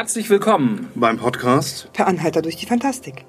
Herzlich 0.00 0.30
willkommen 0.30 0.88
beim 0.94 1.18
Podcast 1.18 1.92
Per 1.92 2.06
Anhalter 2.06 2.40
durch 2.40 2.56
die 2.56 2.64
Fantastik. 2.64 3.26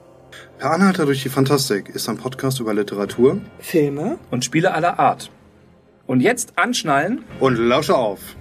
Per 0.57 0.71
Anhalter 0.71 1.05
durch 1.05 1.21
die 1.21 1.27
Fantastik 1.27 1.89
ist 1.89 2.07
ein 2.07 2.15
Podcast 2.15 2.61
über 2.61 2.73
Literatur 2.73 3.41
Filme 3.59 4.17
und 4.31 4.45
Spiele 4.45 4.73
aller 4.73 4.97
Art. 4.97 5.29
Und 6.07 6.21
jetzt 6.21 6.57
anschnallen 6.57 7.25
und 7.41 7.57
lausche 7.57 7.97
auf. 7.97 8.37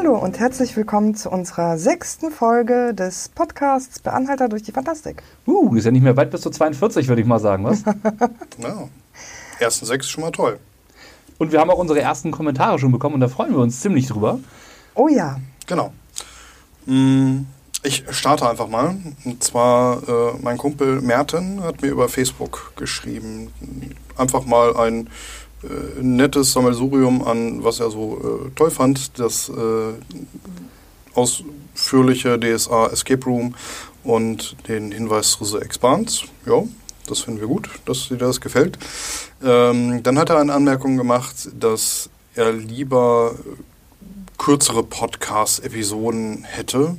Hallo 0.00 0.16
und 0.16 0.38
herzlich 0.38 0.74
willkommen 0.78 1.14
zu 1.14 1.28
unserer 1.28 1.76
sechsten 1.76 2.30
Folge 2.30 2.94
des 2.94 3.28
Podcasts 3.28 3.98
Per 3.98 4.14
Anhalter 4.14 4.48
durch 4.48 4.62
die 4.62 4.72
Fantastik. 4.72 5.22
Uh, 5.46 5.76
ist 5.76 5.84
ja 5.84 5.90
nicht 5.90 6.00
mehr 6.00 6.16
weit 6.16 6.30
bis 6.30 6.40
zu 6.40 6.48
42, 6.48 7.06
würde 7.08 7.20
ich 7.20 7.28
mal 7.28 7.38
sagen, 7.38 7.64
was? 7.64 7.84
ja. 8.58 8.88
Ersten 9.58 9.84
sechs 9.84 10.06
ist 10.06 10.10
schon 10.10 10.24
mal 10.24 10.30
toll. 10.30 10.58
Und 11.36 11.52
wir 11.52 11.60
haben 11.60 11.68
auch 11.68 11.76
unsere 11.76 12.00
ersten 12.00 12.30
Kommentare 12.30 12.78
schon 12.78 12.92
bekommen 12.92 13.16
und 13.16 13.20
da 13.20 13.28
freuen 13.28 13.52
wir 13.52 13.58
uns 13.58 13.82
ziemlich 13.82 14.06
drüber. 14.06 14.40
Oh 14.94 15.08
ja. 15.08 15.38
Genau. 15.66 15.92
Mm, 16.86 17.40
ich 17.82 18.02
starte 18.08 18.48
einfach 18.48 18.68
mal. 18.68 18.96
Und 19.26 19.44
zwar, 19.44 20.08
äh, 20.08 20.32
mein 20.40 20.56
Kumpel 20.56 21.02
Merten 21.02 21.62
hat 21.62 21.82
mir 21.82 21.88
über 21.88 22.08
Facebook 22.08 22.72
geschrieben. 22.74 23.52
Einfach 24.16 24.46
mal 24.46 24.74
ein 24.78 25.10
äh, 25.62 26.02
nettes 26.02 26.52
Sammelsurium 26.52 27.22
an, 27.22 27.62
was 27.62 27.80
er 27.80 27.90
so 27.90 28.46
äh, 28.46 28.50
toll 28.56 28.70
fand. 28.70 29.18
Das 29.18 29.48
äh, 29.48 29.92
ausführliche 31.14 32.38
DSA 32.38 32.88
Escape 32.88 33.24
Room 33.26 33.54
und 34.04 34.56
den 34.68 34.92
Hinweis 34.92 35.32
zu 35.32 35.44
The 35.44 35.58
Expanse. 35.58 36.26
Ja, 36.46 36.62
das 37.06 37.20
finden 37.20 37.40
wir 37.40 37.48
gut, 37.48 37.68
dass 37.84 38.08
dir 38.08 38.16
das 38.16 38.40
gefällt. 38.40 38.78
Ähm, 39.42 40.02
dann 40.02 40.18
hat 40.18 40.30
er 40.30 40.38
eine 40.38 40.52
Anmerkung 40.52 40.96
gemacht, 40.96 41.50
dass 41.58 42.08
er 42.34 42.52
lieber 42.52 43.34
kürzere 44.38 44.82
Podcast-Episoden 44.82 46.44
hätte. 46.44 46.96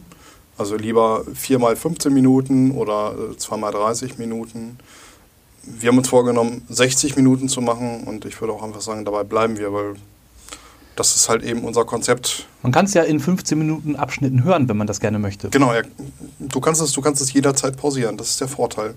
Also 0.58 0.76
lieber 0.76 1.24
4 1.34 1.58
mal 1.58 1.76
15 1.76 2.14
Minuten 2.14 2.72
oder 2.72 3.16
2 3.36 3.58
mal 3.58 3.72
30 3.72 4.20
Minuten 4.20 4.78
wir 5.64 5.90
haben 5.90 5.98
uns 5.98 6.10
vorgenommen, 6.10 6.66
60 6.70 7.16
Minuten 7.16 7.50
zu 7.50 7.62
machen 7.62 8.04
und 8.06 8.26
ich 8.26 8.40
würde 8.42 8.54
auch 8.54 8.64
einfach 8.64 8.82
sagen, 8.82 9.06
dabei 9.06 9.24
bleiben 9.24 9.58
wir, 9.58 9.74
weil 9.74 9.96
das 10.96 11.16
ist 11.16 11.30
halt 11.30 11.44
eben 11.44 11.64
unser 11.64 11.86
Konzept. 11.86 12.48
Man 12.64 12.72
kann 12.72 12.86
es 12.86 12.94
ja 12.94 13.04
in 13.04 13.20
15 13.20 13.58
Minuten 13.58 13.96
Abschnitten 13.96 14.44
hören, 14.44 14.68
wenn 14.68 14.78
man 14.78 14.88
das 14.88 15.00
gerne 15.00 15.20
möchte. 15.20 15.50
Genau, 15.50 15.74
ja, 15.74 15.82
du, 16.40 16.60
kannst 16.60 16.82
es, 16.82 16.92
du 16.92 17.02
kannst 17.02 17.22
es 17.22 17.32
jederzeit 17.34 17.78
pausieren, 17.78 18.18
das 18.18 18.32
ist 18.32 18.42
der 18.42 18.48
Vorteil. 18.48 18.96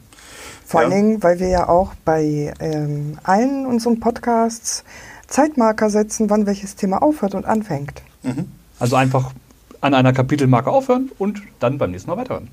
Vor 0.67 0.81
ja. 0.81 0.87
allen 0.87 0.97
Dingen, 0.97 1.23
weil 1.23 1.39
wir 1.39 1.48
ja 1.48 1.69
auch 1.69 1.93
bei 2.05 2.53
ähm, 2.59 3.19
allen 3.23 3.67
unseren 3.67 4.01
Podcasts 4.01 4.84
Zeitmarker 5.28 5.91
setzen, 5.91 6.31
wann 6.31 6.47
welches 6.47 6.77
Thema 6.77 7.03
aufhört 7.03 7.34
und 7.34 7.45
anfängt. 7.45 8.03
Mhm. 8.23 8.51
Also 8.78 8.97
einfach 8.97 9.33
an 9.81 9.95
einer 9.95 10.12
Kapitelmarke 10.12 10.71
aufhören 10.71 11.11
und 11.19 11.43
dann 11.61 11.78
beim 11.78 11.91
nächsten 11.91 12.11
Mal 12.11 12.17
weiterhören. 12.17 12.49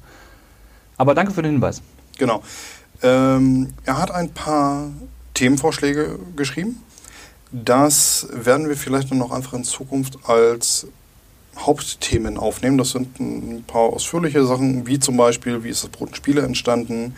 Aber 0.97 1.15
danke 1.15 1.33
für 1.33 1.41
den 1.41 1.53
Hinweis. 1.53 1.81
Genau. 2.17 2.43
Ähm, 3.03 3.73
er 3.85 3.97
hat 3.97 4.11
ein 4.11 4.29
paar 4.29 4.89
Themenvorschläge 5.33 6.19
geschrieben. 6.35 6.83
Das 7.51 8.27
werden 8.31 8.69
wir 8.69 8.77
vielleicht 8.77 9.13
noch 9.13 9.31
einfach 9.31 9.53
in 9.53 9.63
Zukunft 9.63 10.19
als 10.27 10.87
Hauptthemen 11.57 12.37
aufnehmen. 12.37 12.77
Das 12.77 12.91
sind 12.91 13.19
ein 13.19 13.63
paar 13.67 13.81
ausführliche 13.81 14.45
Sachen, 14.45 14.87
wie 14.87 14.99
zum 14.99 15.17
Beispiel, 15.17 15.63
wie 15.63 15.69
ist 15.69 15.83
das 15.83 15.89
Brot 15.89 16.09
und 16.09 16.15
Spiele 16.15 16.41
entstanden. 16.43 17.15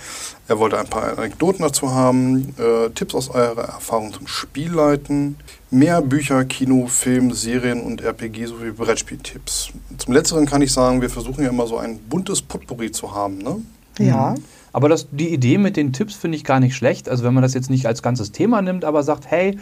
Er 0.48 0.58
wollte 0.58 0.80
ein 0.80 0.88
paar 0.88 1.18
Anekdoten 1.18 1.62
dazu 1.62 1.92
haben, 1.92 2.56
äh, 2.58 2.90
Tipps 2.90 3.14
aus 3.14 3.30
eurer 3.30 3.64
Erfahrung 3.64 4.12
zum 4.12 4.28
Spielleiten, 4.28 5.38
mehr 5.70 6.02
Bücher, 6.02 6.46
Kino, 6.46 6.88
Film, 6.88 7.32
Serien 7.32 7.82
und 7.82 8.02
RPG 8.02 8.46
sowie 8.48 8.72
Brettspieltipps. 8.72 9.70
Zum 9.98 10.14
Letzteren 10.14 10.46
kann 10.48 10.62
ich 10.62 10.74
sagen, 10.74 11.02
wir 11.02 11.10
versuchen 11.12 11.44
ja 11.44 11.50
immer 11.50 11.68
so 11.68 11.78
ein 11.78 12.00
buntes 12.00 12.42
Potpourri 12.42 12.92
zu 12.92 13.14
haben. 13.14 13.38
Ne? 13.38 13.62
Ja. 14.00 14.32
Mhm. 14.32 14.44
Aber 14.74 14.90
das, 14.90 15.08
die 15.12 15.30
Idee 15.30 15.58
mit 15.58 15.78
den 15.78 15.94
Tipps 15.94 16.16
finde 16.16 16.36
ich 16.36 16.44
gar 16.44 16.60
nicht 16.60 16.76
schlecht. 16.76 17.08
Also 17.08 17.24
wenn 17.24 17.34
man 17.34 17.44
das 17.44 17.54
jetzt 17.54 17.70
nicht 17.70 17.86
als 17.86 18.02
ganzes 18.02 18.32
Thema 18.32 18.62
nimmt, 18.62 18.84
aber 18.84 19.04
sagt, 19.04 19.30
hey, 19.30 19.58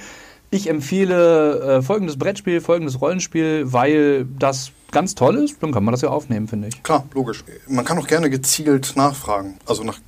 ich 0.50 0.70
empfehle 0.70 1.78
äh, 1.78 1.82
folgendes 1.82 2.18
Brettspiel, 2.18 2.62
folgendes 2.62 3.00
Rollenspiel, 3.02 3.72
weil 3.72 4.26
das 4.40 4.72
ganz 4.92 5.16
toll 5.16 5.38
ist, 5.38 5.62
dann 5.62 5.72
kann 5.72 5.84
man 5.84 5.94
das 5.94 6.02
ja 6.02 6.10
aufnehmen, 6.10 6.48
finde 6.48 6.68
ich. 6.70 6.84
Klar, 6.84 7.06
logisch. 7.14 7.44
Man 7.68 7.86
kann 7.86 7.98
auch 7.98 8.08
gerne 8.08 8.30
gezielt 8.30 8.94
nachfragen, 8.96 9.58
also 9.66 9.84
nach 9.84 10.00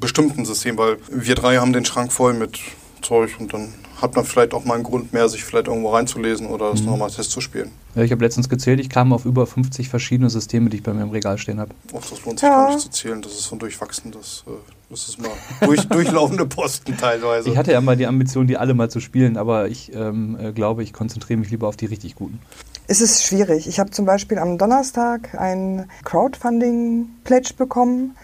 bestimmten 0.00 0.44
Systemen, 0.44 0.78
weil 0.78 0.96
wir 1.10 1.34
drei 1.34 1.58
haben 1.58 1.72
den 1.72 1.84
Schrank 1.84 2.12
voll 2.12 2.32
mit 2.32 2.58
Zeug 3.02 3.36
und 3.38 3.52
dann 3.52 3.74
hat 4.02 4.16
man 4.16 4.24
vielleicht 4.24 4.52
auch 4.52 4.64
mal 4.64 4.74
einen 4.74 4.82
Grund 4.82 5.12
mehr, 5.12 5.28
sich 5.28 5.44
vielleicht 5.44 5.68
irgendwo 5.68 5.90
reinzulesen 5.90 6.48
oder 6.48 6.72
das 6.72 6.80
mhm. 6.80 6.86
nochmal 6.86 7.10
Test 7.10 7.30
zu 7.30 7.40
spielen. 7.40 7.70
Ja, 7.94 8.02
ich 8.02 8.10
habe 8.10 8.24
letztens 8.24 8.48
gezählt, 8.48 8.80
ich 8.80 8.90
kam 8.90 9.12
auf 9.12 9.24
über 9.24 9.46
50 9.46 9.88
verschiedene 9.88 10.28
Systeme, 10.28 10.68
die 10.70 10.78
ich 10.78 10.82
bei 10.82 10.92
mir 10.92 11.02
im 11.02 11.10
Regal 11.10 11.38
stehen 11.38 11.60
habe. 11.60 11.74
Das 11.92 12.24
lohnt 12.24 12.40
sich 12.40 12.48
ja. 12.48 12.56
gar 12.56 12.68
nicht 12.68 12.80
zu 12.80 12.90
zählen, 12.90 13.22
das 13.22 13.32
ist 13.32 13.44
so 13.44 13.54
ein 13.54 13.60
durchwachsendes, 13.60 14.44
äh, 14.48 14.50
das 14.90 15.08
ist 15.08 15.20
mal 15.20 15.30
durch, 15.60 15.82
durchlaufende 15.88 16.46
Posten 16.46 16.96
teilweise. 16.96 17.48
Ich 17.48 17.56
hatte 17.56 17.72
ja 17.72 17.80
mal 17.80 17.96
die 17.96 18.06
Ambition, 18.06 18.46
die 18.46 18.56
alle 18.56 18.74
mal 18.74 18.90
zu 18.90 19.00
spielen, 19.00 19.36
aber 19.36 19.68
ich 19.68 19.94
ähm, 19.94 20.36
äh, 20.40 20.52
glaube, 20.52 20.82
ich 20.82 20.92
konzentriere 20.92 21.38
mich 21.38 21.50
lieber 21.50 21.68
auf 21.68 21.76
die 21.76 21.86
richtig 21.86 22.16
guten. 22.16 22.40
Es 22.88 23.00
ist 23.00 23.24
schwierig. 23.24 23.68
Ich 23.68 23.78
habe 23.78 23.90
zum 23.90 24.04
Beispiel 24.04 24.38
am 24.38 24.58
Donnerstag 24.58 25.34
ein 25.36 25.88
Crowdfunding-Pledge 26.04 27.54
bekommen 27.56 28.16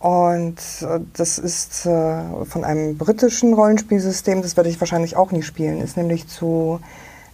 und 0.00 0.56
äh, 0.80 1.00
das 1.12 1.38
ist 1.38 1.84
äh, 1.84 2.44
von 2.46 2.64
einem 2.64 2.96
britischen 2.96 3.52
Rollenspielsystem, 3.52 4.40
das 4.40 4.56
werde 4.56 4.70
ich 4.70 4.80
wahrscheinlich 4.80 5.14
auch 5.14 5.30
nie 5.30 5.42
spielen, 5.42 5.82
ist 5.82 5.98
nämlich 5.98 6.26
zu 6.26 6.80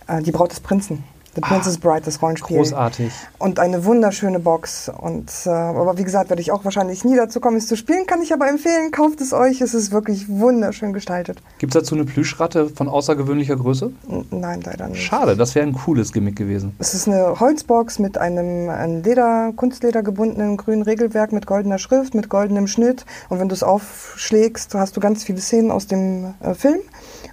äh, 0.09 0.21
Die 0.21 0.33
Braut 0.33 0.51
des 0.51 0.61
Prinzen. 0.61 1.05
The 1.37 1.43
Princess 1.43 1.77
ah, 1.77 1.81
Bride, 1.83 2.03
das 2.07 2.23
Rollenspiel. 2.23 2.57
Großartig. 2.57 3.13
Und 3.39 3.61
eine 3.61 3.85
wunderschöne 3.85 4.41
Box. 4.41 4.89
Und, 4.89 5.31
äh, 5.45 5.51
aber 5.51 5.99
wie 5.99 6.03
gesagt, 6.03 6.31
werde 6.31 6.41
ich 6.41 6.51
auch 6.51 6.65
wahrscheinlich 6.65 7.05
nie 7.05 7.15
dazu 7.15 7.41
kommen, 7.41 7.59
es 7.59 7.67
zu 7.67 7.77
spielen. 7.77 8.07
Kann 8.07 8.23
ich 8.23 8.33
aber 8.33 8.49
empfehlen, 8.49 8.91
kauft 8.91 9.21
es 9.21 9.35
euch. 9.35 9.61
Es 9.61 9.75
ist 9.75 9.93
wirklich 9.93 10.31
wunderschön 10.31 10.95
gestaltet. 10.95 11.43
Gibt 11.59 11.75
es 11.75 11.83
dazu 11.83 11.95
eine 11.95 12.07
Plüschratte 12.07 12.71
von 12.71 12.89
außergewöhnlicher 12.89 13.57
Größe? 13.57 13.93
N 14.09 14.25
nein, 14.31 14.63
leider 14.65 14.89
nicht. 14.89 15.03
Schade, 15.03 15.37
das 15.37 15.55
wäre 15.55 15.67
ein 15.67 15.75
cooles 15.75 16.11
Gimmick 16.15 16.37
gewesen. 16.37 16.75
Es 16.79 16.95
ist 16.95 17.07
eine 17.07 17.39
Holzbox 17.39 17.99
mit 17.99 18.17
einem 18.17 18.71
ein 18.71 19.03
Leder, 19.03 19.53
Kunstleder 19.55 20.03
gebundenen 20.03 20.57
grünen 20.57 20.83
Regelwerk 20.83 21.33
mit 21.33 21.47
goldener 21.47 21.79
Schrift, 21.79 22.15
mit 22.15 22.31
goldenem 22.31 22.67
Schnitt. 22.67 23.05
Und 23.29 23.41
wenn 23.41 23.51
du 23.51 23.55
es 23.55 23.63
aufschlägst, 23.63 24.75
hast 24.75 24.97
du 24.97 25.01
ganz 25.01 25.23
viele 25.23 25.43
Szenen 25.43 25.71
aus 25.71 25.87
dem 25.87 26.33
äh, 26.41 26.55
Film. 26.55 26.81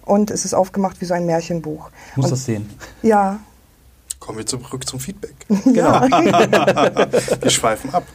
Und 0.05 0.29
es 0.29 0.43
ist 0.43 0.53
aufgemacht 0.53 0.99
wie 0.99 1.05
so 1.05 1.13
ein 1.13 1.25
Märchenbuch. 1.25 1.89
Muss 2.17 2.25
und, 2.25 2.31
das 2.31 2.43
sehen. 2.43 2.69
Ja, 3.01 3.39
Kommen 4.23 4.37
wir 4.37 4.45
zurück 4.45 4.87
zum 4.87 5.01
Feedback. 5.01 5.35
Genau. 5.65 6.01
wir 7.41 7.49
schweifen 7.49 7.93
ab. 7.93 8.05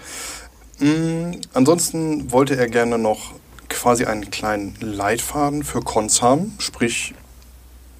Mhm, 0.78 1.42
ansonsten 1.52 2.32
wollte 2.32 2.56
er 2.56 2.66
gerne 2.68 2.96
noch 2.96 3.34
quasi 3.68 4.06
einen 4.06 4.30
kleinen 4.30 4.74
Leitfaden 4.80 5.64
für 5.64 5.80
Cons 5.82 6.22
haben, 6.22 6.54
sprich, 6.60 7.12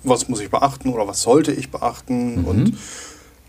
was 0.04 0.26
muss 0.30 0.40
ich 0.40 0.48
beachten 0.48 0.88
oder 0.88 1.06
was 1.06 1.20
sollte 1.20 1.52
ich 1.52 1.70
beachten 1.70 2.40
mhm. 2.40 2.44
und 2.46 2.78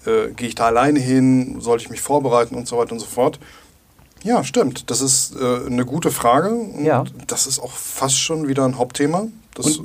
äh, 0.05 0.31
gehe 0.35 0.49
ich 0.49 0.55
da 0.55 0.65
alleine 0.65 0.99
hin, 0.99 1.61
sollte 1.61 1.85
ich 1.85 1.89
mich 1.89 2.01
vorbereiten 2.01 2.55
und 2.55 2.67
so 2.67 2.77
weiter 2.77 2.91
und 2.91 2.99
so 2.99 3.05
fort. 3.05 3.39
Ja, 4.23 4.43
stimmt. 4.43 4.89
Das 4.91 4.99
ist 4.99 5.37
äh, 5.39 5.67
eine 5.67 5.85
gute 5.85 6.11
Frage. 6.11 6.49
Und 6.49 6.83
ja. 6.83 7.05
Das 7.27 7.47
ist 7.47 7.59
auch 7.59 7.71
fast 7.71 8.19
schon 8.19 8.49
wieder 8.49 8.65
ein 8.65 8.77
Hauptthema. 8.77 9.27
Das 9.55 9.79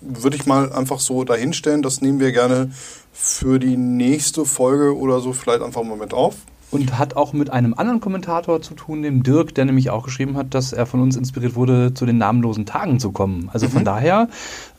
würde 0.00 0.36
ich 0.36 0.46
mal 0.46 0.72
einfach 0.72 0.98
so 0.98 1.24
dahinstellen. 1.24 1.82
Das 1.82 2.00
nehmen 2.00 2.20
wir 2.20 2.32
gerne 2.32 2.72
für 3.14 3.58
die 3.58 3.76
nächste 3.76 4.44
Folge 4.44 4.96
oder 4.96 5.20
so 5.20 5.32
vielleicht 5.32 5.62
einfach 5.62 5.84
mal 5.84 5.96
mit 5.96 6.12
auf. 6.12 6.34
Und 6.70 6.98
hat 6.98 7.14
auch 7.14 7.32
mit 7.32 7.50
einem 7.50 7.72
anderen 7.74 8.00
Kommentator 8.00 8.60
zu 8.60 8.74
tun, 8.74 9.02
dem 9.02 9.22
Dirk, 9.22 9.54
der 9.54 9.64
nämlich 9.64 9.90
auch 9.90 10.02
geschrieben 10.02 10.36
hat, 10.36 10.54
dass 10.54 10.72
er 10.72 10.86
von 10.86 11.00
uns 11.00 11.14
inspiriert 11.14 11.54
wurde, 11.54 11.94
zu 11.94 12.04
den 12.04 12.18
namenlosen 12.18 12.66
Tagen 12.66 12.98
zu 12.98 13.12
kommen. 13.12 13.48
Also 13.52 13.66
mhm. 13.66 13.70
von 13.70 13.84
daher 13.84 14.28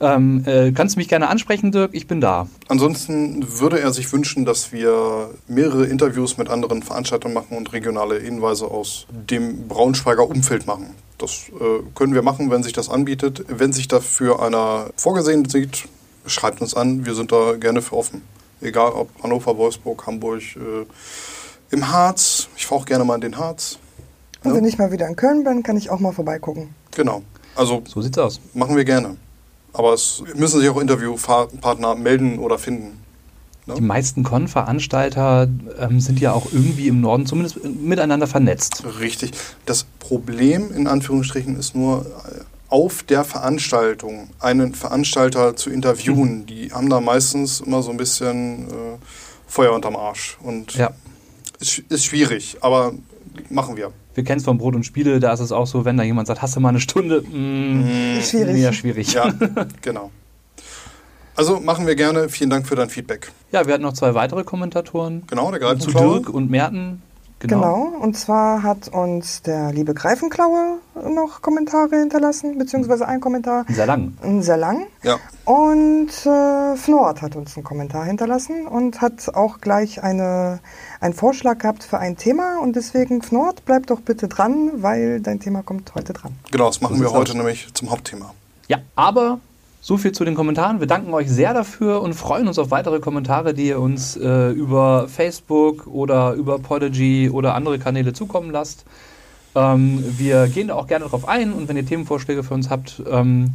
ähm, 0.01 0.43
äh, 0.45 0.73
kannst 0.73 0.95
du 0.95 0.99
mich 0.99 1.07
gerne 1.07 1.29
ansprechen, 1.29 1.71
Dirk, 1.71 1.91
ich 1.93 2.05
bin 2.05 2.19
da. 2.19 2.47
Ansonsten 2.67 3.45
würde 3.59 3.79
er 3.79 3.93
sich 3.93 4.11
wünschen, 4.11 4.43
dass 4.43 4.73
wir 4.73 5.29
mehrere 5.47 5.85
Interviews 5.85 6.37
mit 6.37 6.49
anderen 6.49 6.83
Veranstaltern 6.83 7.31
machen 7.31 7.55
und 7.55 7.71
regionale 7.71 8.19
Hinweise 8.19 8.65
aus 8.65 9.07
dem 9.09 9.69
Braunschweiger 9.69 10.29
Umfeld 10.29 10.67
machen. 10.67 10.87
Das 11.17 11.49
äh, 11.61 11.81
können 11.95 12.13
wir 12.13 12.23
machen, 12.23 12.51
wenn 12.51 12.61
sich 12.61 12.73
das 12.73 12.89
anbietet. 12.89 13.45
Wenn 13.47 13.71
sich 13.71 13.87
dafür 13.87 14.41
einer 14.41 14.87
vorgesehen 14.97 15.47
sieht, 15.47 15.87
schreibt 16.27 16.61
uns 16.61 16.73
an, 16.73 17.05
wir 17.05 17.15
sind 17.15 17.31
da 17.31 17.53
gerne 17.53 17.81
für 17.81 17.97
offen. 17.97 18.21
Egal 18.61 18.91
ob 18.91 19.09
Hannover, 19.21 19.57
Wolfsburg, 19.57 20.07
Hamburg, 20.07 20.41
äh, 20.55 20.85
im 21.71 21.91
Harz. 21.91 22.47
Ich 22.55 22.65
fahre 22.65 22.81
auch 22.81 22.85
gerne 22.85 23.03
mal 23.03 23.15
in 23.15 23.21
den 23.21 23.37
Harz. 23.37 23.77
Und 24.43 24.51
ja. 24.51 24.57
wenn 24.57 24.65
ich 24.65 24.77
mal 24.77 24.91
wieder 24.91 25.07
in 25.07 25.15
Köln 25.15 25.43
bin, 25.43 25.63
kann 25.63 25.77
ich 25.77 25.89
auch 25.89 25.99
mal 25.99 26.11
vorbeigucken. 26.11 26.69
Genau. 26.91 27.23
Also 27.55 27.83
so 27.87 28.01
sieht's 28.01 28.17
aus. 28.17 28.39
Machen 28.53 28.75
wir 28.75 28.85
gerne. 28.85 29.17
Aber 29.73 29.93
es 29.93 30.23
müssen 30.35 30.61
sich 30.61 30.69
auch 30.69 30.79
Interviewpartner 30.79 31.95
melden 31.95 32.39
oder 32.39 32.57
finden. 32.57 32.99
Ne? 33.65 33.73
Die 33.75 33.81
meisten 33.81 34.23
Con-Veranstalter 34.23 35.47
ähm, 35.79 35.99
sind 35.99 36.19
ja 36.19 36.33
auch 36.33 36.47
irgendwie 36.51 36.87
im 36.87 37.01
Norden 37.01 37.25
zumindest 37.25 37.63
miteinander 37.63 38.27
vernetzt. 38.27 38.83
Richtig. 38.99 39.31
Das 39.65 39.85
Problem 39.99 40.71
in 40.71 40.87
Anführungsstrichen 40.87 41.57
ist 41.57 41.75
nur, 41.75 42.05
äh, 42.05 42.41
auf 42.75 43.03
der 43.03 43.23
Veranstaltung 43.23 44.29
einen 44.41 44.73
Veranstalter 44.73 45.55
zu 45.55 45.69
interviewen, 45.69 46.39
Mhm. 46.41 46.45
die 46.45 46.73
haben 46.73 46.89
da 46.89 46.99
meistens 46.99 47.61
immer 47.61 47.81
so 47.81 47.91
ein 47.91 47.95
bisschen 47.97 48.67
äh, 48.67 48.97
Feuer 49.47 49.71
unterm 49.73 49.95
Arsch. 49.95 50.37
Und 50.43 50.73
Ja. 50.75 50.89
ist, 51.61 51.79
ist 51.87 52.03
schwierig, 52.05 52.57
aber 52.59 52.91
machen 53.49 53.77
wir. 53.77 53.93
Wir 54.13 54.23
kennen 54.25 54.39
es 54.39 54.43
von 54.45 54.57
Brot 54.57 54.75
und 54.75 54.85
Spiele, 54.85 55.21
da 55.21 55.31
ist 55.31 55.39
es 55.39 55.53
auch 55.53 55.67
so, 55.67 55.85
wenn 55.85 55.95
da 55.95 56.03
jemand 56.03 56.27
sagt, 56.27 56.41
hast 56.41 56.55
du 56.57 56.59
mal 56.59 56.69
eine 56.69 56.81
Stunde? 56.81 57.21
Mm, 57.21 58.21
Schwierig. 58.21 58.57
Ja, 58.61 58.73
schwierig. 58.73 59.13
Ja, 59.13 59.33
genau. 59.81 60.11
Also 61.37 61.59
machen 61.59 61.85
wir 61.87 61.95
gerne. 61.95 62.29
Vielen 62.29 62.49
Dank 62.49 62.67
für 62.67 62.75
dein 62.75 62.89
Feedback. 62.89 63.31
Ja, 63.51 63.65
wir 63.67 63.73
hatten 63.73 63.83
noch 63.83 63.93
zwei 63.93 64.13
weitere 64.13 64.43
Kommentatoren. 64.43 65.23
Genau, 65.27 65.51
der 65.51 65.59
Zu 65.59 65.65
Greifenklaue. 65.91 66.19
Dirk 66.21 66.29
und 66.29 66.49
Merten. 66.49 67.01
Genau. 67.47 67.85
Genau. 67.85 67.97
und 68.03 68.17
zwar 68.17 68.63
hat 68.63 68.87
uns 68.89 69.41
der 69.41 69.71
liebe 69.71 69.93
Greifenklaue 69.93 70.79
noch 71.09 71.41
Kommentare 71.41 71.97
hinterlassen, 71.99 72.57
beziehungsweise 72.57 73.07
ein 73.07 73.19
Kommentar, 73.19 73.65
Sehr 73.69 73.85
lang. 73.85 74.13
sehr 74.41 74.57
lang. 74.57 74.87
Ja, 75.03 75.17
Und 75.45 76.09
äh, 76.25 76.75
Fnord 76.77 77.21
hat 77.21 77.35
uns 77.35 77.55
einen 77.55 77.63
Kommentar 77.63 78.05
hinterlassen 78.05 78.65
und 78.67 79.01
hat 79.01 79.33
auch 79.35 79.59
gleich 79.61 80.01
eine, 80.03 80.59
einen 80.99 81.13
Vorschlag 81.13 81.57
gehabt 81.59 81.83
für 81.83 81.99
ein 81.99 82.17
Thema. 82.17 82.59
Und 82.59 82.75
deswegen, 82.75 83.21
Fnord, 83.21 83.63
bleib 83.65 83.87
doch 83.87 84.01
bitte 84.01 84.27
dran, 84.27 84.71
weil 84.77 85.19
dein 85.21 85.39
Thema 85.39 85.61
kommt 85.63 85.93
heute 85.95 86.13
dran. 86.13 86.33
genau, 86.51 86.67
das 86.67 86.81
machen 86.81 86.97
So 86.97 87.03
wir 87.03 87.11
heute 87.11 87.35
nämlich 87.37 87.67
zum 87.73 87.91
Hauptthema. 87.91 88.33
Ja, 88.67 88.77
aber 88.95 89.39
so 89.85 89.97
viel 89.97 90.13
zu 90.13 90.25
den 90.25 90.33
Kommentaren. 90.33 90.79
Wir 90.79 90.87
danken 90.87 91.13
euch 91.13 91.29
sehr 91.29 91.53
dafür 91.53 92.01
und 92.01 92.15
freuen 92.15 92.47
uns 92.47 92.57
auf 92.57 92.71
weitere 92.71 92.99
Kommentare, 92.99 93.53
die 93.53 93.67
ihr 93.67 93.79
uns 93.79 94.17
äh, 94.17 94.49
über 94.49 95.07
Facebook 95.07 95.85
oder 95.85 96.33
über 96.33 96.57
Podigy 96.57 97.29
oder 97.29 97.53
andere 97.53 97.77
Kanäle 97.77 98.11
zukommen 98.11 98.49
lasst. 98.49 98.83
Ähm, 99.53 100.03
wir 100.17 100.47
gehen 100.47 100.69
da 100.69 100.73
auch 100.73 100.87
gerne 100.87 101.05
drauf 101.05 101.27
ein 101.27 101.53
und 101.53 101.69
wenn 101.69 101.77
ihr 101.77 101.85
Themenvorschläge 101.85 102.41
für 102.41 102.55
uns 102.55 102.71
habt, 102.71 103.03
ähm, 103.07 103.53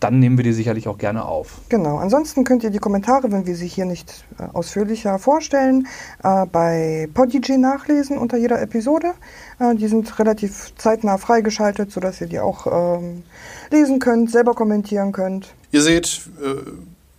dann 0.00 0.18
nehmen 0.18 0.36
wir 0.36 0.44
die 0.44 0.52
sicherlich 0.52 0.86
auch 0.86 0.98
gerne 0.98 1.24
auf. 1.24 1.62
Genau, 1.70 1.96
ansonsten 1.96 2.44
könnt 2.44 2.62
ihr 2.62 2.70
die 2.70 2.78
Kommentare, 2.78 3.32
wenn 3.32 3.46
wir 3.46 3.56
sie 3.56 3.66
hier 3.66 3.86
nicht 3.86 4.26
äh, 4.38 4.42
ausführlicher 4.52 5.18
vorstellen, 5.18 5.86
äh, 6.22 6.44
bei 6.44 7.08
Podigy 7.14 7.56
nachlesen 7.56 8.18
unter 8.18 8.36
jeder 8.36 8.60
Episode. 8.60 9.12
Äh, 9.58 9.76
die 9.76 9.88
sind 9.88 10.18
relativ 10.18 10.74
zeitnah 10.76 11.16
freigeschaltet, 11.16 11.90
sodass 11.90 12.20
ihr 12.20 12.26
die 12.26 12.40
auch 12.40 12.66
ähm, 12.66 13.22
lesen 13.70 13.98
könnt, 13.98 14.30
selber 14.30 14.54
kommentieren 14.54 15.12
könnt. 15.12 15.48
Ihr 15.72 15.82
seht, 15.82 16.20
äh, 16.42 16.54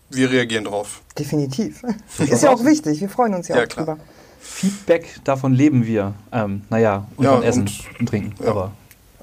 wir 0.10 0.30
reagieren 0.32 0.66
drauf. 0.66 1.02
Definitiv. 1.18 1.84
Ist 2.20 2.44
ja 2.44 2.52
auch 2.52 2.64
wichtig, 2.66 3.00
wir 3.02 3.10
freuen 3.10 3.34
uns 3.34 3.48
ja, 3.48 3.58
Ja, 3.58 3.64
auch 3.64 3.68
klar. 3.68 3.86
drüber. 3.86 4.00
Feedback, 4.40 5.20
davon 5.24 5.54
leben 5.54 5.86
wir. 5.86 6.14
Ähm, 6.32 6.62
naja, 6.70 7.06
und 7.16 7.24
Ja, 7.26 7.34
von 7.36 7.44
Essen 7.44 7.62
und- 7.62 8.00
und, 8.00 8.10
Trinken. 8.10 8.44
ja. 8.44 8.50
Aber 8.52 8.72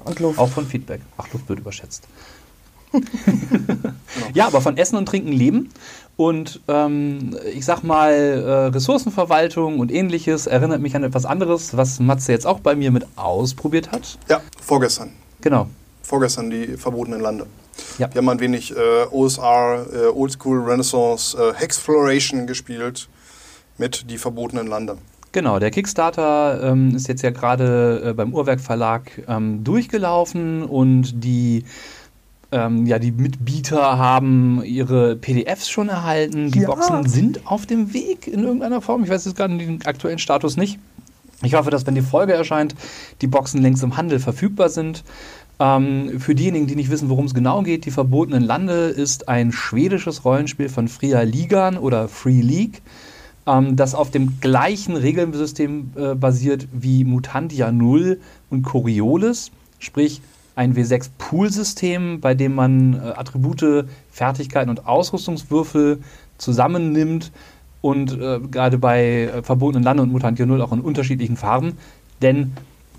Und 0.05 0.19
Luft. 0.19 0.39
Auch 0.39 0.49
von 0.49 0.65
Feedback. 0.65 1.01
Ach, 1.17 1.31
Luft 1.33 1.47
wird 1.49 1.59
überschätzt. 1.59 2.03
ja, 4.33 4.47
aber 4.47 4.61
von 4.61 4.77
Essen 4.77 4.95
und 4.97 5.05
Trinken 5.07 5.31
leben. 5.31 5.69
Und 6.17 6.59
ähm, 6.67 7.35
ich 7.53 7.63
sag 7.65 7.83
mal, 7.83 8.11
äh, 8.11 8.51
Ressourcenverwaltung 8.73 9.79
und 9.79 9.91
ähnliches 9.91 10.47
erinnert 10.47 10.81
mich 10.81 10.95
an 10.95 11.03
etwas 11.03 11.25
anderes, 11.25 11.77
was 11.77 11.99
Matze 11.99 12.31
jetzt 12.31 12.45
auch 12.47 12.59
bei 12.59 12.75
mir 12.75 12.91
mit 12.91 13.05
ausprobiert 13.15 13.91
hat. 13.91 14.17
Ja, 14.27 14.41
vorgestern. 14.61 15.11
Genau. 15.41 15.67
Vorgestern 16.09 16.49
die 16.49 16.75
verbotenen 16.75 17.21
Lande. 17.21 17.45
Ja. 17.99 18.11
Wir 18.11 18.17
haben 18.17 18.29
ein 18.29 18.39
wenig 18.39 18.75
äh, 18.75 19.05
OSR, 19.11 19.85
äh, 19.93 20.07
Old 20.07 20.31
School 20.31 20.59
Renaissance, 20.59 21.37
äh, 21.37 21.53
Hexploration 21.53 22.47
gespielt 22.47 23.07
mit 23.77 24.09
die 24.09 24.17
verbotenen 24.17 24.65
Lande. 24.65 24.97
Genau, 25.33 25.59
der 25.59 25.69
Kickstarter 25.69 26.63
ähm, 26.63 26.95
ist 26.95 27.07
jetzt 27.07 27.21
ja 27.21 27.29
gerade 27.29 28.01
äh, 28.03 28.13
beim 28.13 28.33
Uhrwerk 28.33 28.59
Verlag 28.59 29.11
ähm, 29.27 29.63
durchgelaufen 29.63 30.63
und 30.63 31.23
die, 31.23 31.63
ähm, 32.51 32.87
ja, 32.87 32.97
die 32.97 33.11
Mitbieter 33.11 33.99
haben 33.99 34.63
ihre 34.63 35.15
PDFs 35.15 35.69
schon 35.69 35.89
erhalten. 35.89 36.49
Die 36.49 36.61
Ja. 36.61 36.69
Boxen 36.69 37.07
sind 37.07 37.45
auf 37.45 37.67
dem 37.67 37.93
Weg 37.93 38.25
in 38.25 38.43
irgendeiner 38.43 38.81
Form. 38.81 39.03
Ich 39.03 39.11
weiß 39.11 39.25
jetzt 39.25 39.37
gerade 39.37 39.55
den 39.55 39.85
aktuellen 39.85 40.17
Status 40.17 40.57
nicht. 40.57 40.79
Ich 41.41 41.53
hoffe, 41.53 41.69
dass 41.69 41.85
wenn 41.87 41.95
die 41.95 42.01
Folge 42.01 42.33
erscheint, 42.33 42.75
die 43.21 43.27
Boxen 43.27 43.61
längst 43.61 43.81
im 43.83 43.95
Handel 43.95 44.19
verfügbar 44.19 44.67
sind. 44.67 45.03
Ähm, 45.59 46.19
für 46.19 46.35
diejenigen, 46.35 46.67
die 46.67 46.75
nicht 46.75 46.89
wissen, 46.89 47.09
worum 47.09 47.25
es 47.25 47.33
genau 47.33 47.63
geht, 47.63 47.85
die 47.85 47.91
Verbotenen 47.91 48.43
Lande 48.43 48.87
ist 48.87 49.27
ein 49.27 49.51
schwedisches 49.51 50.23
Rollenspiel 50.23 50.69
von 50.69 50.87
Fria 50.87 51.21
Ligan 51.21 51.77
oder 51.77 52.07
Free 52.07 52.41
League 52.41 52.81
ähm, 53.49 53.75
das 53.75 53.95
auf 53.95 54.11
dem 54.11 54.39
gleichen 54.39 54.95
Regelsystem 54.95 55.91
äh, 55.95 56.15
basiert 56.15 56.67
wie 56.71 57.03
Mutantia 57.03 57.71
0 57.71 58.19
und 58.49 58.63
Coriolis, 58.63 59.51
sprich 59.79 60.21
ein 60.55 60.75
W6-Pool-System, 60.75 62.19
bei 62.19 62.33
dem 62.35 62.53
man 62.55 62.93
äh, 62.93 63.13
Attribute, 63.15 63.85
Fertigkeiten 64.11 64.69
und 64.69 64.85
Ausrüstungswürfel 64.85 65.99
zusammennimmt 66.37 67.31
und 67.81 68.11
äh, 68.19 68.39
gerade 68.39 68.77
bei 68.77 69.29
äh, 69.33 69.41
Verbotenen 69.41 69.83
Lande 69.83 70.03
und 70.03 70.11
Mutantia 70.11 70.45
0 70.45 70.61
auch 70.61 70.73
in 70.73 70.81
unterschiedlichen 70.81 71.37
Farben, 71.37 71.77
denn 72.21 72.53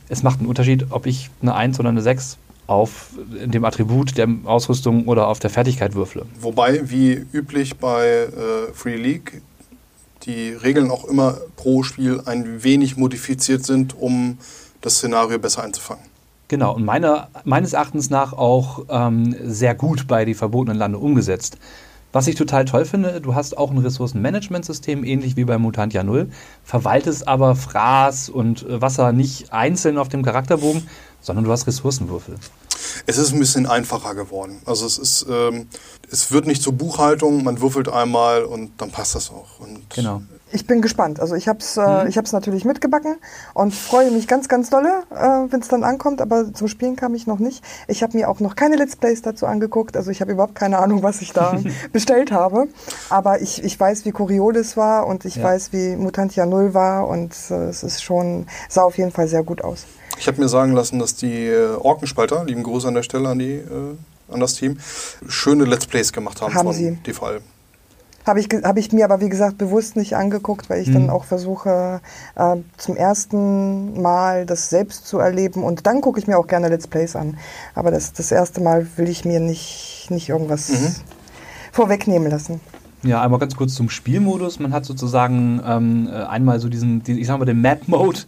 es 0.08 0.22
macht 0.22 0.40
einen 0.40 0.48
Unterschied, 0.48 0.86
ob 0.90 1.06
ich 1.06 1.30
eine 1.42 1.54
1 1.54 1.78
oder 1.78 1.90
eine 1.90 2.02
6 2.02 2.38
auf 2.70 3.10
dem 3.28 3.64
Attribut 3.64 4.16
der 4.16 4.28
Ausrüstung 4.44 5.08
oder 5.08 5.26
auf 5.26 5.40
der 5.40 5.50
Fertigkeit 5.50 5.94
würfle. 5.94 6.24
Wobei, 6.40 6.88
wie 6.88 7.26
üblich 7.32 7.76
bei 7.78 8.06
äh, 8.06 8.72
Free 8.72 8.96
League, 8.96 9.42
die 10.22 10.50
Regeln 10.50 10.90
auch 10.90 11.04
immer 11.04 11.38
pro 11.56 11.82
Spiel 11.82 12.22
ein 12.26 12.62
wenig 12.62 12.96
modifiziert 12.96 13.64
sind, 13.64 13.98
um 13.98 14.38
das 14.82 14.96
Szenario 14.96 15.38
besser 15.38 15.64
einzufangen. 15.64 16.04
Genau, 16.46 16.74
und 16.74 16.84
meiner, 16.84 17.28
meines 17.44 17.72
Erachtens 17.72 18.08
nach 18.08 18.32
auch 18.32 18.84
ähm, 18.88 19.34
sehr 19.42 19.74
gut 19.74 20.06
bei 20.06 20.24
die 20.24 20.34
verbotenen 20.34 20.78
Lande 20.78 20.98
umgesetzt. 20.98 21.58
Was 22.12 22.26
ich 22.26 22.34
total 22.34 22.64
toll 22.64 22.84
finde, 22.86 23.20
du 23.20 23.36
hast 23.36 23.56
auch 23.56 23.70
ein 23.70 23.78
Ressourcenmanagementsystem, 23.78 25.04
ähnlich 25.04 25.36
wie 25.36 25.44
bei 25.44 25.58
Mutantia 25.58 26.02
0, 26.02 26.28
verwaltest 26.64 27.28
aber 27.28 27.54
Fraß 27.54 28.30
und 28.30 28.66
Wasser 28.68 29.12
nicht 29.12 29.52
einzeln 29.52 29.96
auf 29.96 30.08
dem 30.08 30.24
Charakterbogen, 30.24 30.88
sondern 31.20 31.44
du 31.44 31.50
hast 31.52 31.66
Ressourcenwürfel. 31.66 32.36
Es 33.06 33.18
ist 33.18 33.32
ein 33.32 33.38
bisschen 33.38 33.66
einfacher 33.66 34.14
geworden. 34.14 34.60
Also 34.66 34.86
es 34.86 34.98
ist, 34.98 35.26
ähm, 35.30 35.68
es 36.10 36.32
wird 36.32 36.46
nicht 36.46 36.62
zur 36.62 36.72
Buchhaltung, 36.72 37.44
man 37.44 37.60
würfelt 37.60 37.88
einmal 37.88 38.42
und 38.44 38.72
dann 38.80 38.90
passt 38.90 39.14
das 39.14 39.30
auch. 39.30 39.60
Und 39.60 39.88
Genau. 39.90 40.22
Ich 40.52 40.66
bin 40.66 40.82
gespannt. 40.82 41.20
Also 41.20 41.36
ich 41.36 41.46
habe 41.46 41.60
es 41.60 41.76
äh, 41.76 42.08
ich 42.08 42.18
hab's 42.18 42.32
natürlich 42.32 42.64
mitgebacken 42.64 43.16
und 43.54 43.72
freue 43.72 44.10
mich 44.10 44.26
ganz, 44.26 44.48
ganz 44.48 44.68
dolle, 44.68 45.04
äh, 45.10 45.52
wenn 45.52 45.60
es 45.60 45.68
dann 45.68 45.84
ankommt. 45.84 46.20
Aber 46.20 46.52
zum 46.52 46.66
Spielen 46.66 46.96
kam 46.96 47.14
ich 47.14 47.28
noch 47.28 47.38
nicht. 47.38 47.62
Ich 47.86 48.02
habe 48.02 48.16
mir 48.16 48.28
auch 48.28 48.40
noch 48.40 48.56
keine 48.56 48.74
Let's 48.74 48.96
Plays 48.96 49.22
dazu 49.22 49.46
angeguckt. 49.46 49.96
Also 49.96 50.10
ich 50.10 50.20
habe 50.20 50.32
überhaupt 50.32 50.56
keine 50.56 50.78
Ahnung, 50.78 51.04
was 51.04 51.22
ich 51.22 51.32
da 51.32 51.60
bestellt 51.92 52.32
habe. 52.32 52.66
Aber 53.10 53.40
ich, 53.40 53.62
ich 53.62 53.78
weiß, 53.78 54.04
wie 54.06 54.10
Coriolis 54.10 54.76
war 54.76 55.06
und 55.06 55.24
ich 55.24 55.36
Ja. 55.36 55.44
weiß, 55.44 55.72
wie 55.72 55.94
Mutantia 55.94 56.46
Null 56.46 56.74
war. 56.74 57.06
Und 57.06 57.32
äh, 57.50 57.66
es 57.68 57.84
ist 57.84 58.02
schon, 58.02 58.48
sah 58.68 58.82
auf 58.82 58.98
jeden 58.98 59.12
Fall 59.12 59.28
sehr 59.28 59.44
gut 59.44 59.62
aus. 59.62 59.84
Ich 60.20 60.28
habe 60.28 60.38
mir 60.38 60.48
sagen 60.48 60.72
lassen, 60.72 60.98
dass 60.98 61.14
die 61.14 61.46
äh, 61.46 61.74
Orkenspalter, 61.76 62.44
lieben 62.44 62.62
Gruß 62.62 62.84
an 62.84 62.92
der 62.94 63.02
Stelle 63.02 63.30
an, 63.30 63.38
die, 63.38 63.54
äh, 63.54 63.96
an 64.30 64.38
das 64.38 64.52
Team, 64.54 64.78
schöne 65.26 65.64
Let's 65.64 65.86
Plays 65.86 66.12
gemacht 66.12 66.42
haben, 66.42 66.54
Haben 66.54 66.66
von 66.68 66.74
sie. 66.76 66.98
DVL. 67.06 67.40
Habe 68.26 68.38
ich, 68.40 68.48
hab 68.62 68.76
ich 68.76 68.92
mir 68.92 69.06
aber, 69.06 69.22
wie 69.22 69.30
gesagt, 69.30 69.56
bewusst 69.56 69.96
nicht 69.96 70.14
angeguckt, 70.14 70.68
weil 70.68 70.82
ich 70.82 70.92
dann 70.92 71.04
Mhm. 71.04 71.10
auch 71.10 71.24
versuche, 71.24 72.02
äh, 72.36 72.56
zum 72.76 72.96
ersten 72.96 74.00
Mal 74.02 74.44
das 74.44 74.68
selbst 74.68 75.06
zu 75.06 75.18
erleben. 75.18 75.64
Und 75.64 75.86
dann 75.86 76.02
gucke 76.02 76.20
ich 76.20 76.26
mir 76.26 76.38
auch 76.38 76.46
gerne 76.46 76.68
Let's 76.68 76.86
Plays 76.86 77.16
an. 77.16 77.38
Aber 77.74 77.90
das, 77.90 78.12
das 78.12 78.30
erste 78.30 78.60
Mal 78.60 78.86
will 78.96 79.08
ich 79.08 79.24
mir 79.24 79.40
nicht, 79.40 80.08
nicht 80.10 80.28
irgendwas 80.28 80.68
Mhm. 80.68 80.94
vorwegnehmen 81.72 82.30
lassen. 82.30 82.60
Ja, 83.02 83.22
einmal 83.22 83.40
ganz 83.40 83.56
kurz 83.56 83.74
zum 83.74 83.88
Spielmodus. 83.88 84.58
Man 84.58 84.72
hat 84.72 84.84
sozusagen 84.84 85.60
ähm, 85.66 86.08
äh, 86.08 86.16
einmal 86.16 86.60
so 86.60 86.68
diesen, 86.68 87.02
die, 87.02 87.18
ich 87.18 87.26
sag 87.26 87.38
mal, 87.38 87.46
den 87.46 87.60
Map-Mode. 87.60 88.20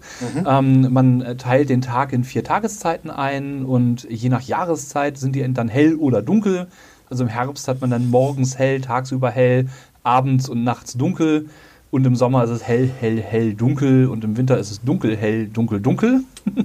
Ähm, 0.46 0.92
man 0.92 1.20
äh, 1.20 1.36
teilt 1.36 1.68
den 1.68 1.82
Tag 1.82 2.12
in 2.12 2.24
vier 2.24 2.42
Tageszeiten 2.42 3.10
ein 3.10 3.64
und 3.64 4.04
je 4.08 4.28
nach 4.28 4.40
Jahreszeit 4.40 5.18
sind 5.18 5.34
die 5.34 5.52
dann 5.52 5.68
hell 5.68 5.96
oder 5.96 6.22
dunkel. 6.22 6.68
Also 7.10 7.24
im 7.24 7.28
Herbst 7.28 7.68
hat 7.68 7.80
man 7.82 7.90
dann 7.90 8.08
morgens 8.08 8.58
hell, 8.58 8.80
tagsüber 8.80 9.30
hell, 9.30 9.66
abends 10.02 10.48
und 10.48 10.64
nachts 10.64 10.94
dunkel. 10.94 11.48
Und 11.90 12.06
im 12.06 12.16
Sommer 12.16 12.42
ist 12.44 12.50
es 12.50 12.66
hell, 12.66 12.90
hell, 12.98 13.20
hell, 13.20 13.52
dunkel. 13.52 14.06
Und 14.06 14.24
im 14.24 14.38
Winter 14.38 14.56
ist 14.58 14.70
es 14.70 14.80
dunkel, 14.80 15.14
hell, 15.14 15.48
dunkel, 15.48 15.80
dunkel. 15.80 16.22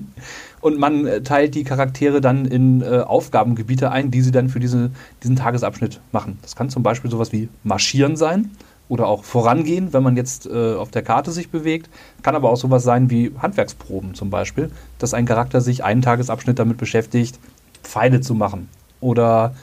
Und 0.62 0.80
man 0.80 1.06
äh, 1.06 1.22
teilt 1.22 1.56
die 1.56 1.64
Charaktere 1.64 2.22
dann 2.22 2.46
in 2.46 2.82
äh, 2.82 3.00
Aufgabengebiete 3.00 3.92
ein, 3.92 4.12
die 4.12 4.22
sie 4.22 4.32
dann 4.32 4.50
für 4.50 4.60
diese, 4.60 4.92
diesen 5.24 5.36
Tagesabschnitt 5.36 6.00
machen. 6.12 6.40
Das 6.42 6.56
kann 6.56 6.70
zum 6.70 6.84
Beispiel 6.84 7.12
sowas 7.12 7.32
wie 7.32 7.50
Marschieren 7.64 8.16
sein 8.16 8.52
oder 8.90 9.08
auch 9.08 9.24
Vorangehen, 9.24 9.94
wenn 9.94 10.04
man 10.04 10.16
jetzt 10.16 10.48
äh, 10.48 10.76
auf 10.76 10.90
der 10.92 11.04
Karte 11.04 11.32
sich 11.32 11.50
bewegt. 11.50 11.90
Kann 12.24 12.36
aber 12.36 12.50
auch 12.50 12.58
sowas 12.58 12.84
sein 12.84 13.10
wie 13.10 13.32
Handwerksproben 13.40 14.16
zum 14.16 14.30
Beispiel, 14.30 14.72
dass 14.98 15.14
ein 15.14 15.26
Charakter 15.26 15.62
sich 15.62 15.84
einen 15.84 16.02
Tagesabschnitt 16.02 16.58
damit 16.58 16.78
beschäftigt, 16.78 17.40
Pfeile 17.84 18.22
zu 18.22 18.34
machen 18.34 18.70
oder 19.00 19.54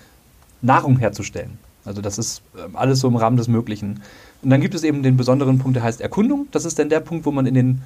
Nahrung 0.62 0.98
herzustellen. 0.98 1.58
Also 1.84 2.00
das 2.00 2.18
ist 2.18 2.42
ähm, 2.58 2.76
alles 2.76 3.00
so 3.00 3.08
im 3.08 3.16
Rahmen 3.16 3.36
des 3.36 3.48
Möglichen. 3.48 4.00
Und 4.42 4.50
dann 4.50 4.60
gibt 4.60 4.74
es 4.74 4.84
eben 4.84 5.02
den 5.02 5.16
besonderen 5.16 5.58
Punkt, 5.58 5.76
der 5.76 5.82
heißt 5.82 6.00
Erkundung. 6.00 6.48
Das 6.50 6.64
ist 6.64 6.78
dann 6.78 6.88
der 6.88 7.00
Punkt, 7.00 7.26
wo 7.26 7.30
man 7.30 7.46
in 7.46 7.54
den, 7.54 7.82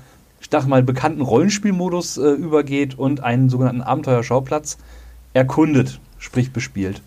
ich 0.49 0.51
dachte 0.51 0.71
mal, 0.71 0.83
bekannten 0.83 1.21
Rollenspielmodus 1.21 2.17
äh, 2.17 2.31
übergeht 2.31 2.99
und 2.99 3.23
einen 3.23 3.51
sogenannten 3.51 3.83
Abenteuerschauplatz 3.83 4.79
erkundet. 5.35 6.01
sprich 6.19 6.55
bespielt. 6.55 7.03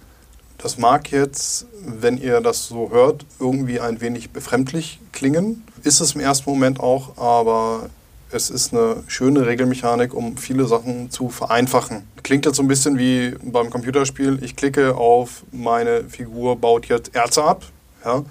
Das 0.59 0.77
mag 0.77 1.09
jetzt, 1.09 1.65
wenn 1.83 2.19
ihr 2.19 2.39
das 2.41 2.67
so 2.67 2.91
hört, 2.91 3.25
irgendwie 3.39 3.79
ein 3.79 3.99
wenig 3.99 4.29
befremdlich 4.29 4.99
klingen. 5.11 5.63
Ist 5.81 6.01
es 6.01 6.13
im 6.13 6.21
ersten 6.21 6.51
Moment 6.51 6.79
auch, 6.79 7.17
aber 7.17 7.89
es 8.29 8.51
ist 8.51 8.75
eine 8.75 8.97
schöne 9.07 9.47
Regelmechanik, 9.47 10.13
um 10.13 10.37
viele 10.37 10.67
Sachen 10.67 11.09
zu 11.09 11.29
vereinfachen. 11.29 12.03
Klingt 12.21 12.45
jetzt 12.45 12.57
so 12.57 12.61
ein 12.61 12.67
bisschen 12.67 12.99
wie 12.99 13.33
beim 13.41 13.71
Computerspiel. 13.71 14.37
Ich 14.43 14.55
klicke 14.55 14.95
auf 14.95 15.41
meine 15.51 16.03
Figur, 16.03 16.57
baut 16.57 16.85
jetzt 16.85 17.15
Erze 17.15 17.43
ab. 17.43 17.65
Ja. 18.05 18.23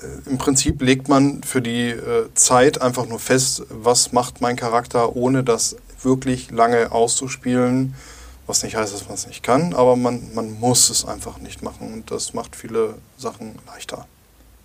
Äh, 0.00 0.30
Im 0.30 0.38
Prinzip 0.38 0.80
legt 0.82 1.08
man 1.08 1.42
für 1.42 1.62
die 1.62 1.90
äh, 1.90 2.28
Zeit 2.34 2.80
einfach 2.80 3.06
nur 3.06 3.18
fest, 3.18 3.64
was 3.70 4.12
macht 4.12 4.40
mein 4.40 4.56
Charakter, 4.56 5.16
ohne 5.16 5.44
das 5.44 5.76
wirklich 6.02 6.50
lange 6.50 6.92
auszuspielen. 6.92 7.94
Was 8.46 8.62
nicht 8.62 8.76
heißt, 8.76 8.94
dass 8.94 9.04
man 9.04 9.14
es 9.14 9.26
nicht 9.26 9.42
kann, 9.42 9.74
aber 9.74 9.94
man, 9.94 10.22
man 10.34 10.58
muss 10.58 10.88
es 10.88 11.04
einfach 11.04 11.38
nicht 11.38 11.62
machen 11.62 11.92
und 11.92 12.10
das 12.10 12.32
macht 12.32 12.56
viele 12.56 12.94
Sachen 13.18 13.56
leichter. 13.66 14.06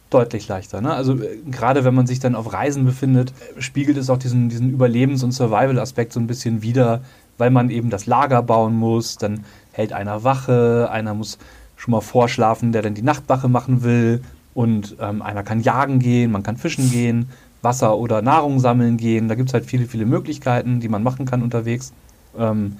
Deutlich 0.09 0.47
leichter. 0.47 0.79
Ne? 0.79 0.93
Also 0.93 1.21
äh, 1.21 1.37
gerade 1.49 1.83
wenn 1.83 1.93
man 1.93 2.07
sich 2.07 2.19
dann 2.19 2.35
auf 2.35 2.53
Reisen 2.53 2.85
befindet, 2.85 3.33
äh, 3.57 3.61
spiegelt 3.61 3.97
es 3.97 4.09
auch 4.09 4.17
diesen, 4.17 4.47
diesen 4.47 4.71
Überlebens- 4.71 5.23
und 5.23 5.31
Survival-Aspekt 5.33 6.13
so 6.13 6.19
ein 6.19 6.27
bisschen 6.27 6.61
wider, 6.61 7.01
weil 7.37 7.49
man 7.49 7.69
eben 7.71 7.89
das 7.89 8.05
Lager 8.05 8.41
bauen 8.41 8.75
muss, 8.75 9.17
dann 9.17 9.43
hält 9.71 9.91
einer 9.91 10.23
Wache, 10.23 10.89
einer 10.91 11.13
muss 11.13 11.39
schon 11.75 11.91
mal 11.91 12.01
vorschlafen, 12.01 12.71
der 12.71 12.83
dann 12.83 12.93
die 12.93 13.01
Nachtwache 13.01 13.49
machen 13.49 13.83
will 13.83 14.23
und 14.53 14.95
ähm, 14.99 15.21
einer 15.21 15.43
kann 15.43 15.61
jagen 15.61 15.99
gehen, 15.99 16.31
man 16.31 16.43
kann 16.43 16.57
fischen 16.57 16.89
gehen, 16.91 17.29
Wasser 17.61 17.97
oder 17.97 18.21
Nahrung 18.21 18.59
sammeln 18.59 18.97
gehen. 18.97 19.27
Da 19.27 19.35
gibt 19.35 19.49
es 19.49 19.53
halt 19.53 19.65
viele, 19.65 19.85
viele 19.85 20.05
Möglichkeiten, 20.05 20.79
die 20.79 20.89
man 20.89 21.01
machen 21.01 21.25
kann 21.25 21.41
unterwegs. 21.41 21.93
Ähm, 22.37 22.77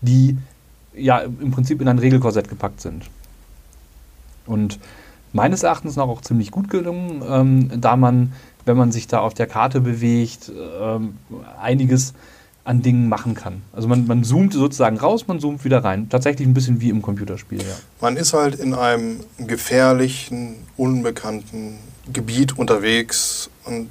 die 0.00 0.36
ja 0.94 1.18
im 1.18 1.50
Prinzip 1.50 1.80
in 1.80 1.88
ein 1.88 1.98
Regelkorsett 1.98 2.48
gepackt 2.48 2.80
sind. 2.80 3.04
Und 4.46 4.78
meines 5.32 5.62
Erachtens 5.62 5.96
noch 5.96 6.08
auch 6.08 6.20
ziemlich 6.20 6.50
gut 6.50 6.70
gelungen, 6.70 7.22
ähm, 7.28 7.80
da 7.80 7.96
man, 7.96 8.32
wenn 8.64 8.76
man 8.76 8.92
sich 8.92 9.06
da 9.06 9.20
auf 9.20 9.34
der 9.34 9.46
Karte 9.46 9.80
bewegt, 9.80 10.50
ähm, 10.80 11.14
einiges 11.60 12.14
an 12.64 12.82
Dingen 12.82 13.08
machen 13.08 13.34
kann. 13.34 13.62
Also 13.72 13.88
man, 13.88 14.06
man 14.06 14.22
zoomt 14.22 14.52
sozusagen 14.52 14.98
raus, 14.98 15.26
man 15.26 15.40
zoomt 15.40 15.64
wieder 15.64 15.82
rein. 15.82 16.08
Tatsächlich 16.08 16.46
ein 16.46 16.54
bisschen 16.54 16.80
wie 16.80 16.90
im 16.90 17.02
Computerspiel, 17.02 17.58
ja. 17.58 17.76
Man 18.00 18.16
ist 18.16 18.32
halt 18.32 18.56
in 18.56 18.74
einem 18.74 19.20
gefährlichen, 19.38 20.56
unbekannten 20.76 21.78
Gebiet 22.12 22.58
unterwegs 22.58 23.50
und 23.64 23.88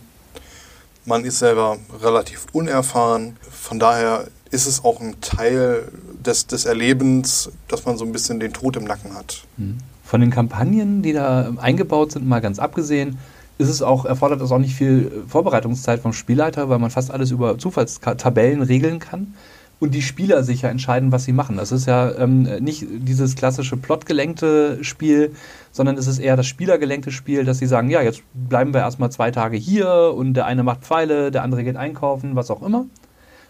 man 1.06 1.26
ist 1.26 1.40
selber 1.40 1.78
relativ 2.02 2.46
unerfahren. 2.52 3.38
Von 3.50 3.80
daher 3.80 4.28
ist 4.52 4.68
es 4.68 4.84
auch 4.84 5.00
ein 5.02 5.20
Teil 5.22 5.92
des, 6.26 6.48
des 6.48 6.66
Erlebens, 6.66 7.52
dass 7.68 7.86
man 7.86 7.98
so 7.98 8.06
ein 8.06 8.12
bisschen 8.12 8.40
den 8.40 8.54
Tod 8.54 8.78
im 8.78 8.84
Nacken 8.84 9.16
hat. 9.16 9.44
Mhm. 9.58 9.78
Von 10.04 10.22
den 10.22 10.32
Kampagnen, 10.32 11.02
die 11.02 11.14
da 11.14 11.54
eingebaut 11.58 12.14
sind, 12.14 12.28
mal 12.28 12.42
ganz 12.42 12.60
abgesehen, 12.60 13.20
ist 13.60 13.70
es 13.70 13.82
auch, 13.82 14.06
erfordert 14.06 14.42
es 14.42 14.52
auch 14.52 14.58
nicht 14.58 14.74
viel 14.74 15.12
Vorbereitungszeit 15.28 16.00
vom 16.00 16.14
Spielleiter, 16.14 16.70
weil 16.70 16.80
man 16.80 16.90
fast 16.90 17.12
alles 17.12 17.30
über 17.30 17.58
Zufallstabellen 17.58 18.62
regeln 18.62 19.00
kann 19.00 19.36
und 19.82 19.94
die 19.94 20.02
Spieler 20.02 20.44
sich 20.44 20.62
ja 20.62 20.70
entscheiden, 20.70 21.12
was 21.12 21.26
sie 21.26 21.34
machen. 21.34 21.58
Das 21.58 21.74
ist 21.74 21.86
ja 21.86 22.18
ähm, 22.18 22.44
nicht 22.62 22.86
dieses 22.90 23.36
klassische 23.36 23.76
plotgelenkte 23.76 24.82
Spiel, 24.82 25.36
sondern 25.72 25.98
es 25.98 26.08
ist 26.08 26.20
eher 26.20 26.38
das 26.38 26.48
spielergelenkte 26.48 27.12
Spiel, 27.12 27.44
dass 27.44 27.60
sie 27.60 27.66
sagen, 27.66 27.90
ja, 27.90 28.02
jetzt 28.02 28.24
bleiben 28.34 28.74
wir 28.74 28.80
erstmal 28.80 29.12
zwei 29.12 29.30
Tage 29.30 29.58
hier 29.58 30.14
und 30.16 30.36
der 30.36 30.46
eine 30.46 30.64
macht 30.64 30.82
Pfeile, 30.82 31.30
der 31.30 31.44
andere 31.44 31.64
geht 31.66 31.76
einkaufen, 31.76 32.38
was 32.38 32.50
auch 32.50 32.62
immer. 32.62 32.86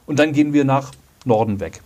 Und 0.08 0.18
dann 0.18 0.34
gehen 0.34 0.54
wir 0.54 0.66
nach 0.66 0.92
Norden 1.24 1.60
weg. 1.60 1.82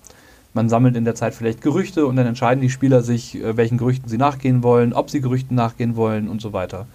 Man 0.53 0.69
sammelt 0.69 0.95
in 0.95 1.03
der 1.03 1.15
Zeit 1.15 1.33
vielleicht 1.33 1.61
Gerüchte 1.61 2.05
und 2.05 2.15
dann 2.15 2.27
entscheiden 2.27 2.61
die 2.61 2.69
Spieler 2.69 3.01
sich, 3.01 3.35
äh, 3.35 3.57
welchen 3.57 3.77
Gerüchten 3.77 4.07
sie 4.07 4.17
nachgehen 4.17 4.63
wollen, 4.63 4.93
ob 4.93 5.09
sie 5.09 5.19
Gerüchten 5.19 5.55
nachgehen 5.55 5.97
wollen 5.97 6.29
und 6.29 6.41
so 6.41 6.53
weiter. 6.53 6.85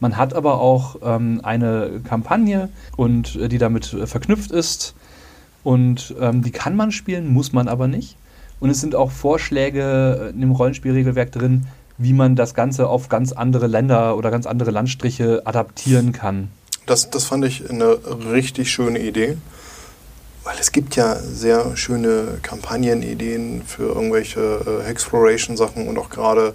Man 0.00 0.16
hat 0.16 0.34
aber 0.34 0.60
auch 0.60 0.96
ähm, 1.02 1.40
eine 1.42 2.00
Kampagne 2.04 2.68
und 2.96 3.36
äh, 3.36 3.48
die 3.48 3.58
damit 3.58 3.92
äh, 3.94 4.06
verknüpft 4.06 4.50
ist 4.50 4.94
und 5.64 6.14
ähm, 6.20 6.42
die 6.42 6.50
kann 6.50 6.76
man 6.76 6.92
spielen, 6.92 7.32
muss 7.32 7.52
man 7.52 7.68
aber 7.68 7.88
nicht. 7.88 8.16
Und 8.60 8.70
es 8.70 8.80
sind 8.80 8.94
auch 8.94 9.10
Vorschläge 9.10 10.32
in 10.34 10.40
dem 10.40 10.52
Rollenspielregelwerk 10.52 11.32
drin, 11.32 11.66
wie 11.98 12.12
man 12.12 12.36
das 12.36 12.54
Ganze 12.54 12.88
auf 12.88 13.08
ganz 13.08 13.32
andere 13.32 13.66
Länder 13.66 14.16
oder 14.16 14.30
ganz 14.30 14.46
andere 14.46 14.70
Landstriche 14.70 15.42
adaptieren 15.44 16.12
kann. 16.12 16.48
Das, 16.86 17.10
das 17.10 17.24
fand 17.24 17.44
ich 17.44 17.68
eine 17.68 17.98
richtig 18.30 18.70
schöne 18.70 19.00
Idee. 19.00 19.36
Weil 20.44 20.54
es 20.60 20.70
gibt 20.70 20.94
ja 20.94 21.16
sehr 21.16 21.76
schöne 21.76 22.38
Kampagnenideen 22.42 23.62
für 23.66 23.88
irgendwelche 23.88 24.60
äh, 24.64 24.88
Exploration-Sachen 24.88 25.88
und 25.88 25.98
auch 25.98 26.08
gerade 26.08 26.54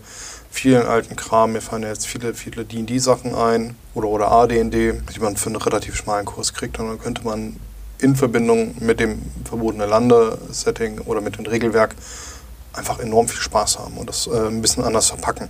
vielen 0.52 0.86
alten 0.86 1.16
Kram. 1.16 1.54
Mir 1.54 1.62
fallen 1.62 1.84
jetzt 1.84 2.06
viele, 2.06 2.36
viele 2.36 2.66
D&D-Sachen 2.66 3.34
ein 3.34 3.76
oder, 3.96 4.08
oder 4.10 4.32
AD&D, 4.32 4.94
die 5.16 5.20
man 5.20 5.38
für 5.38 5.48
einen 5.48 5.56
relativ 5.56 5.96
schmalen 5.96 6.26
Kurs 6.26 6.54
kriegt. 6.54 6.78
Und 6.80 6.90
dann 6.90 7.00
könnte 7.00 7.24
man 7.24 7.56
in 7.98 8.16
Verbindung 8.16 8.76
mit 8.80 9.00
dem 9.00 9.22
verbotene 9.46 9.86
Lande-Setting 9.86 11.00
oder 11.00 11.22
mit 11.22 11.38
dem 11.38 11.46
Regelwerk 11.46 11.96
einfach 12.74 13.00
enorm 13.00 13.28
viel 13.28 13.42
Spaß 13.42 13.80
haben 13.80 13.98
und 13.98 14.10
das 14.10 14.28
äh, 14.28 14.48
ein 14.48 14.62
bisschen 14.62 14.84
anders 14.84 15.10
verpacken. 15.10 15.50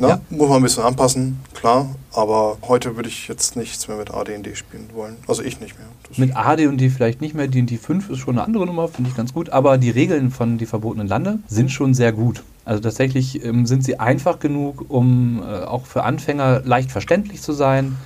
Ne? 0.00 0.08
Ja. 0.08 0.20
Muss 0.30 0.48
man 0.48 0.58
ein 0.58 0.62
bisschen 0.62 0.82
anpassen, 0.82 1.40
klar. 1.54 1.94
Aber 2.12 2.58
heute 2.62 2.96
würde 2.96 3.08
ich 3.08 3.28
jetzt 3.28 3.56
nichts 3.56 3.86
mehr 3.86 3.96
mit 3.96 4.12
AD&D 4.12 4.56
spielen 4.56 4.88
wollen. 4.92 5.16
Also 5.28 5.42
ich 5.42 5.60
nicht 5.60 5.78
mehr. 5.78 5.86
Das 6.08 6.18
mit 6.18 6.36
AD&D 6.36 6.90
vielleicht 6.90 7.20
nicht 7.20 7.34
mehr. 7.34 7.46
D&D 7.46 7.76
5 7.76 8.10
ist 8.10 8.18
schon 8.18 8.36
eine 8.36 8.46
andere 8.46 8.66
Nummer, 8.66 8.88
finde 8.88 9.10
ich 9.10 9.16
ganz 9.16 9.32
gut. 9.32 9.50
Aber 9.50 9.78
die 9.78 9.90
Regeln 9.90 10.30
von 10.30 10.58
Die 10.58 10.66
verbotenen 10.66 11.06
Lande 11.06 11.38
sind 11.46 11.70
schon 11.70 11.94
sehr 11.94 12.12
gut. 12.12 12.42
Also 12.64 12.82
tatsächlich 12.82 13.44
ähm, 13.44 13.66
sind 13.66 13.84
sie 13.84 14.00
einfach 14.00 14.40
genug, 14.40 14.86
um 14.88 15.42
äh, 15.42 15.64
auch 15.64 15.86
für 15.86 16.02
Anfänger 16.02 16.62
leicht 16.64 16.90
verständlich 16.90 17.40
zu 17.40 17.52
sein. 17.52 17.96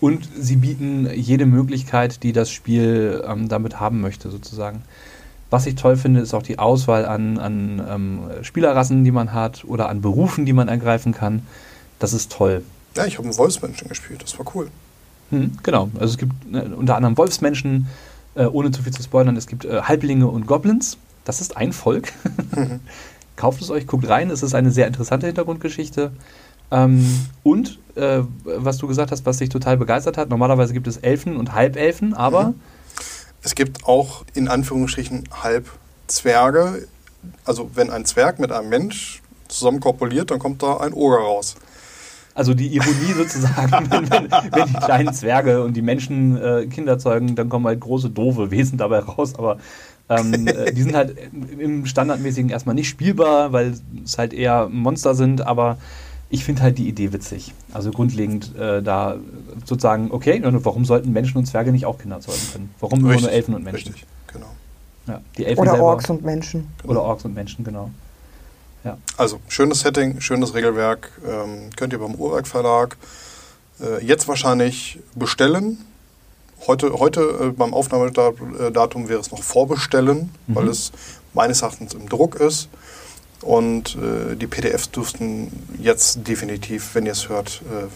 Und 0.00 0.28
sie 0.38 0.56
bieten 0.56 1.08
jede 1.14 1.46
Möglichkeit, 1.46 2.22
die 2.22 2.32
das 2.32 2.50
Spiel 2.50 3.22
ähm, 3.26 3.48
damit 3.48 3.80
haben 3.80 4.00
möchte, 4.00 4.30
sozusagen. 4.30 4.82
Was 5.50 5.66
ich 5.66 5.74
toll 5.74 5.96
finde, 5.96 6.20
ist 6.20 6.32
auch 6.32 6.44
die 6.44 6.58
Auswahl 6.60 7.04
an, 7.04 7.38
an 7.38 7.82
ähm, 7.88 8.20
Spielerrassen, 8.42 9.02
die 9.02 9.10
man 9.10 9.32
hat 9.32 9.64
oder 9.64 9.88
an 9.88 10.00
Berufen, 10.00 10.46
die 10.46 10.52
man 10.52 10.68
ergreifen 10.68 11.12
kann. 11.12 11.42
Das 11.98 12.12
ist 12.12 12.30
toll. 12.30 12.62
Ja, 12.96 13.04
ich 13.04 13.18
habe 13.18 13.28
einen 13.28 13.36
Wolfsmenschen 13.36 13.88
gespielt, 13.88 14.22
das 14.22 14.38
war 14.38 14.46
cool. 14.54 14.68
Hm, 15.30 15.52
genau, 15.62 15.90
also 15.94 16.12
es 16.12 16.18
gibt 16.18 16.32
äh, 16.52 16.60
unter 16.72 16.96
anderem 16.96 17.18
Wolfsmenschen, 17.18 17.88
äh, 18.36 18.44
ohne 18.44 18.70
zu 18.70 18.82
viel 18.82 18.92
zu 18.92 19.02
spoilern, 19.02 19.36
es 19.36 19.48
gibt 19.48 19.64
äh, 19.64 19.82
Halblinge 19.82 20.28
und 20.28 20.46
Goblins. 20.46 20.98
Das 21.24 21.40
ist 21.40 21.56
ein 21.56 21.72
Volk. 21.72 22.12
Mhm. 22.54 22.80
Kauft 23.36 23.60
es 23.60 23.70
euch, 23.70 23.86
guckt 23.86 24.08
rein, 24.08 24.30
es 24.30 24.42
ist 24.42 24.54
eine 24.54 24.70
sehr 24.70 24.86
interessante 24.86 25.26
Hintergrundgeschichte. 25.26 26.12
Ähm, 26.70 27.26
und, 27.42 27.78
äh, 27.96 28.20
was 28.44 28.78
du 28.78 28.86
gesagt 28.86 29.10
hast, 29.10 29.26
was 29.26 29.38
dich 29.38 29.48
total 29.48 29.76
begeistert 29.76 30.16
hat, 30.16 30.28
normalerweise 30.28 30.72
gibt 30.74 30.86
es 30.86 30.96
Elfen 30.98 31.36
und 31.36 31.54
Halbelfen, 31.54 32.14
aber... 32.14 32.50
Mhm 32.50 32.54
es 33.42 33.54
gibt 33.54 33.84
auch 33.84 34.24
in 34.34 34.48
Anführungsstrichen 34.48 35.28
Halbzwerge. 35.42 36.86
Also 37.44 37.70
wenn 37.74 37.90
ein 37.90 38.04
Zwerg 38.04 38.38
mit 38.38 38.52
einem 38.52 38.68
Mensch 38.68 39.22
zusammen 39.48 39.80
korpuliert, 39.80 40.30
dann 40.30 40.38
kommt 40.38 40.62
da 40.62 40.78
ein 40.78 40.92
Oger 40.92 41.18
raus. 41.18 41.56
Also 42.34 42.54
die 42.54 42.68
Ironie 42.68 43.12
sozusagen, 43.16 43.90
wenn, 43.90 44.10
wenn, 44.10 44.30
wenn, 44.30 44.66
die 44.66 44.72
kleinen 44.74 45.12
Zwerge 45.12 45.62
und 45.62 45.74
die 45.74 45.82
Menschen 45.82 46.36
äh, 46.40 46.66
Kinder 46.66 46.98
zeugen, 46.98 47.34
dann 47.34 47.48
kommen 47.48 47.66
halt 47.66 47.80
große, 47.80 48.10
doofe 48.10 48.50
Wesen 48.50 48.78
dabei 48.78 49.00
raus. 49.00 49.34
Aber 49.36 49.58
ähm, 50.08 50.46
äh, 50.46 50.72
die 50.72 50.82
sind 50.82 50.94
halt 50.94 51.16
im 51.58 51.86
Standardmäßigen 51.86 52.50
erstmal 52.50 52.74
nicht 52.74 52.88
spielbar, 52.88 53.52
weil 53.52 53.74
es 54.04 54.18
halt 54.18 54.32
eher 54.32 54.68
Monster 54.68 55.14
sind, 55.14 55.46
aber 55.46 55.78
ich 56.30 56.44
finde 56.44 56.62
halt 56.62 56.78
die 56.78 56.88
Idee 56.88 57.12
witzig. 57.12 57.52
Also 57.72 57.90
grundlegend 57.90 58.56
äh, 58.56 58.82
da 58.82 59.16
sozusagen, 59.66 60.12
okay, 60.12 60.40
warum 60.42 60.84
sollten 60.84 61.12
Menschen 61.12 61.38
und 61.38 61.46
Zwerge 61.46 61.72
nicht 61.72 61.86
auch 61.86 61.98
Kinder 61.98 62.20
zeugen 62.20 62.40
können? 62.52 62.74
Warum 62.78 63.04
richtig, 63.04 63.22
nur 63.22 63.32
Elfen 63.32 63.54
und 63.54 63.64
Menschen? 63.64 63.92
Richtig, 63.92 64.06
genau. 64.32 64.46
Ja, 65.08 65.20
die 65.36 65.44
Elfen 65.44 65.60
oder 65.60 65.72
selber, 65.72 65.86
Orks 65.86 66.08
und 66.08 66.24
Menschen. 66.24 66.68
Genau. 66.80 66.92
Oder 66.92 67.02
Orks 67.02 67.24
und 67.24 67.34
Menschen, 67.34 67.64
genau. 67.64 67.90
Ja. 68.84 68.96
Also 69.16 69.40
schönes 69.48 69.80
Setting, 69.80 70.20
schönes 70.20 70.54
Regelwerk. 70.54 71.10
Ähm, 71.26 71.70
könnt 71.76 71.92
ihr 71.92 71.98
beim 71.98 72.14
Uhrwerk 72.14 72.46
Verlag 72.46 72.96
äh, 73.80 74.04
jetzt 74.04 74.28
wahrscheinlich 74.28 75.00
bestellen. 75.16 75.78
Heute, 76.66 76.92
heute 76.92 77.20
äh, 77.20 77.50
beim 77.50 77.74
Aufnahmedatum 77.74 79.08
wäre 79.08 79.20
es 79.20 79.32
noch 79.32 79.42
vorbestellen, 79.42 80.30
mhm. 80.46 80.54
weil 80.54 80.68
es 80.68 80.92
meines 81.34 81.62
Erachtens 81.62 81.92
im 81.94 82.08
Druck 82.08 82.36
ist. 82.36 82.68
Und 83.42 83.96
äh, 83.96 84.36
die 84.36 84.46
PDFs 84.46 84.90
dürften 84.90 85.50
jetzt 85.78 86.26
definitiv, 86.26 86.94
wenn 86.94 87.06
ihr 87.06 87.12
es 87.12 87.28
hört, 87.28 87.62
äh, 87.70 87.86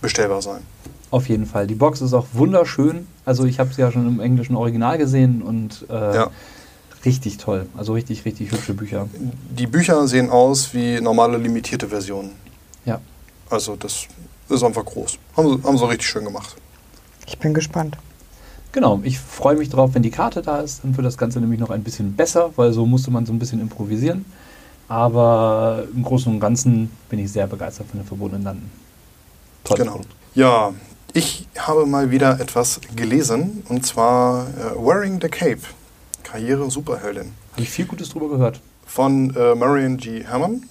bestellbar 0.00 0.42
sein. 0.42 0.62
Auf 1.10 1.28
jeden 1.28 1.46
Fall. 1.46 1.66
Die 1.66 1.74
Box 1.74 2.00
ist 2.00 2.12
auch 2.12 2.26
wunderschön. 2.32 3.06
Also 3.24 3.44
ich 3.44 3.58
habe 3.58 3.72
sie 3.72 3.80
ja 3.80 3.90
schon 3.90 4.06
im 4.06 4.20
englischen 4.20 4.56
Original 4.56 4.98
gesehen 4.98 5.42
und 5.42 5.86
äh, 5.88 6.14
ja. 6.14 6.30
richtig 7.04 7.38
toll. 7.38 7.66
Also 7.76 7.94
richtig, 7.94 8.24
richtig 8.24 8.52
hübsche 8.52 8.74
Bücher. 8.74 9.08
Die 9.50 9.66
Bücher 9.66 10.06
sehen 10.06 10.30
aus 10.30 10.72
wie 10.72 11.00
normale 11.00 11.36
limitierte 11.36 11.88
Versionen. 11.88 12.32
Ja. 12.84 13.00
Also 13.48 13.76
das 13.76 14.06
ist 14.48 14.62
einfach 14.62 14.84
groß. 14.84 15.18
Haben 15.36 15.48
sie, 15.48 15.62
haben 15.64 15.78
sie 15.78 15.88
richtig 15.88 16.08
schön 16.08 16.24
gemacht. 16.24 16.56
Ich 17.26 17.38
bin 17.38 17.54
gespannt. 17.54 17.96
Genau, 18.72 19.00
ich 19.02 19.18
freue 19.18 19.56
mich 19.56 19.68
drauf, 19.68 19.90
wenn 19.94 20.02
die 20.02 20.12
Karte 20.12 20.42
da 20.42 20.60
ist. 20.60 20.84
Dann 20.84 20.96
wird 20.96 21.04
das 21.04 21.18
Ganze 21.18 21.40
nämlich 21.40 21.58
noch 21.58 21.70
ein 21.70 21.82
bisschen 21.82 22.14
besser, 22.14 22.52
weil 22.54 22.72
so 22.72 22.86
musste 22.86 23.10
man 23.10 23.26
so 23.26 23.32
ein 23.32 23.40
bisschen 23.40 23.60
improvisieren. 23.60 24.24
Aber 24.90 25.84
im 25.94 26.02
Großen 26.02 26.32
und 26.32 26.40
Ganzen 26.40 26.90
bin 27.08 27.20
ich 27.20 27.30
sehr 27.30 27.46
begeistert 27.46 27.86
von 27.86 28.00
den 28.00 28.06
verbundenen 28.06 28.42
Landen. 28.42 28.72
Tolles 29.62 29.84
genau. 29.86 30.00
Ja, 30.34 30.74
ich 31.12 31.46
habe 31.56 31.86
mal 31.86 32.10
wieder 32.10 32.40
etwas 32.40 32.80
gelesen 32.96 33.62
und 33.68 33.86
zwar 33.86 34.48
äh, 34.48 34.76
Wearing 34.76 35.20
the 35.22 35.28
Cape, 35.28 35.60
Karriere 36.24 36.68
Superheldin. 36.68 37.32
Habe 37.52 37.62
ich 37.62 37.70
viel 37.70 37.86
Gutes 37.86 38.08
drüber 38.08 38.30
gehört. 38.30 38.60
Von 38.84 39.32
äh, 39.36 39.54
Marion 39.54 39.96
G. 39.96 40.26
Hammond 40.26 40.64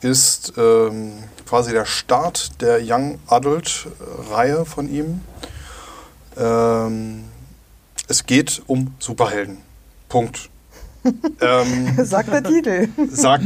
ist 0.00 0.54
ähm, 0.56 1.12
quasi 1.48 1.70
der 1.70 1.84
Start 1.84 2.60
der 2.60 2.80
Young 2.82 3.20
Adult 3.28 3.86
Reihe 4.32 4.64
von 4.64 4.92
ihm. 4.92 5.20
Ähm, 6.36 7.22
es 8.08 8.26
geht 8.26 8.62
um 8.66 8.94
Superhelden. 8.98 9.58
Punkt. 10.08 10.50
Ähm, 11.40 11.96
sagt 12.04 12.32
der 12.32 12.42
Titel. 12.42 12.88
Sagt, 13.10 13.44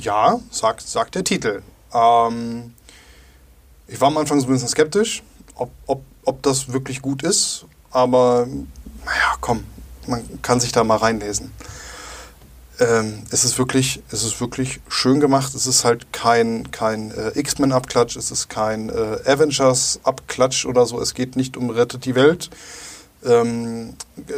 ja, 0.00 0.40
sagt, 0.50 0.82
sagt 0.82 1.14
der 1.14 1.24
Titel. 1.24 1.62
Ähm, 1.92 2.72
ich 3.86 4.00
war 4.00 4.08
am 4.08 4.18
Anfang 4.18 4.40
so 4.40 4.46
ein 4.46 4.52
bisschen 4.52 4.68
skeptisch, 4.68 5.22
ob, 5.54 5.70
ob, 5.86 6.02
ob 6.24 6.42
das 6.42 6.72
wirklich 6.72 7.02
gut 7.02 7.22
ist, 7.22 7.66
aber 7.90 8.46
naja, 9.04 9.36
komm, 9.40 9.64
man 10.06 10.22
kann 10.42 10.60
sich 10.60 10.72
da 10.72 10.84
mal 10.84 10.96
reinlesen. 10.96 11.52
Ähm, 12.80 13.22
es, 13.30 13.44
ist 13.44 13.58
wirklich, 13.58 14.02
es 14.10 14.24
ist 14.24 14.40
wirklich 14.40 14.80
schön 14.88 15.20
gemacht. 15.20 15.54
Es 15.54 15.66
ist 15.66 15.84
halt 15.84 16.12
kein, 16.12 16.70
kein 16.70 17.10
äh, 17.10 17.38
X-Men-Abklatsch, 17.38 18.16
es 18.16 18.30
ist 18.30 18.48
kein 18.48 18.88
äh, 18.88 19.18
Avengers-Abklatsch 19.26 20.64
oder 20.64 20.86
so. 20.86 21.00
Es 21.00 21.14
geht 21.14 21.36
nicht 21.36 21.56
um 21.56 21.70
Rettet 21.70 22.06
die 22.06 22.14
Welt. 22.14 22.50
Ähm, 23.24 23.94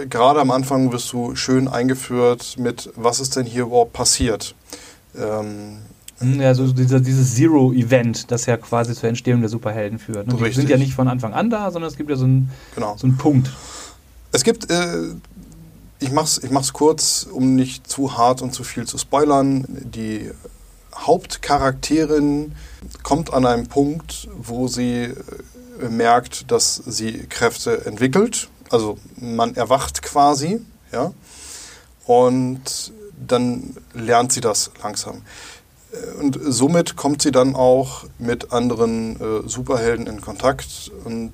Gerade 0.09 0.41
am 0.41 0.51
Anfang 0.51 0.93
wirst 0.93 1.13
du 1.13 1.35
schön 1.37 1.69
eingeführt 1.69 2.57
mit, 2.59 2.91
was 2.97 3.21
ist 3.21 3.37
denn 3.37 3.47
hier 3.47 3.63
überhaupt 3.65 3.93
passiert. 3.93 4.55
Ähm, 5.17 5.79
hm, 6.19 6.41
ja, 6.41 6.55
so 6.55 6.73
dieser, 6.73 7.01
dieses 7.01 7.35
Zero-Event, 7.35 8.31
das 8.31 8.47
ja 8.47 8.57
quasi 8.57 8.95
zur 8.95 9.09
Entstehung 9.09 9.41
der 9.41 9.51
Superhelden 9.51 9.99
führt. 9.99 10.27
Ne? 10.27 10.35
Die 10.35 10.53
sind 10.53 10.71
ja 10.71 10.77
nicht 10.77 10.95
von 10.95 11.09
Anfang 11.09 11.33
an 11.33 11.51
da, 11.51 11.71
sondern 11.71 11.91
es 11.91 11.97
gibt 11.97 12.11
ja 12.11 12.17
so 12.17 12.25
einen, 12.25 12.51
genau. 12.75 12.97
so 12.97 13.07
einen 13.07 13.17
Punkt. 13.17 13.51
Es 14.33 14.45
gibt, 14.45 14.71
äh, 14.71 15.15
ich 15.99 16.13
mach's, 16.13 16.41
ich 16.43 16.51
mach's 16.51 16.73
kurz, 16.73 17.27
um 17.31 17.55
nicht 17.55 17.87
zu 17.87 18.17
hart 18.17 18.43
und 18.43 18.55
zu 18.55 18.65
viel 18.65 18.87
zu 18.87 18.99
spoilern. 18.99 19.65
Die 19.69 20.31
Hauptcharakterin 20.95 22.53
kommt 23.03 23.33
an 23.33 23.47
einem 23.47 23.67
Punkt, 23.67 24.29
wo 24.37 24.69
sie 24.69 25.13
äh, 25.81 25.89
merkt, 25.89 26.51
dass 26.51 26.77
sie 26.77 27.27
Kräfte 27.29 27.87
entwickelt. 27.87 28.49
Also 28.71 28.99
man 29.17 29.55
erwacht 29.55 30.03
quasi, 30.03 30.61
ja. 30.93 31.13
Und 32.07 32.93
dann 33.27 33.77
lernt 33.95 34.33
sie 34.33 34.41
das 34.41 34.71
langsam. 34.83 35.23
Und 36.21 36.39
somit 36.43 36.97
kommt 36.97 37.23
sie 37.23 37.31
dann 37.31 37.55
auch 37.55 38.05
mit 38.19 38.53
anderen 38.53 39.21
äh, 39.21 39.49
Superhelden 39.49 40.07
in 40.07 40.21
Kontakt. 40.21 40.91
Und 41.05 41.33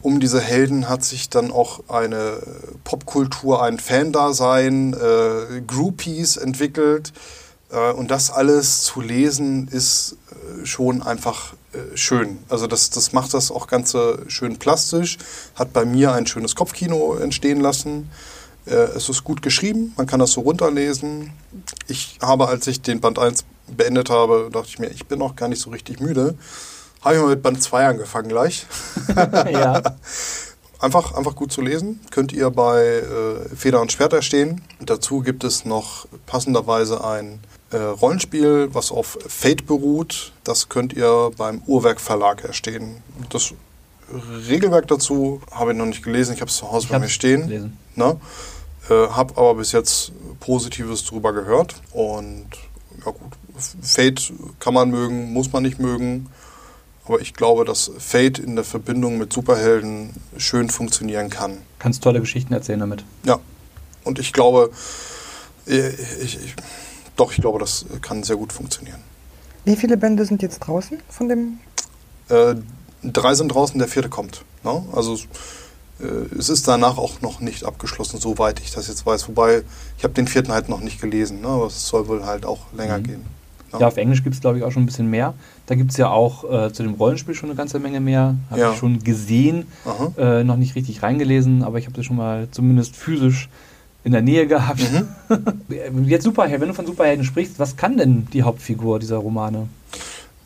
um 0.00 0.20
diese 0.20 0.40
Helden 0.40 0.88
hat 0.88 1.04
sich 1.04 1.28
dann 1.28 1.50
auch 1.50 1.80
eine 1.88 2.38
Popkultur, 2.84 3.62
ein 3.62 3.78
Fandasein, 3.78 4.94
äh, 4.94 5.60
Groupies 5.66 6.36
entwickelt. 6.36 7.12
Äh, 7.70 7.92
und 7.92 8.10
das 8.10 8.30
alles 8.30 8.82
zu 8.82 9.00
lesen 9.00 9.68
ist 9.68 10.16
äh, 10.30 10.66
schon 10.66 11.02
einfach 11.02 11.54
äh, 11.72 11.96
schön. 11.96 12.38
Also 12.48 12.66
das, 12.66 12.90
das 12.90 13.12
macht 13.12 13.34
das 13.34 13.50
auch 13.50 13.66
Ganze 13.66 14.24
schön 14.28 14.58
plastisch, 14.58 15.18
hat 15.54 15.72
bei 15.72 15.84
mir 15.84 16.12
ein 16.12 16.26
schönes 16.26 16.54
Kopfkino 16.54 17.14
entstehen 17.16 17.60
lassen. 17.60 18.10
Es 18.68 19.08
ist 19.08 19.22
gut 19.22 19.42
geschrieben, 19.42 19.92
man 19.96 20.08
kann 20.08 20.18
das 20.18 20.32
so 20.32 20.40
runterlesen. 20.40 21.30
Ich 21.86 22.18
habe, 22.20 22.48
als 22.48 22.66
ich 22.66 22.82
den 22.82 23.00
Band 23.00 23.16
1 23.16 23.44
beendet 23.68 24.10
habe, 24.10 24.50
dachte 24.52 24.66
ich 24.66 24.80
mir, 24.80 24.88
ich 24.88 25.06
bin 25.06 25.20
noch 25.20 25.36
gar 25.36 25.48
nicht 25.48 25.62
so 25.62 25.70
richtig 25.70 26.00
müde. 26.00 26.34
Habe 27.00 27.14
ich 27.14 27.20
mal 27.20 27.28
mit 27.28 27.42
Band 27.44 27.62
2 27.62 27.86
angefangen 27.86 28.28
gleich. 28.28 28.66
ja. 29.52 29.80
Einfach, 30.78 31.14
einfach 31.14 31.34
gut 31.34 31.52
zu 31.52 31.62
lesen. 31.62 32.00
Könnt 32.10 32.32
ihr 32.32 32.50
bei 32.50 32.84
äh, 32.84 33.56
Feder 33.56 33.80
und 33.80 33.92
Schwert 33.92 34.12
erstehen. 34.12 34.60
Dazu 34.80 35.20
gibt 35.20 35.42
es 35.44 35.64
noch 35.64 36.06
passenderweise 36.26 37.02
ein 37.02 37.40
äh, 37.70 37.78
Rollenspiel, 37.78 38.68
was 38.72 38.92
auf 38.92 39.18
Fate 39.26 39.66
beruht. 39.66 40.32
Das 40.44 40.68
könnt 40.68 40.92
ihr 40.92 41.30
beim 41.36 41.62
Uhrwerk 41.66 42.00
Verlag 42.00 42.44
erstehen. 42.44 43.02
Das 43.30 43.54
Regelwerk 44.48 44.86
dazu 44.86 45.40
habe 45.50 45.72
ich 45.72 45.78
noch 45.78 45.86
nicht 45.86 46.02
gelesen. 46.02 46.34
Ich 46.34 46.40
habe 46.40 46.50
es 46.50 46.56
zu 46.56 46.70
Hause 46.70 46.86
ich 46.86 46.92
bei 46.92 46.98
mir 46.98 47.08
stehen. 47.08 47.48
Gelesen. 47.48 47.78
Ne? 47.94 48.20
Äh, 48.88 49.08
habe 49.08 49.36
aber 49.36 49.54
bis 49.56 49.72
jetzt 49.72 50.12
Positives 50.40 51.04
drüber 51.04 51.32
gehört. 51.32 51.74
Und 51.92 52.46
ja 53.04 53.12
gut, 53.12 53.32
Fate 53.82 54.32
kann 54.60 54.74
man 54.74 54.90
mögen, 54.90 55.32
muss 55.32 55.52
man 55.52 55.62
nicht 55.62 55.78
mögen. 55.78 56.28
Aber 57.06 57.20
ich 57.20 57.34
glaube, 57.34 57.64
dass 57.64 57.90
Fate 57.98 58.38
in 58.38 58.56
der 58.56 58.64
Verbindung 58.64 59.18
mit 59.18 59.32
Superhelden 59.32 60.10
schön 60.38 60.70
funktionieren 60.70 61.30
kann. 61.30 61.58
Kannst 61.78 62.02
tolle 62.02 62.20
Geschichten 62.20 62.52
erzählen 62.52 62.80
damit. 62.80 63.04
Ja. 63.24 63.38
Und 64.04 64.18
ich 64.18 64.32
glaube, 64.32 64.70
äh, 65.66 65.90
ich, 66.22 66.36
ich, 66.42 66.54
doch, 67.16 67.32
ich 67.32 67.38
glaube, 67.38 67.58
das 67.58 67.86
kann 68.02 68.22
sehr 68.22 68.36
gut 68.36 68.52
funktionieren. 68.52 69.00
Wie 69.64 69.76
viele 69.76 69.96
Bände 69.96 70.24
sind 70.24 70.42
jetzt 70.42 70.60
draußen 70.60 71.00
von 71.08 71.28
dem? 71.28 71.58
Äh, 72.28 72.56
drei 73.02 73.34
sind 73.34 73.48
draußen, 73.48 73.78
der 73.78 73.88
vierte 73.88 74.08
kommt. 74.08 74.44
Ne? 74.64 74.84
Also 74.92 75.14
äh, 76.00 76.04
es 76.38 76.48
ist 76.48 76.68
danach 76.68 76.98
auch 76.98 77.20
noch 77.20 77.40
nicht 77.40 77.64
abgeschlossen, 77.64 78.20
soweit 78.20 78.60
ich 78.60 78.72
das 78.72 78.88
jetzt 78.88 79.06
weiß. 79.06 79.28
Wobei, 79.28 79.62
ich 79.96 80.04
habe 80.04 80.14
den 80.14 80.26
vierten 80.28 80.52
halt 80.52 80.68
noch 80.68 80.80
nicht 80.80 81.00
gelesen, 81.00 81.40
ne? 81.40 81.48
aber 81.48 81.66
es 81.66 81.86
soll 81.86 82.08
wohl 82.08 82.24
halt 82.26 82.46
auch 82.46 82.72
länger 82.72 82.98
mhm. 82.98 83.02
gehen. 83.04 83.35
Ja, 83.72 83.80
ja 83.80 83.86
auf 83.86 83.96
Englisch 83.96 84.22
gibt 84.22 84.34
es, 84.34 84.40
glaube 84.40 84.58
ich, 84.58 84.64
auch 84.64 84.70
schon 84.70 84.82
ein 84.82 84.86
bisschen 84.86 85.10
mehr. 85.10 85.34
Da 85.66 85.74
gibt 85.74 85.90
es 85.90 85.96
ja 85.96 86.08
auch 86.10 86.44
äh, 86.50 86.72
zu 86.72 86.82
dem 86.82 86.94
Rollenspiel 86.94 87.34
schon 87.34 87.50
eine 87.50 87.56
ganze 87.56 87.78
Menge 87.78 88.00
mehr. 88.00 88.36
Habe 88.50 88.60
ja. 88.60 88.72
ich 88.72 88.78
schon 88.78 89.02
gesehen, 89.02 89.66
äh, 90.16 90.44
noch 90.44 90.56
nicht 90.56 90.74
richtig 90.74 91.02
reingelesen, 91.02 91.62
aber 91.62 91.78
ich 91.78 91.86
habe 91.86 91.96
das 91.96 92.04
schon 92.04 92.16
mal 92.16 92.48
zumindest 92.50 92.96
physisch 92.96 93.48
in 94.04 94.12
der 94.12 94.22
Nähe 94.22 94.46
gehabt. 94.46 94.80
Mhm. 95.28 96.04
Jetzt 96.08 96.22
Superhelden, 96.22 96.60
wenn 96.60 96.68
du 96.68 96.74
von 96.74 96.86
Superhelden 96.86 97.24
sprichst, 97.24 97.58
was 97.58 97.76
kann 97.76 97.96
denn 97.96 98.28
die 98.32 98.44
Hauptfigur 98.44 99.00
dieser 99.00 99.16
Romane? 99.16 99.68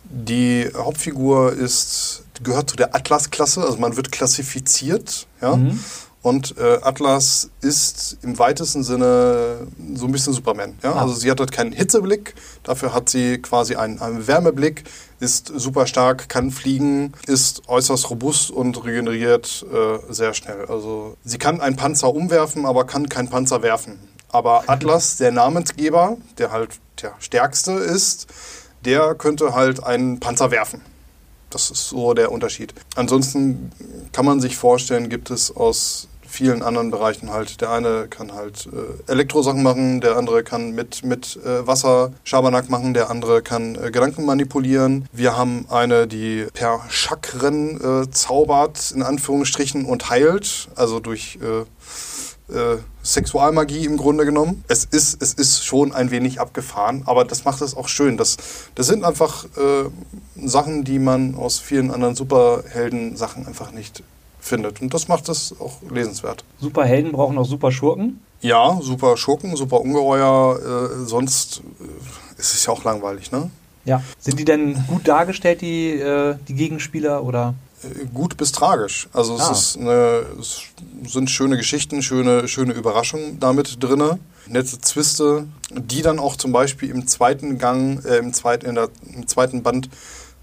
Die 0.04 0.66
Hauptfigur 0.74 1.52
ist, 1.52 2.24
gehört 2.42 2.70
zu 2.70 2.76
der 2.76 2.96
Atlas-Klasse, 2.96 3.62
also 3.62 3.76
man 3.78 3.96
wird 3.96 4.10
klassifiziert, 4.10 5.26
ja. 5.42 5.56
Mhm. 5.56 5.78
Und 6.22 6.58
äh, 6.58 6.78
Atlas 6.82 7.48
ist 7.62 8.18
im 8.22 8.38
weitesten 8.38 8.82
Sinne 8.82 9.66
so 9.94 10.06
ein 10.06 10.12
bisschen 10.12 10.34
Superman. 10.34 10.78
Ja? 10.82 10.92
Ah. 10.92 11.02
Also 11.02 11.14
sie 11.14 11.30
hat 11.30 11.40
halt 11.40 11.50
keinen 11.50 11.72
Hitzeblick, 11.72 12.34
dafür 12.62 12.92
hat 12.92 13.08
sie 13.08 13.38
quasi 13.38 13.76
einen, 13.76 14.00
einen 14.00 14.26
Wärmeblick, 14.26 14.84
ist 15.18 15.50
super 15.54 15.86
stark, 15.86 16.28
kann 16.28 16.50
fliegen, 16.50 17.14
ist 17.26 17.68
äußerst 17.68 18.10
robust 18.10 18.50
und 18.50 18.84
regeneriert 18.84 19.64
äh, 19.72 20.12
sehr 20.12 20.34
schnell. 20.34 20.66
Also 20.66 21.16
sie 21.24 21.38
kann 21.38 21.60
einen 21.62 21.76
Panzer 21.76 22.14
umwerfen, 22.14 22.66
aber 22.66 22.84
kann 22.84 23.08
keinen 23.08 23.30
Panzer 23.30 23.62
werfen. 23.62 23.98
Aber 24.28 24.64
Atlas, 24.68 25.16
der 25.16 25.32
Namensgeber, 25.32 26.18
der 26.36 26.52
halt 26.52 26.78
der 27.00 27.14
stärkste 27.18 27.72
ist, 27.72 28.26
der 28.84 29.14
könnte 29.14 29.54
halt 29.54 29.82
einen 29.82 30.20
Panzer 30.20 30.50
werfen. 30.50 30.82
Das 31.50 31.70
ist 31.70 31.88
so 31.88 32.14
der 32.14 32.32
Unterschied. 32.32 32.74
Ansonsten 32.94 33.72
kann 34.12 34.24
man 34.24 34.40
sich 34.40 34.56
vorstellen, 34.56 35.08
gibt 35.08 35.30
es 35.30 35.54
aus 35.54 36.08
vielen 36.30 36.62
anderen 36.62 36.90
Bereichen 36.90 37.30
halt. 37.30 37.60
Der 37.60 37.70
eine 37.70 38.06
kann 38.08 38.32
halt 38.32 38.68
äh, 38.72 39.10
Elektrosachen 39.10 39.62
machen, 39.62 40.00
der 40.00 40.16
andere 40.16 40.42
kann 40.44 40.72
mit, 40.72 41.04
mit 41.04 41.38
äh, 41.44 41.66
Wasser 41.66 42.12
Schabernack 42.24 42.70
machen, 42.70 42.94
der 42.94 43.10
andere 43.10 43.42
kann 43.42 43.74
äh, 43.74 43.90
Gedanken 43.90 44.24
manipulieren. 44.24 45.08
Wir 45.12 45.36
haben 45.36 45.66
eine, 45.68 46.06
die 46.06 46.46
per 46.54 46.84
Chakren 46.88 47.80
äh, 48.04 48.10
zaubert, 48.10 48.92
in 48.92 49.02
Anführungsstrichen, 49.02 49.84
und 49.84 50.08
heilt, 50.08 50.68
also 50.76 51.00
durch 51.00 51.38
äh, 52.50 52.78
Sexualmagie 53.02 53.84
im 53.84 53.96
Grunde 53.96 54.24
genommen. 54.24 54.64
Es 54.68 54.84
ist, 54.84 55.22
es 55.22 55.34
ist 55.34 55.64
schon 55.64 55.92
ein 55.92 56.10
wenig 56.10 56.40
abgefahren, 56.40 57.02
aber 57.06 57.24
das 57.24 57.44
macht 57.44 57.62
es 57.62 57.76
auch 57.76 57.88
schön. 57.88 58.16
Das, 58.16 58.36
das 58.74 58.86
sind 58.86 59.04
einfach 59.04 59.44
äh, 59.56 59.88
Sachen, 60.46 60.84
die 60.84 60.98
man 60.98 61.34
aus 61.34 61.58
vielen 61.58 61.90
anderen 61.90 62.14
Superhelden-Sachen 62.14 63.46
einfach 63.46 63.72
nicht 63.72 64.02
findet. 64.40 64.80
Und 64.80 64.92
das 64.94 65.08
macht 65.08 65.28
es 65.28 65.54
auch 65.60 65.78
lesenswert. 65.90 66.44
Superhelden 66.60 67.12
brauchen 67.12 67.38
auch 67.38 67.46
super 67.46 67.70
Schurken? 67.72 68.20
Ja, 68.40 68.78
super 68.80 69.16
Schurken, 69.16 69.54
super 69.56 69.80
Ungeheuer. 69.80 70.58
Äh, 70.58 71.04
sonst 71.06 71.62
äh, 71.80 72.40
ist 72.40 72.54
es 72.54 72.66
ja 72.66 72.72
auch 72.72 72.84
langweilig, 72.84 73.32
ne? 73.32 73.50
Ja. 73.84 74.02
Sind 74.18 74.38
die 74.38 74.44
denn 74.44 74.84
gut 74.88 75.08
dargestellt, 75.08 75.62
die, 75.62 75.92
äh, 75.92 76.36
die 76.48 76.54
Gegenspieler, 76.54 77.24
oder? 77.24 77.54
Gut 78.12 78.36
bis 78.36 78.52
tragisch. 78.52 79.08
Also 79.12 79.36
es, 79.36 79.40
ah. 79.42 79.52
ist 79.52 79.78
eine, 79.78 80.26
es 80.38 80.66
sind 81.06 81.30
schöne 81.30 81.56
Geschichten, 81.56 82.02
schöne, 82.02 82.46
schöne 82.46 82.74
Überraschungen 82.74 83.40
damit 83.40 83.82
drin. 83.82 84.18
Nette 84.46 84.80
Zwiste, 84.80 85.46
die 85.70 86.02
dann 86.02 86.18
auch 86.18 86.36
zum 86.36 86.52
Beispiel 86.52 86.90
im 86.90 87.06
zweiten 87.06 87.58
Gang, 87.58 88.04
äh, 88.04 88.18
im, 88.18 88.32
zweiten, 88.32 88.66
in 88.66 88.74
der, 88.74 88.88
im 89.14 89.26
zweiten 89.26 89.62
Band 89.62 89.88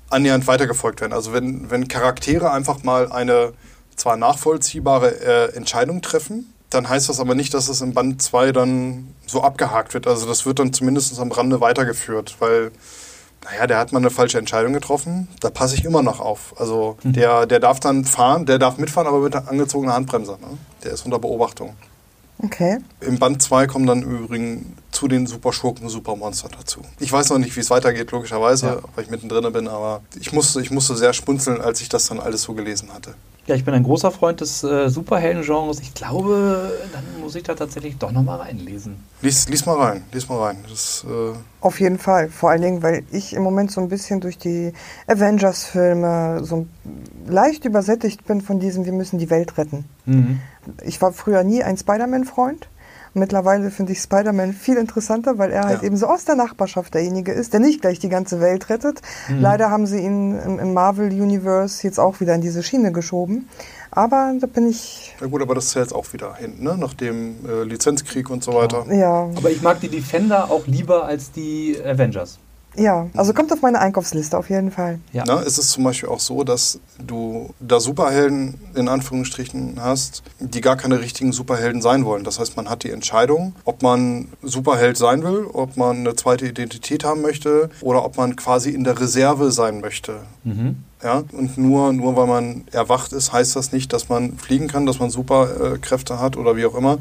annähernd 0.10 0.48
weitergefolgt 0.48 1.02
werden. 1.02 1.14
Also 1.14 1.34
wenn, 1.34 1.70
wenn 1.70 1.88
Charaktere 1.88 2.52
einfach 2.52 2.84
mal 2.84 3.12
eine 3.12 3.54
zwar 3.96 4.16
nachvollziehbare 4.16 5.22
äh, 5.22 5.56
Entscheidung 5.56 6.02
treffen, 6.02 6.54
dann 6.70 6.90
heißt 6.90 7.10
das 7.10 7.20
aber 7.20 7.36
nicht, 7.36 7.54
dass 7.54 7.70
es 7.70 7.82
im 7.82 7.94
Band 7.94 8.22
2 8.22 8.52
dann 8.52 9.14
so 9.26 9.42
abgehakt 9.42 9.94
wird. 9.94 10.08
Also 10.08 10.28
das 10.28 10.46
wird 10.46 10.60
dann 10.60 10.74
zumindest 10.74 11.18
am 11.20 11.32
Rande 11.32 11.62
weitergeführt, 11.62 12.36
weil, 12.40 12.72
naja, 13.46 13.68
der 13.68 13.78
hat 13.78 13.92
mal 13.92 14.00
eine 14.00 14.10
falsche 14.10 14.38
Entscheidung 14.38 14.74
getroffen, 14.74 15.28
da 15.40 15.50
passe 15.50 15.76
ich 15.76 15.86
immer 15.86 16.02
noch 16.04 16.20
auf. 16.20 16.54
Also 16.58 16.98
mhm. 17.04 17.14
der, 17.14 17.46
der 17.46 17.60
darf 17.60 17.80
dann 17.80 18.06
fahren, 18.06 18.46
der 18.46 18.60
darf 18.60 18.78
mitfahren, 18.78 19.08
aber 19.08 19.20
mit 19.20 19.36
angezogener 19.36 19.94
Handbremse. 19.94 20.38
Ne? 20.42 20.58
Der 20.84 20.94
ist 20.94 21.06
unter 21.06 21.20
Beobachtung. 21.20 21.76
Okay. 22.44 22.78
Im 23.02 23.18
Band 23.18 23.42
2 23.42 23.66
kommen 23.66 23.88
dann 23.88 24.04
übrigens 24.04 24.66
zu 24.92 25.08
den 25.08 25.26
Superschurken 25.26 25.90
Supermonster 25.90 26.50
dazu. 26.50 26.82
Ich 27.00 27.12
weiß 27.12 27.30
noch 27.30 27.40
nicht, 27.40 27.56
wie 27.56 27.62
es 27.62 27.70
weitergeht, 27.72 28.12
logischerweise, 28.12 28.68
ja. 28.68 28.80
weil 28.96 29.06
ich 29.06 29.10
mittendrin 29.10 29.52
bin, 29.52 29.68
aber 29.68 30.02
ich 30.20 30.34
musste, 30.34 30.62
ich 30.62 30.70
musste 30.70 30.96
sehr 30.96 31.14
spunzeln, 31.14 31.62
als 31.62 31.82
ich 31.82 31.90
das 31.90 32.08
dann 32.08 32.20
alles 32.20 32.44
so 32.44 32.54
gelesen 32.54 32.94
hatte. 32.94 33.16
Ja, 33.48 33.56
ich 33.56 33.64
bin 33.64 33.74
ein 33.74 33.84
großer 33.84 34.12
Freund 34.12 34.42
des 34.42 34.62
äh, 34.66 34.90
Superhelden-Genres. 34.90 35.80
Ich 35.80 35.94
glaube, 35.94 36.78
dann 36.92 37.04
muss 37.22 37.34
ich 37.34 37.44
da 37.44 37.56
tatsächlich 37.56 37.98
doch 37.98 38.12
nochmal 38.12 38.40
reinlesen. 38.40 38.98
Lies, 39.22 39.48
lies 39.48 39.66
mal 39.66 39.78
rein, 39.78 40.04
lies 40.12 40.28
mal 40.28 40.38
rein. 40.40 40.58
Das, 40.70 41.06
äh 41.10 41.34
Auf 41.62 41.80
jeden 41.80 41.98
Fall. 41.98 42.28
Vor 42.28 42.50
allen 42.50 42.62
Dingen, 42.62 42.84
weil 42.84 43.04
ich 43.10 43.34
im 43.34 43.44
Moment 43.44 43.72
so 43.72 43.80
ein 43.80 43.88
bisschen 43.88 44.20
durch 44.20 44.38
die 44.38 44.74
Avengers-Filme 45.08 46.44
so 46.44 46.68
leicht 47.26 47.64
übersättigt 47.64 48.26
bin 48.26 48.42
von 48.42 48.60
diesem 48.60 48.84
Wir 48.84 48.92
müssen 48.92 49.18
die 49.18 49.30
Welt 49.30 49.58
retten. 49.58 49.86
Mhm. 50.06 50.42
Ich 50.84 51.02
war 51.02 51.14
früher 51.14 51.44
nie 51.44 51.64
ein 51.64 51.78
Spider-Man-Freund. 51.78 52.68
Mittlerweile 53.18 53.72
finde 53.72 53.94
ich 53.94 54.00
Spider-Man 54.00 54.54
viel 54.54 54.78
interessanter, 54.78 55.38
weil 55.38 55.52
er 55.52 55.64
halt 55.64 55.82
ja. 55.82 55.88
eben 55.88 55.98
so 55.98 56.08
aus 56.08 56.26
der 56.26 56.36
Nachbarschaft 56.36 56.94
derjenige 56.94 57.32
ist, 57.32 57.54
der 57.54 57.60
nicht 57.60 57.82
gleich 57.82 58.00
die 58.00 58.10
ganze 58.10 58.40
Welt 58.40 58.70
rettet. 58.70 59.02
Mhm. 59.28 59.42
Leider 59.42 59.70
haben 59.70 59.86
sie 59.86 60.00
ihn 60.00 60.38
im, 60.40 60.60
im 60.60 60.74
Marvel-Universe 60.74 61.84
jetzt 61.84 62.00
auch 62.00 62.20
wieder 62.20 62.36
in 62.36 62.42
diese 62.42 62.64
Schiene 62.64 62.92
geschoben. 62.92 63.48
Aber 63.92 64.34
da 64.40 64.48
bin 64.48 64.70
ich. 64.70 65.16
Ja 65.20 65.28
gut, 65.28 65.42
aber 65.42 65.56
das 65.56 65.66
ist 65.66 65.74
ja 65.74 65.82
jetzt 65.82 65.94
auch 65.94 66.12
wieder 66.14 66.36
hin, 66.36 66.56
ne? 66.60 66.78
nach 66.78 66.94
dem 66.94 67.38
äh, 67.48 67.64
Lizenzkrieg 67.64 68.30
und 68.30 68.44
so 68.44 68.54
weiter. 68.54 68.86
Ja. 68.94 69.30
Aber 69.36 69.50
ich 69.50 69.62
mag 69.62 69.80
die 69.80 69.90
Defender 69.90 70.52
auch 70.52 70.68
lieber 70.68 71.06
als 71.06 71.32
die 71.32 71.78
Avengers. 71.84 72.40
Ja, 72.76 73.08
also 73.16 73.34
kommt 73.34 73.52
auf 73.52 73.62
meine 73.62 73.80
Einkaufsliste 73.80 74.38
auf 74.38 74.50
jeden 74.50 74.72
Fall. 74.72 75.00
Ja. 75.12 75.24
Na, 75.26 75.40
ist 75.40 75.58
es 75.58 75.70
zum 75.70 75.84
Beispiel 75.84 76.10
auch 76.10 76.20
so, 76.20 76.44
dass 76.44 76.80
du 77.00 77.50
da 77.60 77.80
Superhelden 77.80 78.56
in 78.76 78.88
Anführungsstrichen 78.88 79.78
hast, 79.82 80.22
die 80.40 80.62
gar 80.62 80.76
keine 80.76 81.00
richtigen 81.00 81.32
Superhelden 81.32 81.82
sein 81.82 82.06
wollen. 82.06 82.24
Das 82.24 82.40
heißt, 82.40 82.56
man 82.56 82.70
hat 82.70 82.84
die 82.84 82.92
Entscheidung, 82.92 83.56
ob 83.66 83.82
man 83.82 84.28
Superheld 84.44 84.96
sein 84.98 85.24
will, 85.24 85.46
ob 85.52 85.76
man 85.76 85.98
eine 85.98 86.16
zweite 86.16 86.46
Identität 86.46 87.04
haben 87.04 87.22
möchte 87.22 87.70
oder 87.82 88.06
ob 88.06 88.18
man 88.18 88.36
quasi 88.36 88.70
in 88.70 88.84
der 88.84 89.00
Reserve 89.00 89.52
sein 89.52 89.82
möchte. 89.82 90.20
Mhm. 90.44 90.84
Ja, 91.04 91.24
und 91.32 91.60
nur, 91.60 91.94
nur 91.94 92.16
weil 92.16 92.26
man 92.26 92.64
erwacht 92.72 93.14
ist, 93.14 93.32
heißt 93.32 93.56
das 93.56 93.72
nicht, 93.72 93.94
dass 93.94 94.10
man 94.10 94.36
fliegen 94.38 94.68
kann, 94.68 94.88
dass 94.88 94.98
man 95.00 95.12
Superkräfte 95.12 96.14
äh, 96.14 96.18
hat 96.18 96.38
oder 96.38 96.56
wie 96.56 96.66
auch 96.66 96.74
immer. 96.74 96.98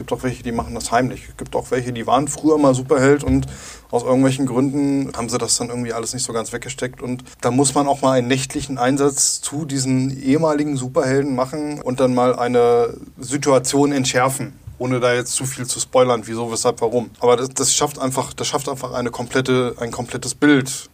Es 0.00 0.06
gibt 0.06 0.18
auch 0.18 0.22
welche, 0.22 0.42
die 0.42 0.52
machen 0.52 0.74
das 0.74 0.90
heimlich. 0.92 1.26
Es 1.28 1.36
gibt 1.36 1.54
auch 1.54 1.70
welche, 1.70 1.92
die 1.92 2.06
waren 2.06 2.26
früher 2.26 2.56
mal 2.56 2.74
Superheld 2.74 3.22
und 3.22 3.46
aus 3.90 4.02
irgendwelchen 4.02 4.46
Gründen 4.46 5.12
haben 5.14 5.28
sie 5.28 5.36
das 5.36 5.58
dann 5.58 5.68
irgendwie 5.68 5.92
alles 5.92 6.14
nicht 6.14 6.24
so 6.24 6.32
ganz 6.32 6.54
weggesteckt. 6.54 7.02
Und 7.02 7.22
da 7.42 7.50
muss 7.50 7.74
man 7.74 7.86
auch 7.86 8.00
mal 8.00 8.12
einen 8.12 8.26
nächtlichen 8.26 8.78
Einsatz 8.78 9.42
zu 9.42 9.66
diesen 9.66 10.18
ehemaligen 10.22 10.78
Superhelden 10.78 11.34
machen 11.34 11.82
und 11.82 12.00
dann 12.00 12.14
mal 12.14 12.34
eine 12.34 12.94
Situation 13.18 13.92
entschärfen 13.92 14.54
ohne 14.78 15.00
da 15.00 15.12
jetzt 15.12 15.34
zu 15.34 15.44
viel 15.44 15.66
zu 15.66 15.78
spoilern, 15.78 16.22
wieso, 16.24 16.50
weshalb, 16.50 16.80
warum. 16.80 17.10
Aber 17.20 17.36
das, 17.36 17.50
das, 17.50 17.74
schafft 17.74 17.98
einfach, 17.98 18.32
das 18.32 18.46
schafft 18.46 18.70
einfach 18.70 18.94
eine 18.94 19.10
komplette, 19.10 19.74
ein 19.78 19.90
komplettes 19.90 20.34
Bild. 20.34 20.88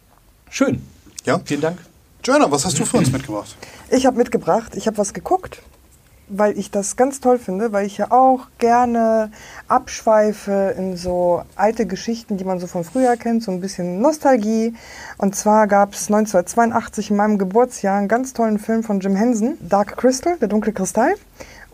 Schön. 0.49 0.85
Ja. 1.23 1.39
Vielen 1.45 1.61
Dank. 1.61 1.77
Joanna, 2.21 2.51
was 2.51 2.65
hast 2.65 2.77
du 2.77 2.85
für 2.85 2.97
uns 2.97 3.09
mitgebracht? 3.13 3.55
Ich 3.89 4.05
habe 4.05 4.17
mitgebracht, 4.17 4.75
ich 4.75 4.87
habe 4.87 4.97
was 4.97 5.13
geguckt, 5.13 5.61
weil 6.29 6.57
ich 6.57 6.71
das 6.71 6.95
ganz 6.95 7.19
toll 7.19 7.39
finde, 7.39 7.71
weil 7.71 7.85
ich 7.85 7.97
ja 7.97 8.11
auch 8.11 8.47
gerne 8.57 9.31
abschweife 9.67 10.75
in 10.77 10.97
so 10.97 11.43
alte 11.55 11.85
Geschichten, 11.85 12.37
die 12.37 12.43
man 12.43 12.59
so 12.59 12.67
von 12.67 12.83
früher 12.83 13.15
kennt, 13.17 13.43
so 13.43 13.51
ein 13.51 13.61
bisschen 13.61 14.01
Nostalgie. 14.01 14.73
Und 15.17 15.35
zwar 15.35 15.67
gab 15.67 15.93
es 15.93 16.07
1982 16.07 17.11
in 17.11 17.17
meinem 17.17 17.37
Geburtsjahr 17.37 17.97
einen 17.97 18.07
ganz 18.07 18.33
tollen 18.33 18.59
Film 18.59 18.83
von 18.83 18.99
Jim 18.99 19.15
Henson, 19.15 19.57
Dark 19.61 19.97
Crystal, 19.97 20.37
der 20.37 20.47
dunkle 20.47 20.73
Kristall. 20.73 21.15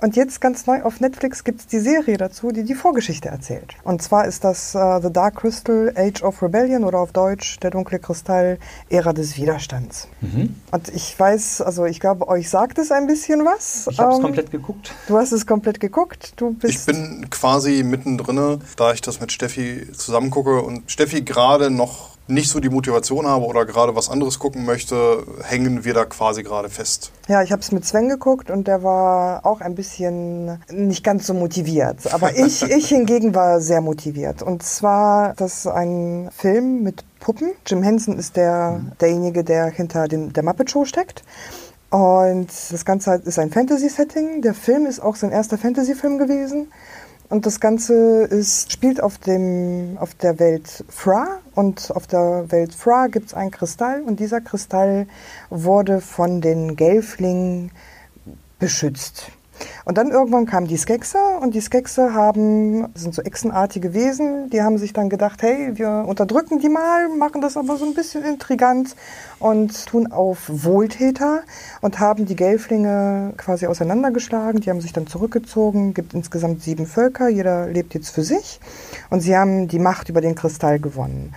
Und 0.03 0.17
jetzt 0.17 0.41
ganz 0.41 0.65
neu 0.65 0.81
auf 0.81 0.99
Netflix 0.99 1.45
gibt 1.45 1.61
es 1.61 1.67
die 1.67 1.79
Serie 1.79 2.17
dazu, 2.17 2.51
die 2.51 2.65
die 2.65 2.75
Vorgeschichte 2.75 3.29
erzählt. 3.29 3.75
Und 3.85 4.01
zwar 4.01 4.25
ist 4.25 4.43
das 4.43 4.75
uh, 4.75 4.99
The 5.01 5.13
Dark 5.13 5.37
Crystal 5.37 5.93
Age 5.95 6.21
of 6.23 6.41
Rebellion 6.41 6.83
oder 6.83 6.99
auf 6.99 7.13
Deutsch 7.13 7.57
Der 7.61 7.71
dunkle 7.71 7.99
Kristall 7.99 8.59
Ära 8.89 9.13
des 9.13 9.37
Widerstands. 9.37 10.09
Mhm. 10.19 10.57
Und 10.71 10.89
ich 10.89 11.17
weiß, 11.17 11.61
also 11.61 11.85
ich 11.85 12.01
glaube, 12.01 12.27
euch 12.27 12.49
sagt 12.49 12.79
es 12.79 12.91
ein 12.91 13.07
bisschen 13.07 13.45
was. 13.45 13.87
Ich 13.89 13.97
habe 13.97 14.11
es 14.11 14.17
ähm, 14.17 14.23
komplett 14.23 14.51
geguckt. 14.51 14.93
Du 15.07 15.15
hast 15.17 15.31
es 15.31 15.47
komplett 15.47 15.79
geguckt. 15.79 16.33
Du 16.35 16.51
bist 16.51 16.73
ich 16.73 16.85
bin 16.85 17.29
quasi 17.29 17.81
mittendrin, 17.83 18.59
da 18.75 18.91
ich 18.91 18.99
das 18.99 19.21
mit 19.21 19.31
Steffi 19.31 19.89
zusammen 19.93 20.31
gucke 20.31 20.63
und 20.63 20.91
Steffi 20.91 21.21
gerade 21.21 21.69
noch 21.69 22.12
nicht 22.27 22.49
so 22.49 22.59
die 22.59 22.69
Motivation 22.69 23.27
habe 23.27 23.45
oder 23.45 23.65
gerade 23.65 23.95
was 23.95 24.09
anderes 24.09 24.39
gucken 24.39 24.65
möchte, 24.65 25.25
hängen 25.43 25.83
wir 25.83 25.93
da 25.93 26.05
quasi 26.05 26.43
gerade 26.43 26.69
fest. 26.69 27.11
Ja, 27.27 27.43
ich 27.43 27.51
habe 27.51 27.61
es 27.61 27.71
mit 27.71 27.85
Sven 27.85 28.09
geguckt 28.09 28.49
und 28.49 28.67
der 28.67 28.83
war 28.83 29.45
auch 29.45 29.61
ein 29.61 29.75
bisschen 29.75 30.59
nicht 30.71 31.03
ganz 31.03 31.27
so 31.27 31.33
motiviert. 31.33 32.13
Aber 32.13 32.37
ich, 32.37 32.61
ich 32.69 32.87
hingegen 32.87 33.35
war 33.35 33.59
sehr 33.59 33.81
motiviert. 33.81 34.41
Und 34.41 34.63
zwar 34.63 35.33
das 35.35 35.59
ist 35.59 35.67
ein 35.67 36.29
Film 36.35 36.83
mit 36.83 37.03
Puppen. 37.19 37.51
Jim 37.65 37.83
Henson 37.83 38.17
ist 38.17 38.35
der, 38.35 38.81
derjenige, 39.01 39.43
der 39.43 39.67
hinter 39.67 40.07
dem, 40.07 40.33
der 40.33 40.43
Muppet 40.43 40.71
Show 40.71 40.85
steckt. 40.85 41.23
Und 41.89 42.47
das 42.71 42.85
Ganze 42.85 43.21
ist 43.23 43.37
ein 43.37 43.51
Fantasy-Setting. 43.51 44.41
Der 44.41 44.55
Film 44.55 44.87
ist 44.87 44.99
auch 44.99 45.15
sein 45.15 45.31
erster 45.31 45.57
Fantasy-Film 45.57 46.17
gewesen. 46.17 46.71
Und 47.33 47.47
das 47.47 47.59
Ganze 47.59 48.25
ist, 48.25 48.71
spielt 48.71 49.01
auf, 49.01 49.17
dem, 49.17 49.97
auf 49.99 50.13
der 50.13 50.37
Welt 50.37 50.85
Fra. 50.87 51.39
Und 51.55 51.89
auf 51.95 52.05
der 52.05 52.51
Welt 52.51 52.75
Fra 52.75 53.07
gibt 53.07 53.29
es 53.29 53.33
einen 53.33 53.49
Kristall. 53.49 54.03
Und 54.03 54.19
dieser 54.19 54.39
Kristall 54.39 55.07
wurde 55.49 55.99
von 55.99 56.41
den 56.41 56.75
Gelflingen 56.75 57.71
beschützt. 58.59 59.31
Und 59.85 59.97
dann 59.97 60.11
irgendwann 60.11 60.45
kamen 60.45 60.67
die 60.67 60.77
Skexe 60.77 61.17
und 61.41 61.53
die 61.53 61.61
Skexe 61.61 62.13
haben, 62.13 62.87
sind 62.95 63.13
so 63.13 63.21
echsenartige 63.21 63.93
Wesen, 63.93 64.49
die 64.49 64.61
haben 64.61 64.77
sich 64.77 64.93
dann 64.93 65.09
gedacht, 65.09 65.41
hey, 65.41 65.71
wir 65.75 66.05
unterdrücken 66.07 66.59
die 66.59 66.69
mal, 66.69 67.09
machen 67.09 67.41
das 67.41 67.57
aber 67.57 67.77
so 67.77 67.85
ein 67.85 67.93
bisschen 67.93 68.23
intrigant 68.23 68.95
und 69.39 69.85
tun 69.85 70.11
auf 70.11 70.39
Wohltäter 70.47 71.41
und 71.81 71.99
haben 71.99 72.25
die 72.25 72.35
Gelflinge 72.35 73.33
quasi 73.37 73.67
auseinandergeschlagen. 73.67 74.61
Die 74.61 74.69
haben 74.69 74.81
sich 74.81 74.93
dann 74.93 75.07
zurückgezogen, 75.07 75.93
gibt 75.93 76.13
insgesamt 76.13 76.61
sieben 76.61 76.85
Völker, 76.85 77.27
jeder 77.29 77.67
lebt 77.67 77.93
jetzt 77.93 78.09
für 78.09 78.23
sich 78.23 78.59
und 79.09 79.21
sie 79.21 79.35
haben 79.35 79.67
die 79.67 79.79
Macht 79.79 80.09
über 80.09 80.21
den 80.21 80.35
Kristall 80.35 80.79
gewonnen 80.79 81.33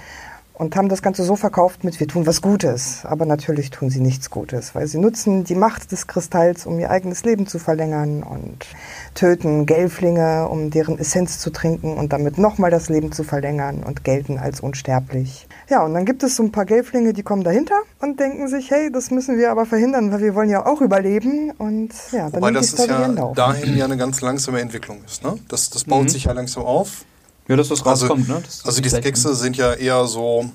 und 0.59 0.75
haben 0.75 0.89
das 0.89 1.03
Ganze 1.03 1.23
so 1.23 1.37
verkauft 1.37 1.85
mit, 1.85 2.01
wir 2.01 2.09
tun 2.09 2.27
was 2.27 2.41
Gutes. 2.41 3.05
Aber 3.05 3.27
natürlich 3.27 3.71
tun 3.71 3.91
sie 3.91 4.01
nichts 4.01 4.31
Gutes, 4.31 4.75
weil 4.75 4.87
sie 4.87 4.99
nutzen 4.99 5.45
die 5.45 5.55
Macht 5.55 5.93
des 5.93 6.07
Kristalls, 6.07 6.65
um 6.65 6.79
ihr 6.79 6.91
eigenes 6.91 7.25
Leben 7.25 7.47
zu 7.47 7.59
verlängern 7.59 8.23
und 8.23 8.67
töten 9.15 9.67
Gelflinge, 9.67 10.49
um 10.49 10.71
deren 10.71 10.99
Essenz 10.99 11.39
zu 11.39 11.51
trinken 11.51 11.99
und 11.99 12.13
damit 12.13 12.39
nochmal 12.39 12.71
das 12.71 12.89
Leben 12.89 13.13
zu 13.13 13.23
verlängern 13.23 13.83
und 13.83 14.03
gelten 14.03 14.39
als 14.39 14.61
unsterblich. 14.61 15.47
Ja, 15.69 15.85
und 15.85 15.93
dann 15.93 16.07
gibt 16.07 16.23
es 16.23 16.37
so 16.37 16.43
ein 16.43 16.53
paar 16.53 16.65
Gelflinge, 16.65 17.13
die 17.13 17.23
kommen 17.23 17.45
dahinter 17.45 17.77
und 18.01 18.19
denken 18.19 18.49
sich, 18.49 18.71
hey, 18.71 18.91
das 18.91 19.11
müssen 19.11 19.37
wir 19.37 19.51
aber 19.51 19.67
verhindern, 19.67 20.11
weil 20.11 20.21
wir 20.21 20.35
wollen 20.35 20.49
ja 20.49 20.65
auch 20.65 20.81
überleben. 20.81 21.51
Und 21.59 21.91
ja, 22.13 22.31
dann 22.31 22.41
Wobei 22.41 22.53
das 22.53 22.73
ist 22.73 22.79
ja 22.79 23.09
dahin 23.35 23.77
ja 23.77 23.85
eine 23.85 23.99
ganz 23.99 24.23
langsame 24.23 24.61
Entwicklung 24.61 25.05
ist. 25.05 25.23
Ne? 25.23 25.37
Das, 25.49 25.69
das 25.69 25.85
baut 25.85 26.05
mhm. 26.05 26.09
sich 26.09 26.25
ja 26.25 26.33
langsam 26.33 26.65
auf. 26.65 27.05
Ja, 27.49 27.57
dass 27.57 27.69
das 27.69 27.85
also, 27.87 28.07
rauskommt, 28.07 28.29
ne? 28.29 28.43
Das 28.45 28.65
also 28.65 28.81
die 28.81 28.89
Skexe 28.89 29.35
sind 29.35 29.57
ja 29.57 29.73
eher 29.73 30.07
so, 30.07 30.51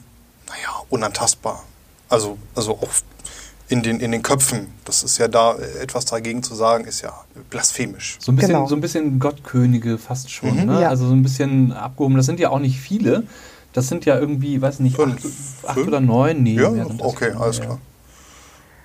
naja, 0.47 0.83
unantastbar. 0.89 1.63
Also, 2.09 2.37
also 2.55 2.73
auch 2.73 2.89
in 3.69 3.81
den, 3.81 3.99
in 4.01 4.11
den 4.11 4.21
Köpfen. 4.21 4.67
Das 4.83 5.01
ist 5.03 5.17
ja 5.17 5.29
da, 5.29 5.55
etwas 5.81 6.05
dagegen 6.05 6.43
zu 6.43 6.55
sagen, 6.55 6.83
ist 6.85 7.01
ja 7.01 7.13
blasphemisch. 7.49 8.17
So 8.19 8.31
ein 8.31 8.35
bisschen, 8.35 8.53
genau. 8.53 8.67
so 8.67 8.75
ein 8.75 8.81
bisschen 8.81 9.19
Gottkönige 9.19 9.97
fast 9.97 10.29
schon, 10.29 10.59
mhm. 10.59 10.65
ne? 10.65 10.81
Ja. 10.81 10.89
Also 10.89 11.07
so 11.07 11.13
ein 11.13 11.23
bisschen 11.23 11.71
abgehoben. 11.71 12.17
Das 12.17 12.25
sind 12.25 12.39
ja 12.39 12.49
auch 12.49 12.59
nicht 12.59 12.79
viele. 12.79 13.23
Das 13.71 13.87
sind 13.87 14.03
ja 14.03 14.19
irgendwie, 14.19 14.61
weiß 14.61 14.79
nicht, 14.79 14.97
Fünf. 14.97 15.23
acht, 15.63 15.69
acht 15.69 15.87
oder 15.87 16.01
neun? 16.01 16.43
Nee, 16.43 16.55
ja, 16.55 16.73
okay, 16.99 17.31
alles 17.31 17.61
klar. 17.61 17.79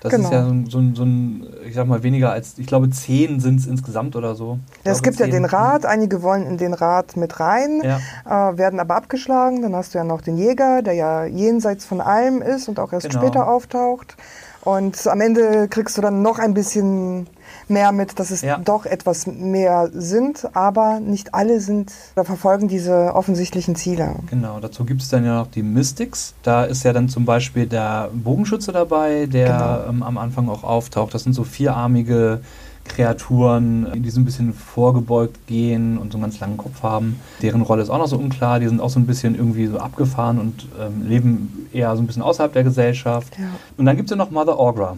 Das 0.09 0.15
genau. 0.15 0.27
ist 0.27 0.33
ja 0.33 0.45
so, 0.45 0.81
so, 0.81 0.95
so, 0.95 1.03
ein, 1.03 1.47
ich 1.67 1.75
sag 1.75 1.87
mal, 1.87 2.03
weniger 2.03 2.31
als, 2.31 2.57
ich 2.57 2.67
glaube, 2.67 2.89
zehn 2.89 3.39
sind 3.39 3.59
es 3.59 3.67
insgesamt 3.67 4.15
oder 4.15 4.35
so. 4.35 4.59
Ja, 4.83 4.91
es 4.91 5.03
gibt 5.03 5.17
zehn. 5.17 5.27
ja 5.27 5.31
den 5.31 5.45
Rat, 5.45 5.85
einige 5.85 6.21
wollen 6.21 6.45
in 6.45 6.57
den 6.57 6.73
Rat 6.73 7.17
mit 7.17 7.39
rein, 7.39 7.81
ja. 7.83 7.99
äh, 8.25 8.57
werden 8.57 8.79
aber 8.79 8.95
abgeschlagen. 8.95 9.61
Dann 9.61 9.75
hast 9.75 9.93
du 9.93 9.97
ja 9.97 10.03
noch 10.03 10.21
den 10.21 10.37
Jäger, 10.37 10.81
der 10.81 10.93
ja 10.93 11.25
jenseits 11.25 11.85
von 11.85 12.01
allem 12.01 12.41
ist 12.41 12.67
und 12.67 12.79
auch 12.79 12.93
erst 12.93 13.09
genau. 13.09 13.21
später 13.21 13.47
auftaucht. 13.47 14.15
Und 14.61 15.07
am 15.07 15.21
Ende 15.21 15.67
kriegst 15.69 15.97
du 15.97 16.01
dann 16.01 16.21
noch 16.21 16.39
ein 16.39 16.53
bisschen 16.53 17.27
mehr 17.67 17.91
mit, 17.91 18.19
dass 18.19 18.31
es 18.31 18.41
ja. 18.41 18.57
doch 18.57 18.85
etwas 18.85 19.27
mehr 19.27 19.89
sind, 19.93 20.47
aber 20.53 20.99
nicht 20.99 21.33
alle 21.33 21.59
sind 21.59 21.91
oder 22.15 22.25
verfolgen 22.25 22.67
diese 22.67 23.13
offensichtlichen 23.13 23.75
Ziele. 23.75 24.15
Genau, 24.29 24.59
dazu 24.59 24.85
gibt 24.85 25.01
es 25.01 25.09
dann 25.09 25.25
ja 25.25 25.35
noch 25.35 25.47
die 25.47 25.63
Mystics. 25.63 26.33
Da 26.43 26.63
ist 26.63 26.83
ja 26.83 26.93
dann 26.93 27.09
zum 27.09 27.25
Beispiel 27.25 27.65
der 27.65 28.09
Bogenschütze 28.13 28.71
dabei, 28.71 29.25
der 29.25 29.47
genau. 29.47 29.89
ähm, 29.89 30.03
am 30.03 30.17
Anfang 30.17 30.49
auch 30.49 30.63
auftaucht. 30.63 31.13
Das 31.13 31.23
sind 31.23 31.33
so 31.33 31.43
vierarmige 31.43 32.41
Kreaturen, 32.87 34.01
die 34.01 34.09
so 34.09 34.19
ein 34.19 34.25
bisschen 34.25 34.53
vorgebeugt 34.53 35.47
gehen 35.47 35.97
und 35.97 36.11
so 36.11 36.17
einen 36.17 36.23
ganz 36.23 36.39
langen 36.39 36.57
Kopf 36.57 36.83
haben. 36.83 37.19
Deren 37.41 37.61
Rolle 37.61 37.81
ist 37.81 37.89
auch 37.89 37.97
noch 37.97 38.07
so 38.07 38.17
unklar. 38.17 38.59
Die 38.59 38.67
sind 38.67 38.81
auch 38.81 38.89
so 38.89 38.99
ein 38.99 39.05
bisschen 39.05 39.35
irgendwie 39.35 39.67
so 39.67 39.77
abgefahren 39.79 40.39
und 40.39 40.67
ähm, 40.79 41.07
leben 41.07 41.67
eher 41.73 41.95
so 41.95 42.01
ein 42.01 42.07
bisschen 42.07 42.21
außerhalb 42.21 42.53
der 42.53 42.63
Gesellschaft. 42.63 43.37
Ja. 43.37 43.45
Und 43.77 43.85
dann 43.85 43.95
gibt 43.95 44.09
es 44.09 44.11
ja 44.11 44.17
noch 44.17 44.31
Mother 44.31 44.57
Orgra. 44.57 44.97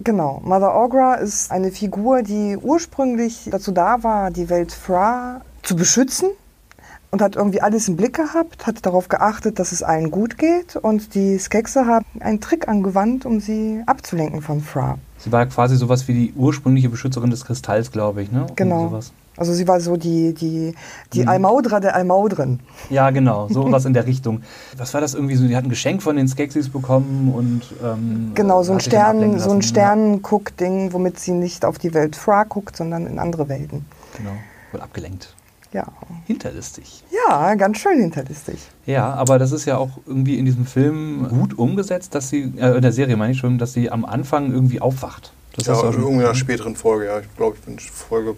Genau. 0.00 0.40
Mother 0.44 0.74
Orgra 0.74 1.14
ist 1.14 1.50
eine 1.50 1.72
Figur, 1.72 2.22
die 2.22 2.56
ursprünglich 2.56 3.48
dazu 3.50 3.72
da 3.72 4.02
war, 4.02 4.30
die 4.30 4.48
Welt 4.48 4.72
Fra 4.72 5.40
zu 5.62 5.74
beschützen 5.74 6.28
und 7.10 7.22
hat 7.22 7.36
irgendwie 7.36 7.60
alles 7.60 7.88
im 7.88 7.96
Blick 7.96 8.14
gehabt, 8.14 8.66
hat 8.66 8.84
darauf 8.84 9.08
geachtet, 9.08 9.58
dass 9.58 9.72
es 9.72 9.82
allen 9.82 10.10
gut 10.10 10.38
geht 10.38 10.76
und 10.76 11.14
die 11.14 11.38
Skexe 11.38 11.86
haben 11.86 12.04
einen 12.20 12.40
Trick 12.40 12.68
angewandt, 12.68 13.26
um 13.26 13.40
sie 13.40 13.82
abzulenken 13.86 14.42
von 14.42 14.60
Fra. 14.60 14.98
Sie 15.18 15.32
war 15.32 15.46
quasi 15.46 15.76
sowas 15.76 16.06
wie 16.08 16.14
die 16.14 16.32
ursprüngliche 16.34 16.88
Beschützerin 16.88 17.30
des 17.30 17.44
Kristalls, 17.44 17.90
glaube 17.90 18.22
ich, 18.22 18.30
ne? 18.30 18.46
Genau. 18.56 19.00
Also 19.36 19.52
sie 19.52 19.68
war 19.68 19.80
so 19.80 19.96
die, 19.96 20.34
die, 20.34 20.74
die 21.12 21.22
Mhm. 21.22 21.28
Almaudra 21.28 21.78
der 21.78 21.94
Almaudren. 21.94 22.58
Ja, 22.90 23.10
genau, 23.10 23.48
so 23.48 23.70
was 23.70 23.84
in 23.84 23.92
der 23.94 24.04
Richtung. 24.06 24.42
Was 24.76 24.94
war 24.94 25.00
das 25.00 25.14
irgendwie 25.14 25.36
so? 25.36 25.46
Die 25.46 25.54
hat 25.54 25.62
ein 25.64 25.70
Geschenk 25.70 26.02
von 26.02 26.16
den 26.16 26.26
Skeksis 26.26 26.68
bekommen 26.68 27.32
und. 27.32 27.62
Ähm, 27.84 28.32
Genau, 28.34 28.62
so 28.64 28.72
ein 28.72 28.80
Stern, 28.80 29.38
so 29.38 29.50
ein. 29.52 29.62
Sternenguck-Ding, 29.62 30.92
womit 30.92 31.20
sie 31.20 31.32
nicht 31.32 31.64
auf 31.64 31.78
die 31.78 31.94
Welt 31.94 32.16
Fra 32.16 32.44
guckt, 32.44 32.76
sondern 32.76 33.06
in 33.06 33.18
andere 33.20 33.48
Welten. 33.48 33.84
Genau, 34.16 34.32
wird 34.72 34.82
abgelenkt. 34.82 35.34
Ja. 35.72 35.86
Hinterlistig. 36.26 37.02
Ja, 37.10 37.54
ganz 37.54 37.78
schön 37.78 38.00
hinterlistig. 38.00 38.58
Ja, 38.86 39.12
aber 39.14 39.38
das 39.38 39.52
ist 39.52 39.64
ja 39.66 39.76
auch 39.76 39.90
irgendwie 40.06 40.38
in 40.38 40.44
diesem 40.46 40.66
Film 40.66 41.28
gut 41.28 41.58
umgesetzt, 41.58 42.14
dass 42.14 42.30
sie, 42.30 42.52
äh, 42.56 42.76
in 42.76 42.82
der 42.82 42.92
Serie 42.92 43.16
meine 43.16 43.32
ich 43.32 43.38
schon, 43.38 43.58
dass 43.58 43.74
sie 43.74 43.90
am 43.90 44.04
Anfang 44.04 44.50
irgendwie 44.52 44.80
aufwacht. 44.80 45.32
Das 45.56 45.66
ja, 45.66 45.72
ist 45.74 45.78
auch 45.80 45.92
schon- 45.92 46.02
irgendwie 46.02 46.20
in 46.22 46.26
einer 46.26 46.34
späteren 46.34 46.76
Folge, 46.76 47.06
ja. 47.06 47.18
Ich 47.20 47.36
glaube, 47.36 47.56
ich 47.58 47.62
bin 47.64 47.78
Folge 47.78 48.34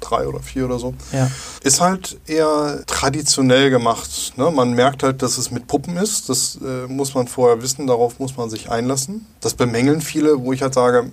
drei 0.00 0.26
oder 0.26 0.40
vier 0.40 0.66
oder 0.66 0.78
so. 0.78 0.92
Ja. 1.12 1.30
Ist 1.62 1.80
halt 1.80 2.18
eher 2.26 2.82
traditionell 2.86 3.70
gemacht. 3.70 4.34
Ne? 4.36 4.50
Man 4.50 4.74
merkt 4.74 5.02
halt, 5.02 5.22
dass 5.22 5.38
es 5.38 5.50
mit 5.50 5.66
Puppen 5.66 5.96
ist. 5.96 6.28
Das 6.28 6.58
äh, 6.62 6.86
muss 6.88 7.14
man 7.14 7.26
vorher 7.28 7.62
wissen, 7.62 7.86
darauf 7.86 8.18
muss 8.18 8.36
man 8.36 8.50
sich 8.50 8.70
einlassen. 8.70 9.24
Das 9.40 9.54
bemängeln 9.54 10.02
viele, 10.02 10.38
wo 10.42 10.52
ich 10.52 10.60
halt 10.60 10.74
sage, 10.74 11.10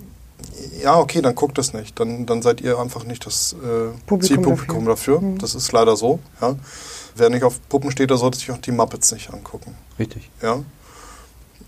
ja, 0.82 0.98
okay, 0.98 1.22
dann 1.22 1.34
guckt 1.34 1.58
das 1.58 1.72
nicht. 1.72 1.98
Dann, 1.98 2.26
dann 2.26 2.42
seid 2.42 2.60
ihr 2.60 2.78
einfach 2.78 3.04
nicht 3.04 3.26
das 3.26 3.54
äh, 3.54 3.96
Publikum 4.06 4.20
Zielpublikum 4.20 4.86
dafür. 4.86 5.20
Mhm. 5.20 5.38
Das 5.38 5.54
ist 5.54 5.72
leider 5.72 5.96
so. 5.96 6.18
Ja? 6.40 6.56
Wer 7.16 7.30
nicht 7.30 7.44
auf 7.44 7.60
Puppen 7.68 7.90
steht, 7.90 8.10
der 8.10 8.16
sollte 8.16 8.38
sich 8.38 8.50
auch 8.50 8.58
die 8.58 8.72
Muppets 8.72 9.12
nicht 9.12 9.32
angucken. 9.32 9.76
Richtig. 9.98 10.30
Ja? 10.42 10.60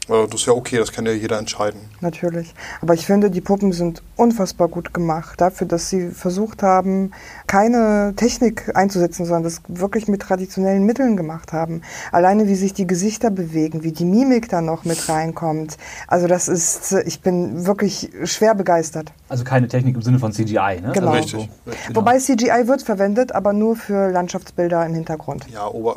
Äh, 0.08 0.26
Das 0.26 0.40
ist 0.40 0.46
ja 0.46 0.52
okay, 0.52 0.78
das 0.78 0.92
kann 0.92 1.06
ja 1.06 1.12
jeder 1.12 1.38
entscheiden. 1.38 1.80
Natürlich. 2.00 2.54
Aber 2.80 2.94
ich 2.94 3.06
finde, 3.06 3.30
die 3.30 3.40
Puppen 3.40 3.72
sind 3.72 4.02
unfassbar 4.16 4.68
gut 4.68 4.92
gemacht. 4.94 5.40
Dafür, 5.40 5.66
dass 5.66 5.88
sie 5.88 6.10
versucht 6.10 6.62
haben, 6.62 7.12
keine 7.46 8.14
Technik 8.16 8.70
einzusetzen, 8.74 9.24
sondern 9.24 9.44
das 9.44 9.60
wirklich 9.68 10.08
mit 10.08 10.22
traditionellen 10.22 10.84
Mitteln 10.84 11.16
gemacht 11.16 11.52
haben. 11.52 11.82
Alleine, 12.12 12.46
wie 12.48 12.54
sich 12.54 12.74
die 12.74 12.86
Gesichter 12.86 13.30
bewegen, 13.30 13.82
wie 13.82 13.92
die 13.92 14.04
Mimik 14.04 14.48
da 14.48 14.60
noch 14.60 14.84
mit 14.84 15.08
reinkommt. 15.08 15.76
Also 16.08 16.26
das 16.26 16.48
ist, 16.48 16.92
ich 17.06 17.20
bin 17.20 17.66
wirklich 17.66 18.10
schwer 18.24 18.54
begeistert. 18.54 19.12
Also 19.28 19.44
keine 19.44 19.68
Technik 19.68 19.94
im 19.96 20.02
Sinne 20.02 20.18
von 20.18 20.32
CGI, 20.32 20.80
ne? 20.80 20.90
Genau. 20.92 21.10
Also 21.10 21.38
Richtig. 21.38 21.50
so. 21.64 21.72
Genau. 21.88 22.00
Wobei 22.00 22.18
CGI 22.18 22.66
wird 22.66 22.82
verwendet, 22.82 23.32
aber 23.32 23.52
nur 23.52 23.76
für 23.76 24.10
Landschaftsbilder 24.10 24.84
im 24.86 24.94
Hintergrund. 24.94 25.46
Ja, 25.52 25.66
ober, 25.66 25.96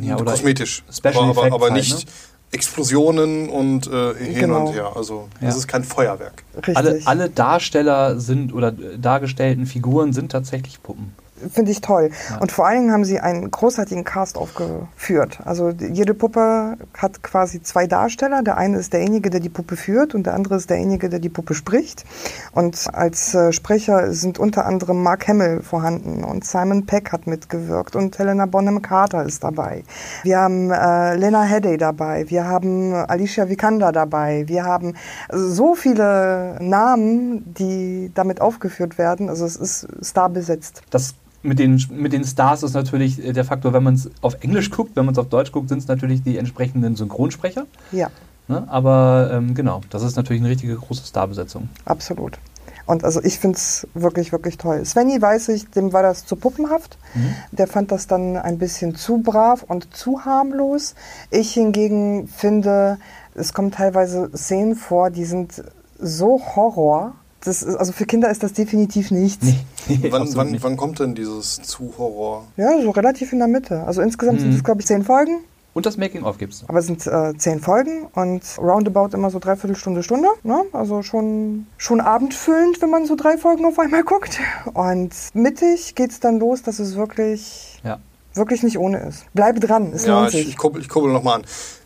Ja, 0.00 0.16
oder 0.16 0.32
kosmetisch. 0.32 0.84
Special 0.90 1.16
aber, 1.16 1.22
aber, 1.30 1.40
Effects 1.40 1.54
aber 1.54 1.64
halt, 1.66 1.74
nicht 1.74 2.06
ne? 2.06 2.12
Explosionen 2.54 3.48
und 3.48 3.86
äh, 3.86 4.14
hin 4.14 4.34
Genau. 4.40 4.66
und 4.68 4.72
her. 4.74 4.92
Also 4.94 5.28
Ja. 5.40 5.48
das 5.48 5.56
ist 5.56 5.66
kein 5.68 5.84
Feuerwerk. 5.84 6.44
Richtig. 6.56 6.76
Alle, 6.76 7.00
alle 7.04 7.28
Darsteller 7.28 8.18
sind 8.20 8.54
oder 8.54 8.68
äh, 8.68 8.98
dargestellten 8.98 9.66
Figuren 9.66 10.12
sind 10.12 10.30
tatsächlich 10.32 10.82
Puppen. 10.82 11.12
Finde 11.52 11.72
ich 11.72 11.80
toll. 11.80 12.10
Ja. 12.30 12.38
Und 12.38 12.52
vor 12.52 12.66
allen 12.66 12.82
Dingen 12.82 12.92
haben 12.92 13.04
sie 13.04 13.18
einen 13.18 13.50
großartigen 13.50 14.04
Cast 14.04 14.38
aufgeführt. 14.38 15.40
Also 15.44 15.70
jede 15.70 16.14
Puppe 16.14 16.76
hat 16.96 17.22
quasi 17.24 17.60
zwei 17.60 17.88
Darsteller. 17.88 18.42
Der 18.42 18.56
eine 18.56 18.78
ist 18.78 18.92
derjenige, 18.92 19.30
der 19.30 19.40
die 19.40 19.48
Puppe 19.48 19.76
führt 19.76 20.14
und 20.14 20.26
der 20.26 20.34
andere 20.34 20.54
ist 20.54 20.70
derjenige, 20.70 21.08
der 21.08 21.18
die 21.18 21.28
Puppe 21.28 21.54
spricht. 21.54 22.04
Und 22.52 22.88
als 22.92 23.34
äh, 23.34 23.52
Sprecher 23.52 24.12
sind 24.12 24.38
unter 24.38 24.64
anderem 24.64 25.02
Mark 25.02 25.26
Hamill 25.26 25.60
vorhanden 25.62 26.22
und 26.22 26.44
Simon 26.44 26.86
Peck 26.86 27.10
hat 27.10 27.26
mitgewirkt 27.26 27.96
und 27.96 28.16
Helena 28.16 28.46
Bonham 28.46 28.80
Carter 28.80 29.24
ist 29.24 29.42
dabei. 29.42 29.82
Wir 30.22 30.38
haben 30.38 30.70
äh, 30.70 31.16
Lena 31.16 31.42
Headey 31.42 31.76
dabei. 31.78 32.30
Wir 32.30 32.44
haben 32.46 32.94
Alicia 32.94 33.48
Vikander 33.48 33.90
dabei. 33.90 34.44
Wir 34.46 34.64
haben 34.64 34.94
so 35.30 35.74
viele 35.74 36.58
Namen, 36.60 37.54
die 37.54 38.12
damit 38.14 38.40
aufgeführt 38.40 38.98
werden. 38.98 39.28
Also 39.28 39.44
es 39.44 39.56
ist 39.56 39.88
starbesetzt. 40.00 40.82
Das 40.90 41.14
mit 41.44 41.58
den, 41.58 41.82
mit 41.90 42.12
den 42.12 42.24
Stars 42.24 42.62
ist 42.62 42.74
natürlich 42.74 43.24
äh, 43.24 43.32
der 43.32 43.44
Faktor, 43.44 43.72
wenn 43.72 43.82
man 43.82 43.94
es 43.94 44.10
auf 44.22 44.42
Englisch 44.42 44.70
guckt, 44.70 44.96
wenn 44.96 45.04
man 45.04 45.12
es 45.12 45.18
auf 45.18 45.28
Deutsch 45.28 45.52
guckt, 45.52 45.68
sind 45.68 45.78
es 45.78 45.86
natürlich 45.86 46.22
die 46.22 46.38
entsprechenden 46.38 46.96
Synchronsprecher. 46.96 47.66
Ja. 47.92 48.10
Ne? 48.48 48.64
Aber 48.68 49.30
ähm, 49.32 49.54
genau, 49.54 49.82
das 49.90 50.02
ist 50.02 50.16
natürlich 50.16 50.42
eine 50.42 50.50
richtige 50.50 50.74
große 50.74 51.06
Starbesetzung. 51.06 51.68
Absolut. 51.84 52.38
Und 52.86 53.04
also 53.04 53.22
ich 53.22 53.38
finde 53.38 53.56
es 53.56 53.86
wirklich, 53.94 54.32
wirklich 54.32 54.58
toll. 54.58 54.84
Svenny 54.84 55.20
weiß 55.20 55.48
ich, 55.48 55.70
dem 55.70 55.92
war 55.92 56.02
das 56.02 56.26
zu 56.26 56.36
puppenhaft. 56.36 56.98
Mhm. 57.14 57.34
Der 57.52 57.66
fand 57.66 57.90
das 57.90 58.06
dann 58.06 58.36
ein 58.36 58.58
bisschen 58.58 58.94
zu 58.94 59.18
brav 59.18 59.62
und 59.62 59.94
zu 59.94 60.24
harmlos. 60.24 60.94
Ich 61.30 61.52
hingegen 61.54 62.28
finde, 62.28 62.98
es 63.34 63.54
kommen 63.54 63.70
teilweise 63.70 64.30
Szenen 64.36 64.76
vor, 64.76 65.10
die 65.10 65.24
sind 65.24 65.62
so 65.98 66.40
Horror. 66.54 67.14
Das 67.44 67.62
ist, 67.62 67.76
also 67.76 67.92
für 67.92 68.06
Kinder 68.06 68.30
ist 68.30 68.42
das 68.42 68.52
definitiv 68.52 69.10
nichts. 69.10 69.46
wann, 69.86 70.04
absolut 70.22 70.36
wann, 70.36 70.50
nicht. 70.52 70.62
wann 70.64 70.76
kommt 70.76 70.98
denn 71.00 71.14
dieses 71.14 71.60
zu 71.62 71.92
Horror? 71.98 72.44
Ja, 72.56 72.80
so 72.80 72.90
relativ 72.90 73.32
in 73.32 73.38
der 73.38 73.48
Mitte. 73.48 73.84
Also 73.84 74.00
insgesamt 74.02 74.40
sind 74.40 74.50
Mhm. 74.50 74.56
es, 74.56 74.64
glaube 74.64 74.80
ich, 74.80 74.86
zehn 74.86 75.04
Folgen. 75.04 75.40
Und 75.74 75.86
das 75.86 75.96
Making-of 75.96 76.38
gibt 76.38 76.52
es. 76.54 76.64
Aber 76.68 76.78
es 76.78 76.86
sind 76.86 77.04
äh, 77.06 77.36
zehn 77.36 77.58
Folgen 77.60 78.06
und 78.14 78.42
roundabout 78.58 79.08
immer 79.12 79.30
so 79.30 79.40
dreiviertel 79.40 79.74
Stunde, 79.76 80.04
Stunde. 80.04 80.28
Ne? 80.44 80.62
Also 80.72 81.02
schon, 81.02 81.66
schon 81.78 82.00
abendfüllend, 82.00 82.80
wenn 82.80 82.90
man 82.90 83.06
so 83.06 83.16
drei 83.16 83.36
Folgen 83.38 83.64
auf 83.66 83.76
einmal 83.80 84.04
guckt. 84.04 84.38
Und 84.72 85.10
mittig 85.34 85.96
geht's 85.96 86.20
dann 86.20 86.38
los, 86.38 86.62
dass 86.62 86.78
es 86.78 86.94
wirklich, 86.94 87.80
Ja. 87.82 87.98
wirklich 88.34 88.62
nicht 88.62 88.78
ohne 88.78 89.00
ist. 89.00 89.24
Bleib 89.34 89.60
dran, 89.60 89.90
es 89.92 90.06
ja, 90.06 90.14
lohnt 90.20 90.28
ich, 90.32 90.36
sich. 90.42 90.48
ich 90.50 90.56
kuppel, 90.56 90.80
ich 90.80 90.88
kuppel 90.88 91.12
nochmal 91.12 91.40
an. 91.40 91.44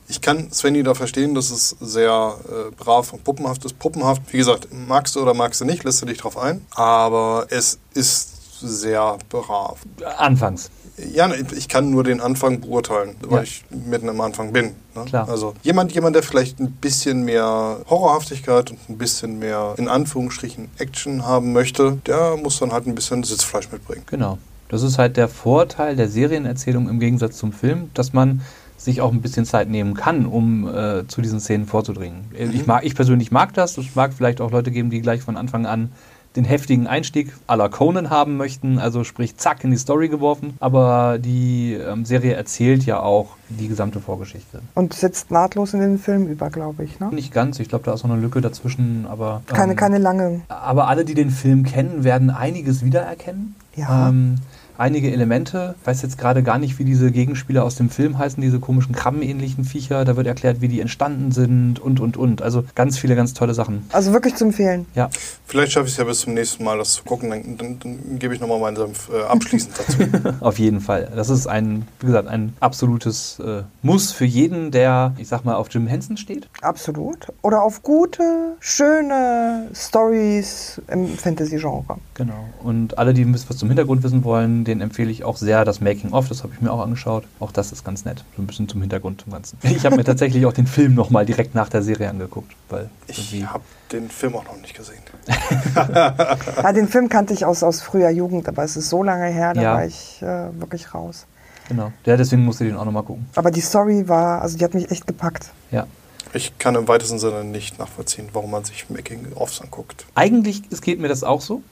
Ich 0.08 0.20
kann 0.20 0.50
Svenny 0.52 0.82
da 0.82 0.94
verstehen, 0.94 1.34
dass 1.34 1.50
es 1.50 1.76
sehr 1.80 2.36
äh, 2.48 2.74
brav 2.74 3.12
und 3.12 3.24
puppenhaft 3.24 3.64
ist. 3.64 3.78
Puppenhaft, 3.78 4.22
wie 4.32 4.38
gesagt, 4.38 4.68
magst 4.72 5.14
du 5.16 5.20
oder 5.20 5.34
magst 5.34 5.60
du 5.60 5.64
nicht, 5.64 5.84
lässt 5.84 6.00
du 6.02 6.06
dich 6.06 6.18
drauf 6.18 6.38
ein. 6.38 6.64
Aber 6.74 7.46
es 7.50 7.78
ist 7.94 8.60
sehr 8.60 9.18
brav. 9.28 9.78
Anfangs. 10.16 10.70
Ja, 11.14 11.28
ne, 11.28 11.36
ich 11.56 11.68
kann 11.68 11.90
nur 11.90 12.02
den 12.02 12.20
Anfang 12.20 12.60
beurteilen, 12.60 13.14
weil 13.20 13.36
Ja. 13.38 13.42
ich 13.44 13.64
mitten 13.70 14.08
am 14.08 14.20
Anfang 14.20 14.52
bin. 14.52 14.74
Ne? 14.96 15.04
Klar. 15.06 15.28
Also 15.28 15.54
jemand, 15.62 15.92
jemand, 15.92 16.16
der 16.16 16.24
vielleicht 16.24 16.58
ein 16.58 16.72
bisschen 16.72 17.22
mehr 17.24 17.78
Horrorhaftigkeit 17.88 18.70
und 18.72 18.78
ein 18.88 18.98
bisschen 18.98 19.38
mehr 19.38 19.74
in 19.76 19.86
Anführungsstrichen 19.88 20.70
Action 20.78 21.24
haben 21.24 21.52
möchte, 21.52 21.98
der 22.06 22.36
muss 22.36 22.58
dann 22.58 22.72
halt 22.72 22.86
ein 22.88 22.96
bisschen 22.96 23.22
Sitzfleisch 23.22 23.70
mitbringen. 23.70 24.02
Genau. 24.06 24.38
Das 24.70 24.82
ist 24.82 24.98
halt 24.98 25.16
der 25.16 25.28
Vorteil 25.28 25.94
der 25.94 26.08
Serienerzählung 26.08 26.88
im 26.88 26.98
Gegensatz 26.98 27.38
zum 27.38 27.52
Film, 27.52 27.90
dass 27.94 28.12
man 28.12 28.42
sich 28.88 29.01
auch 29.01 29.12
ein 29.12 29.20
bisschen 29.20 29.44
Zeit 29.44 29.68
nehmen 29.68 29.94
kann, 29.94 30.27
um 30.27 30.66
äh, 30.66 31.07
zu 31.07 31.20
diesen 31.20 31.40
Szenen 31.40 31.66
vorzudringen. 31.66 32.24
Mhm. 32.31 32.51
Ich, 32.53 32.66
mag, 32.66 32.85
ich 32.85 32.94
persönlich 32.94 33.31
mag 33.31 33.53
das. 33.55 33.77
Es 33.77 33.94
mag 33.94 34.12
vielleicht 34.14 34.40
auch 34.40 34.51
Leute 34.51 34.70
geben, 34.70 34.90
die 34.90 35.01
gleich 35.01 35.22
von 35.22 35.37
Anfang 35.37 35.66
an 35.66 35.90
den 36.37 36.44
heftigen 36.44 36.87
Einstieg 36.87 37.33
à 37.48 37.57
la 37.57 37.68
Conan 37.68 38.11
haben 38.11 38.37
möchten, 38.37 38.79
also 38.79 39.03
sprich 39.03 39.37
zack 39.37 39.64
in 39.64 39.70
die 39.70 39.77
Story 39.77 40.09
geworfen. 40.09 40.55
Aber 40.61 41.18
die 41.18 41.72
ähm, 41.72 42.05
Serie 42.05 42.35
erzählt 42.35 42.85
ja 42.85 43.01
auch 43.01 43.31
die 43.48 43.66
gesamte 43.66 44.01
Vorgeschichte. 44.01 44.61
Und 44.74 44.94
setzt 44.94 45.31
nahtlos 45.31 45.74
in 45.74 45.81
den 45.81 45.98
Film 45.98 46.29
über, 46.29 46.51
glaube 46.51 46.85
ich. 46.85 47.01
Ne? 47.01 47.09
Nicht 47.12 47.33
ganz, 47.33 47.59
ich 47.61 47.68
glaube, 47.68 47.85
da 47.85 47.94
ist 47.94 48.05
noch 48.05 48.11
eine 48.11 48.20
Lücke 48.20 48.40
dazwischen, 48.40 49.07
aber. 49.09 49.42
Keine, 49.46 49.72
ähm, 49.72 49.79
keine 49.79 49.98
lange. 49.98 50.42
Aber 50.48 50.88
alle, 50.88 51.05
die 51.05 51.14
den 51.14 51.31
Film 51.31 51.64
kennen, 51.64 52.05
werden 52.05 52.31
einiges 52.31 52.85
wiedererkennen. 52.85 53.55
Ja. 53.74 54.09
Ähm, 54.09 54.37
einige 54.78 55.10
Elemente. 55.12 55.74
Ich 55.80 55.86
weiß 55.86 56.02
jetzt 56.02 56.18
gerade 56.18 56.42
gar 56.42 56.58
nicht, 56.58 56.78
wie 56.78 56.84
diese 56.84 57.10
Gegenspieler 57.10 57.64
aus 57.64 57.74
dem 57.74 57.90
Film 57.90 58.18
heißen, 58.18 58.40
diese 58.40 58.60
komischen 58.60 58.94
krabbenähnlichen 58.94 59.64
Viecher. 59.64 60.04
Da 60.04 60.16
wird 60.16 60.26
erklärt, 60.26 60.60
wie 60.60 60.68
die 60.68 60.80
entstanden 60.80 61.32
sind 61.32 61.78
und, 61.80 62.00
und, 62.00 62.16
und. 62.16 62.42
Also 62.42 62.64
ganz 62.74 62.98
viele 62.98 63.16
ganz 63.16 63.34
tolle 63.34 63.54
Sachen. 63.54 63.84
Also 63.92 64.12
wirklich 64.12 64.34
zu 64.34 64.44
empfehlen. 64.44 64.86
Ja, 64.94 65.10
Vielleicht 65.48 65.72
schaffe 65.72 65.86
ich 65.86 65.92
es 65.92 65.98
ja 65.98 66.04
bis 66.04 66.20
zum 66.20 66.34
nächsten 66.34 66.62
Mal, 66.62 66.76
das 66.76 66.92
zu 66.92 67.04
gucken. 67.04 67.30
Dann, 67.30 67.56
dann, 67.56 67.78
dann 67.78 68.18
gebe 68.18 68.34
ich 68.34 68.40
nochmal 68.40 68.60
meinen 68.60 68.76
Senf 68.76 69.08
äh, 69.10 69.22
abschließend 69.22 69.72
dazu. 69.78 70.34
auf 70.44 70.58
jeden 70.58 70.82
Fall. 70.82 71.10
Das 71.16 71.30
ist 71.30 71.46
ein, 71.46 71.88
wie 72.00 72.06
gesagt, 72.06 72.28
ein 72.28 72.54
absolutes 72.60 73.40
äh, 73.40 73.62
Muss 73.80 74.12
für 74.12 74.26
jeden, 74.26 74.70
der, 74.70 75.14
ich 75.16 75.26
sag 75.26 75.46
mal, 75.46 75.54
auf 75.54 75.68
Jim 75.70 75.86
Henson 75.86 76.18
steht. 76.18 76.50
Absolut. 76.60 77.28
Oder 77.40 77.62
auf 77.62 77.82
gute, 77.82 78.56
schöne 78.60 79.68
Stories 79.74 80.82
im 80.88 81.08
Fantasy-Genre. 81.08 81.96
Genau. 82.12 82.44
Und 82.62 82.98
alle, 82.98 83.14
die 83.14 83.22
ein 83.22 83.32
bisschen 83.32 83.48
was 83.48 83.56
zum 83.56 83.68
Hintergrund 83.68 84.02
wissen 84.02 84.24
wollen, 84.24 84.64
den 84.68 84.81
empfehle 84.81 85.11
ich 85.11 85.24
auch 85.24 85.37
sehr. 85.37 85.64
Das 85.64 85.81
Making-of, 85.81 86.28
das 86.28 86.42
habe 86.42 86.52
ich 86.54 86.61
mir 86.61 86.70
auch 86.70 86.81
angeschaut. 86.81 87.24
Auch 87.40 87.50
das 87.50 87.72
ist 87.72 87.85
ganz 87.85 88.04
nett. 88.04 88.22
So 88.37 88.42
ein 88.42 88.46
bisschen 88.46 88.68
zum 88.68 88.81
Hintergrund 88.81 89.22
zum 89.22 89.33
Ganzen. 89.33 89.59
Ich 89.62 89.85
habe 89.85 89.96
mir 89.96 90.04
tatsächlich 90.04 90.46
auch 90.46 90.52
den 90.52 90.66
Film 90.66 90.94
nochmal 90.94 91.26
direkt 91.26 91.54
nach 91.54 91.68
der 91.68 91.83
Serie 91.83 92.09
angeguckt. 92.11 92.52
Weil 92.68 92.90
ich 93.07 93.44
habe 93.46 93.64
den 93.90 94.09
Film 94.11 94.37
auch 94.37 94.44
noch 94.44 94.61
nicht 94.61 94.76
gesehen. 94.76 95.02
ja, 95.74 96.72
den 96.72 96.88
Film 96.88 97.09
kannte 97.09 97.35
ich 97.35 97.44
aus, 97.44 97.62
aus 97.62 97.81
früher 97.81 98.11
Jugend, 98.11 98.48
aber 98.48 98.62
es 98.62 98.76
ist 98.76 98.88
so 98.88 99.02
lange 99.02 99.26
her, 99.26 99.54
da 99.54 99.62
ja. 99.62 99.74
war 99.74 99.87
ich 99.87 100.22
äh, 100.22 100.61
wirklich 100.61 100.94
raus. 100.94 101.26
Genau. 101.68 101.92
Ja, 102.07 102.16
deswegen 102.16 102.44
musste 102.44 102.64
ich 102.64 102.70
den 102.70 102.78
auch 102.78 102.85
nochmal 102.85 103.02
gucken. 103.02 103.26
Aber 103.35 103.50
die 103.50 103.61
Story 103.61 104.09
war, 104.09 104.42
also 104.42 104.57
die 104.57 104.64
hat 104.64 104.74
mich 104.74 104.90
echt 104.90 105.07
gepackt. 105.07 105.50
Ja. 105.70 105.87
Ich 106.35 106.59
kann 106.59 106.74
im 106.74 106.88
weitesten 106.88 107.18
Sinne 107.18 107.44
nicht 107.44 107.78
nachvollziehen, 107.78 108.28
warum 108.33 108.50
man 108.50 108.64
sich 108.64 108.90
Making-ofs 108.90 109.62
anguckt. 109.62 110.04
Eigentlich 110.14 110.62
es 110.70 110.83
geht 110.83 111.00
mir 111.00 111.09
das 111.09 111.24
auch 111.24 111.40
so, 111.40 111.62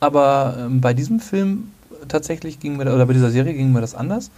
aber 0.00 0.56
ähm, 0.58 0.80
bei 0.80 0.94
diesem 0.94 1.20
Film 1.20 1.72
tatsächlich 2.08 2.60
ging 2.60 2.76
mir, 2.76 2.92
oder 2.92 3.06
bei 3.06 3.12
dieser 3.12 3.30
Serie 3.30 3.54
ging 3.54 3.72
mir 3.72 3.80
das 3.80 3.94
anders, 3.94 4.30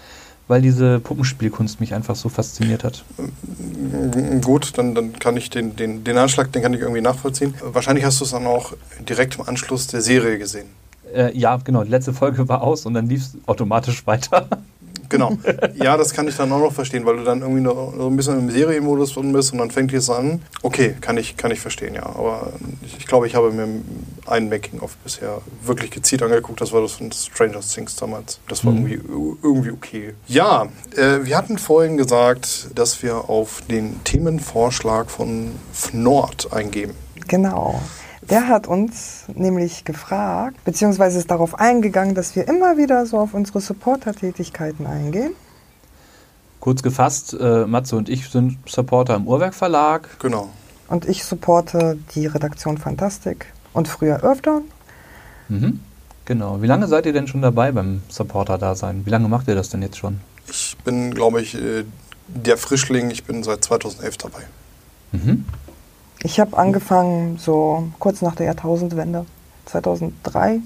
weil 0.48 0.60
diese 0.60 1.00
Puppenspielkunst 1.00 1.80
mich 1.80 1.94
einfach 1.94 2.16
so 2.16 2.28
fasziniert 2.28 2.84
hat. 2.84 3.04
Gut, 4.42 4.76
dann, 4.76 4.94
dann 4.94 5.18
kann 5.18 5.36
ich 5.36 5.50
den, 5.50 5.76
den, 5.76 6.04
den 6.04 6.18
Anschlag, 6.18 6.52
den 6.52 6.62
kann 6.62 6.74
ich 6.74 6.80
irgendwie 6.80 7.00
nachvollziehen. 7.00 7.54
Wahrscheinlich 7.62 8.04
hast 8.04 8.20
du 8.20 8.24
es 8.24 8.32
dann 8.32 8.46
auch 8.46 8.72
direkt 9.08 9.36
im 9.36 9.48
Anschluss 9.48 9.86
der 9.86 10.00
Serie 10.00 10.38
gesehen. 10.38 10.66
Äh, 11.14 11.36
ja, 11.36 11.56
genau. 11.56 11.84
Die 11.84 11.90
letzte 11.90 12.12
Folge 12.12 12.48
war 12.48 12.62
aus 12.62 12.86
und 12.86 12.94
dann 12.94 13.08
lief 13.08 13.22
es 13.22 13.36
automatisch 13.46 14.06
weiter. 14.06 14.48
Genau. 15.12 15.36
Ja, 15.74 15.96
das 15.96 16.14
kann 16.14 16.26
ich 16.26 16.36
dann 16.36 16.50
auch 16.52 16.60
noch 16.60 16.72
verstehen, 16.72 17.04
weil 17.04 17.18
du 17.18 17.24
dann 17.24 17.42
irgendwie 17.42 17.60
noch 17.60 17.92
so 17.96 18.06
ein 18.06 18.16
bisschen 18.16 18.38
im 18.38 18.50
Serienmodus 18.50 19.12
drin 19.12 19.32
bist 19.32 19.52
und 19.52 19.58
dann 19.58 19.70
fängt 19.70 19.92
es 19.92 20.08
an. 20.08 20.40
Okay, 20.62 20.94
kann 21.00 21.18
ich, 21.18 21.36
kann 21.36 21.50
ich 21.50 21.60
verstehen, 21.60 21.94
ja. 21.94 22.06
Aber 22.06 22.52
ich 22.96 23.06
glaube, 23.06 23.26
ich 23.26 23.34
habe 23.34 23.50
mir 23.50 23.68
einen 24.26 24.48
Making-of 24.48 24.96
bisher 24.98 25.42
wirklich 25.62 25.90
gezielt 25.90 26.22
angeguckt. 26.22 26.60
Das 26.60 26.72
war 26.72 26.80
das 26.80 26.92
von 26.92 27.12
Stranger 27.12 27.60
Things 27.60 27.96
damals. 27.96 28.40
Das 28.48 28.64
war 28.64 28.72
mhm. 28.72 28.86
irgendwie, 28.86 29.38
irgendwie 29.42 29.70
okay. 29.70 30.14
Ja, 30.28 30.68
äh, 30.96 31.24
wir 31.24 31.36
hatten 31.36 31.58
vorhin 31.58 31.96
gesagt, 31.98 32.68
dass 32.74 33.02
wir 33.02 33.28
auf 33.28 33.62
den 33.70 34.02
Themenvorschlag 34.04 35.10
von 35.10 35.52
Fnord 35.72 36.52
eingeben. 36.52 36.94
Genau. 37.28 37.82
Der 38.30 38.48
hat 38.48 38.68
uns 38.68 39.24
nämlich 39.34 39.84
gefragt, 39.84 40.56
beziehungsweise 40.64 41.18
ist 41.18 41.30
darauf 41.30 41.58
eingegangen, 41.58 42.14
dass 42.14 42.36
wir 42.36 42.46
immer 42.48 42.76
wieder 42.76 43.04
so 43.04 43.18
auf 43.18 43.34
unsere 43.34 43.60
Supporter-Tätigkeiten 43.60 44.86
eingehen. 44.86 45.32
Kurz 46.60 46.82
gefasst, 46.82 47.36
äh, 47.38 47.66
Matze 47.66 47.96
und 47.96 48.08
ich 48.08 48.28
sind 48.28 48.58
Supporter 48.66 49.16
im 49.16 49.26
Uhrwerk 49.26 49.54
Verlag. 49.54 50.08
Genau. 50.20 50.50
Und 50.88 51.08
ich 51.08 51.24
supporte 51.24 51.98
die 52.14 52.26
Redaktion 52.26 52.78
Fantastik 52.78 53.46
und 53.72 53.88
früher 53.88 54.22
Earthdown. 54.22 54.62
Mhm. 55.48 55.80
Genau. 56.24 56.62
Wie 56.62 56.66
lange 56.68 56.86
seid 56.86 57.06
ihr 57.06 57.12
denn 57.12 57.26
schon 57.26 57.42
dabei 57.42 57.72
beim 57.72 58.02
Supporter-Dasein? 58.08 59.04
Wie 59.04 59.10
lange 59.10 59.28
macht 59.28 59.48
ihr 59.48 59.56
das 59.56 59.70
denn 59.70 59.82
jetzt 59.82 59.96
schon? 59.98 60.20
Ich 60.48 60.76
bin, 60.84 61.12
glaube 61.12 61.42
ich, 61.42 61.56
äh, 61.56 61.84
der 62.28 62.56
Frischling. 62.56 63.10
Ich 63.10 63.24
bin 63.24 63.42
seit 63.42 63.64
2011 63.64 64.16
dabei. 64.18 64.42
Mhm. 65.10 65.44
Ich 66.22 66.38
habe 66.38 66.56
angefangen 66.56 67.38
so 67.38 67.88
kurz 67.98 68.22
nach 68.22 68.34
der 68.36 68.46
Jahrtausendwende, 68.46 69.26
2003. 69.66 70.60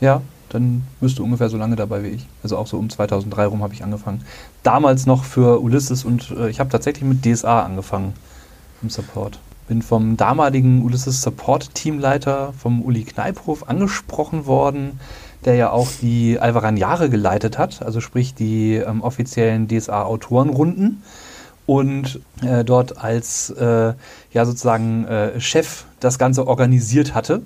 Ja, 0.00 0.20
dann 0.48 0.82
bist 1.00 1.18
du 1.18 1.24
ungefähr 1.24 1.48
so 1.48 1.56
lange 1.56 1.76
dabei 1.76 2.02
wie 2.02 2.08
ich. 2.08 2.26
Also 2.42 2.56
auch 2.56 2.66
so 2.66 2.78
um 2.78 2.90
2003 2.90 3.46
rum 3.46 3.62
habe 3.62 3.74
ich 3.74 3.82
angefangen. 3.82 4.24
Damals 4.62 5.06
noch 5.06 5.24
für 5.24 5.60
Ulysses 5.60 6.04
und 6.04 6.30
äh, 6.30 6.50
ich 6.50 6.60
habe 6.60 6.70
tatsächlich 6.70 7.04
mit 7.04 7.24
DSA 7.24 7.62
angefangen 7.62 8.12
im 8.82 8.90
Support. 8.90 9.38
Bin 9.68 9.80
vom 9.80 10.16
damaligen 10.16 10.82
Ulysses 10.82 11.22
Support 11.22 11.74
Teamleiter, 11.74 12.52
vom 12.58 12.82
Uli 12.82 13.04
Kneiphof, 13.04 13.68
angesprochen 13.68 14.46
worden, 14.46 15.00
der 15.44 15.54
ja 15.54 15.70
auch 15.70 15.88
die 16.00 16.38
Alvaran 16.38 16.76
Jahre 16.76 17.08
geleitet 17.08 17.58
hat, 17.58 17.82
also 17.82 18.00
sprich 18.00 18.34
die 18.34 18.74
ähm, 18.74 19.02
offiziellen 19.02 19.68
DSA-Autorenrunden 19.68 21.02
und 21.66 22.20
äh, 22.42 22.64
dort 22.64 22.98
als 22.98 23.50
äh, 23.50 23.94
ja 24.32 24.44
sozusagen 24.44 25.04
äh, 25.04 25.40
Chef 25.40 25.84
das 26.00 26.18
Ganze 26.18 26.46
organisiert 26.46 27.14
hatte, 27.14 27.42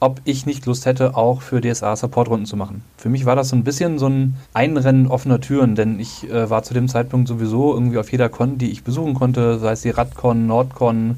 ob 0.00 0.20
ich 0.24 0.44
nicht 0.46 0.66
Lust 0.66 0.84
hätte, 0.84 1.16
auch 1.16 1.40
für 1.40 1.60
DSA 1.60 1.96
Supportrunden 1.96 2.46
zu 2.46 2.56
machen. 2.56 2.82
Für 2.98 3.08
mich 3.08 3.24
war 3.24 3.36
das 3.36 3.48
so 3.48 3.56
ein 3.56 3.64
bisschen 3.64 3.98
so 3.98 4.08
ein 4.08 4.36
Einrennen 4.52 5.06
offener 5.06 5.40
Türen, 5.40 5.74
denn 5.74 5.98
ich 5.98 6.28
äh, 6.30 6.50
war 6.50 6.62
zu 6.62 6.74
dem 6.74 6.88
Zeitpunkt 6.88 7.28
sowieso 7.28 7.72
irgendwie 7.72 7.98
auf 7.98 8.12
jeder 8.12 8.28
Con, 8.28 8.58
die 8.58 8.70
ich 8.70 8.84
besuchen 8.84 9.14
konnte, 9.14 9.58
sei 9.58 9.72
es 9.72 9.82
die 9.82 9.90
Radcon, 9.90 10.46
Nordcon 10.46 11.16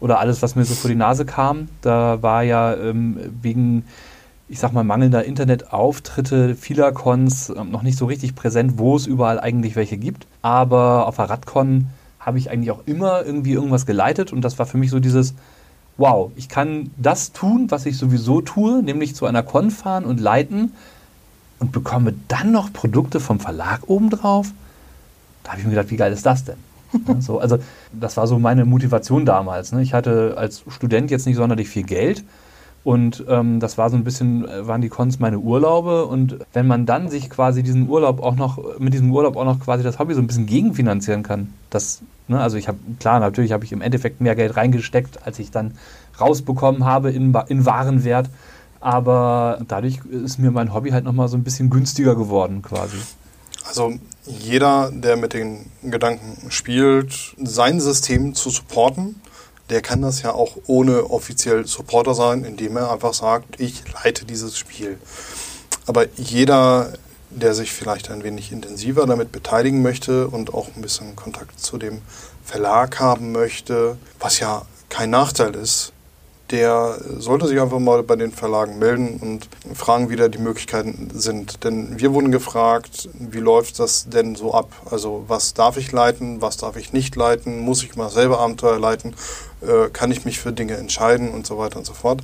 oder 0.00 0.20
alles, 0.20 0.42
was 0.42 0.56
mir 0.56 0.64
so 0.64 0.74
vor 0.74 0.88
die 0.88 0.96
Nase 0.96 1.24
kam. 1.24 1.68
Da 1.82 2.22
war 2.22 2.42
ja 2.42 2.74
ähm, 2.74 3.18
wegen 3.42 3.84
ich 4.54 4.60
sag 4.60 4.72
mal, 4.72 4.84
mangelnder 4.84 5.24
Internetauftritte 5.24 6.54
vieler 6.54 6.92
Cons 6.92 7.48
ähm, 7.48 7.72
noch 7.72 7.82
nicht 7.82 7.98
so 7.98 8.06
richtig 8.06 8.36
präsent, 8.36 8.74
wo 8.78 8.94
es 8.94 9.04
überall 9.04 9.40
eigentlich 9.40 9.74
welche 9.74 9.96
gibt. 9.96 10.28
Aber 10.42 11.08
auf 11.08 11.16
der 11.16 11.28
Radcon 11.28 11.88
habe 12.20 12.38
ich 12.38 12.52
eigentlich 12.52 12.70
auch 12.70 12.82
immer 12.86 13.24
irgendwie 13.26 13.50
irgendwas 13.50 13.84
geleitet 13.84 14.32
und 14.32 14.42
das 14.42 14.56
war 14.60 14.66
für 14.66 14.78
mich 14.78 14.90
so 14.90 15.00
dieses, 15.00 15.34
wow, 15.96 16.30
ich 16.36 16.48
kann 16.48 16.92
das 16.96 17.32
tun, 17.32 17.66
was 17.70 17.84
ich 17.84 17.98
sowieso 17.98 18.42
tue, 18.42 18.80
nämlich 18.80 19.16
zu 19.16 19.26
einer 19.26 19.42
Con 19.42 19.72
fahren 19.72 20.04
und 20.04 20.20
leiten 20.20 20.70
und 21.58 21.72
bekomme 21.72 22.14
dann 22.28 22.52
noch 22.52 22.72
Produkte 22.72 23.18
vom 23.18 23.40
Verlag 23.40 23.80
obendrauf. 23.88 24.52
Da 25.42 25.50
habe 25.50 25.62
ich 25.62 25.66
mir 25.66 25.72
gedacht, 25.72 25.90
wie 25.90 25.96
geil 25.96 26.12
ist 26.12 26.26
das 26.26 26.44
denn? 26.44 26.58
Ja, 27.08 27.20
so, 27.20 27.40
also 27.40 27.58
das 27.92 28.16
war 28.16 28.28
so 28.28 28.38
meine 28.38 28.64
Motivation 28.64 29.26
damals. 29.26 29.72
Ne? 29.72 29.82
Ich 29.82 29.94
hatte 29.94 30.36
als 30.36 30.62
Student 30.68 31.10
jetzt 31.10 31.26
nicht 31.26 31.34
sonderlich 31.34 31.68
viel 31.68 31.82
Geld 31.82 32.22
und 32.84 33.24
ähm, 33.28 33.60
das 33.60 33.78
war 33.78 33.88
so 33.88 33.96
ein 33.96 34.04
bisschen, 34.04 34.46
äh, 34.46 34.68
waren 34.68 34.82
die 34.82 34.90
Cons 34.90 35.18
meine 35.18 35.38
Urlaube. 35.38 36.04
Und 36.04 36.38
wenn 36.52 36.66
man 36.66 36.84
dann 36.84 37.08
sich 37.08 37.30
quasi 37.30 37.62
diesen 37.62 37.88
Urlaub 37.88 38.22
auch 38.22 38.36
noch, 38.36 38.78
mit 38.78 38.92
diesem 38.92 39.10
Urlaub 39.10 39.36
auch 39.36 39.46
noch 39.46 39.58
quasi 39.58 39.82
das 39.82 39.98
Hobby 39.98 40.12
so 40.12 40.20
ein 40.20 40.26
bisschen 40.26 40.44
gegenfinanzieren 40.44 41.22
kann, 41.22 41.54
das, 41.70 42.02
ne, 42.28 42.38
also 42.38 42.58
ich 42.58 42.68
habe, 42.68 42.78
klar, 43.00 43.20
natürlich 43.20 43.52
habe 43.52 43.64
ich 43.64 43.72
im 43.72 43.80
Endeffekt 43.80 44.20
mehr 44.20 44.36
Geld 44.36 44.56
reingesteckt, 44.56 45.26
als 45.26 45.38
ich 45.38 45.50
dann 45.50 45.72
rausbekommen 46.20 46.84
habe 46.84 47.10
in, 47.10 47.34
in 47.48 47.64
Warenwert. 47.64 48.28
Aber 48.80 49.62
dadurch 49.66 50.00
ist 50.04 50.38
mir 50.38 50.50
mein 50.50 50.74
Hobby 50.74 50.90
halt 50.90 51.04
nochmal 51.04 51.28
so 51.28 51.38
ein 51.38 51.42
bisschen 51.42 51.70
günstiger 51.70 52.14
geworden, 52.14 52.60
quasi. 52.60 52.98
Also 53.66 53.94
jeder, 54.26 54.90
der 54.92 55.16
mit 55.16 55.32
den 55.32 55.70
Gedanken 55.82 56.50
spielt, 56.50 57.34
sein 57.42 57.80
System 57.80 58.34
zu 58.34 58.50
supporten, 58.50 59.22
der 59.70 59.80
kann 59.80 60.02
das 60.02 60.22
ja 60.22 60.32
auch 60.32 60.56
ohne 60.66 61.10
offiziell 61.10 61.66
Supporter 61.66 62.14
sein, 62.14 62.44
indem 62.44 62.76
er 62.76 62.92
einfach 62.92 63.14
sagt, 63.14 63.60
ich 63.60 63.82
leite 64.04 64.24
dieses 64.24 64.58
Spiel. 64.58 64.98
Aber 65.86 66.06
jeder, 66.16 66.92
der 67.30 67.54
sich 67.54 67.72
vielleicht 67.72 68.10
ein 68.10 68.24
wenig 68.24 68.52
intensiver 68.52 69.06
damit 69.06 69.32
beteiligen 69.32 69.82
möchte 69.82 70.28
und 70.28 70.54
auch 70.54 70.68
ein 70.74 70.82
bisschen 70.82 71.16
Kontakt 71.16 71.60
zu 71.60 71.78
dem 71.78 72.02
Verlag 72.44 73.00
haben 73.00 73.32
möchte, 73.32 73.96
was 74.20 74.38
ja 74.38 74.62
kein 74.88 75.10
Nachteil 75.10 75.54
ist, 75.54 75.92
der 76.50 76.98
sollte 77.18 77.48
sich 77.48 77.58
einfach 77.58 77.78
mal 77.78 78.02
bei 78.02 78.16
den 78.16 78.30
Verlagen 78.30 78.78
melden 78.78 79.18
und 79.20 79.48
fragen, 79.74 80.10
wie 80.10 80.16
da 80.16 80.28
die 80.28 80.38
Möglichkeiten 80.38 81.10
sind. 81.14 81.64
Denn 81.64 81.98
wir 81.98 82.12
wurden 82.12 82.30
gefragt, 82.30 83.08
wie 83.18 83.38
läuft 83.38 83.78
das 83.78 84.08
denn 84.08 84.36
so 84.36 84.52
ab? 84.52 84.70
Also 84.90 85.24
was 85.26 85.54
darf 85.54 85.78
ich 85.78 85.90
leiten, 85.90 86.42
was 86.42 86.58
darf 86.58 86.76
ich 86.76 86.92
nicht 86.92 87.16
leiten, 87.16 87.60
muss 87.60 87.82
ich 87.82 87.96
mal 87.96 88.10
selber 88.10 88.40
Abenteuer 88.40 88.78
leiten, 88.78 89.14
äh, 89.66 89.90
kann 89.90 90.10
ich 90.10 90.24
mich 90.24 90.40
für 90.40 90.52
Dinge 90.52 90.76
entscheiden 90.76 91.30
und 91.30 91.46
so 91.46 91.58
weiter 91.58 91.78
und 91.78 91.86
so 91.86 91.94
fort. 91.94 92.22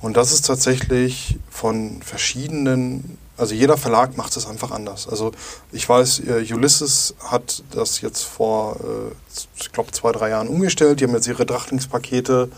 Und 0.00 0.16
das 0.16 0.32
ist 0.32 0.46
tatsächlich 0.46 1.38
von 1.50 2.02
verschiedenen 2.02 3.18
also 3.42 3.54
jeder 3.54 3.76
Verlag 3.76 4.16
macht 4.16 4.36
es 4.36 4.46
einfach 4.46 4.70
anders. 4.70 5.08
Also 5.08 5.32
ich 5.72 5.88
weiß, 5.88 6.20
äh, 6.20 6.54
Ulysses 6.54 7.14
hat 7.24 7.64
das 7.72 8.00
jetzt 8.00 8.22
vor, 8.22 8.76
äh, 8.76 9.14
ich 9.56 9.72
glaube, 9.72 9.90
zwei, 9.90 10.12
drei 10.12 10.28
Jahren 10.28 10.48
umgestellt. 10.48 11.00
Die 11.00 11.04
haben 11.04 11.14
jetzt 11.14 11.26
ihre 11.26 11.46
Drachtlingspakete, 11.46 12.50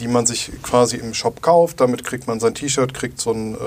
die 0.00 0.08
man 0.08 0.26
sich 0.26 0.50
quasi 0.62 0.96
im 0.96 1.12
Shop 1.12 1.42
kauft. 1.42 1.80
Damit 1.80 2.02
kriegt 2.02 2.26
man 2.26 2.40
sein 2.40 2.54
T-Shirt, 2.54 2.94
kriegt 2.94 3.20
so 3.20 3.30
ein 3.30 3.54
äh, 3.54 3.58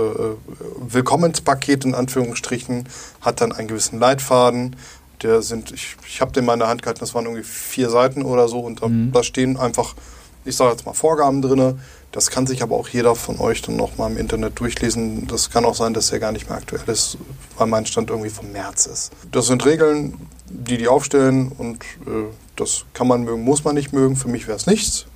Willkommenspaket 0.79 1.85
in 1.85 1.93
Anführungsstrichen, 1.93 2.89
hat 3.21 3.41
dann 3.41 3.51
einen 3.51 3.67
gewissen 3.67 3.99
Leitfaden. 3.99 4.75
Der 5.21 5.41
sind, 5.41 5.71
ich, 5.71 5.95
ich 6.07 6.21
habe 6.21 6.31
den 6.31 6.45
mal 6.45 6.53
in 6.53 6.59
der 6.59 6.67
Hand 6.67 6.81
gehalten, 6.81 6.99
das 6.99 7.13
waren 7.13 7.25
irgendwie 7.25 7.43
vier 7.43 7.89
Seiten 7.89 8.23
oder 8.23 8.47
so 8.47 8.59
und 8.59 8.81
da, 8.81 8.87
mhm. 8.87 9.11
da 9.11 9.23
stehen 9.23 9.57
einfach, 9.57 9.95
ich 10.43 10.55
sage 10.55 10.71
jetzt 10.71 10.85
mal 10.85 10.93
Vorgaben 10.93 11.41
drin 11.41 11.79
das 12.15 12.29
kann 12.29 12.47
sich 12.47 12.63
aber 12.63 12.77
auch 12.77 12.87
jeder 12.87 13.13
von 13.13 13.41
euch 13.41 13.61
dann 13.61 13.75
nochmal 13.75 14.09
im 14.09 14.17
Internet 14.17 14.57
durchlesen. 14.57 15.27
Das 15.27 15.49
kann 15.49 15.65
auch 15.65 15.75
sein, 15.75 15.93
dass 15.93 16.11
der 16.11 16.19
gar 16.19 16.31
nicht 16.31 16.47
mehr 16.47 16.57
aktuell 16.57 16.83
ist, 16.87 17.17
weil 17.57 17.67
mein 17.67 17.85
Stand 17.85 18.09
irgendwie 18.09 18.29
vom 18.29 18.53
März 18.53 18.85
ist. 18.85 19.11
Das 19.33 19.47
sind 19.47 19.65
Regeln, 19.65 20.13
die 20.47 20.77
die 20.77 20.87
aufstellen 20.87 21.51
und 21.51 21.83
äh, 22.07 22.31
das 22.55 22.85
kann 22.93 23.09
man 23.09 23.25
mögen, 23.25 23.43
muss 23.43 23.65
man 23.65 23.75
nicht 23.75 23.91
mögen. 23.91 24.15
Für 24.15 24.29
mich 24.29 24.47
wäre 24.47 24.55
es 24.55 24.65
nichts. 24.65 25.07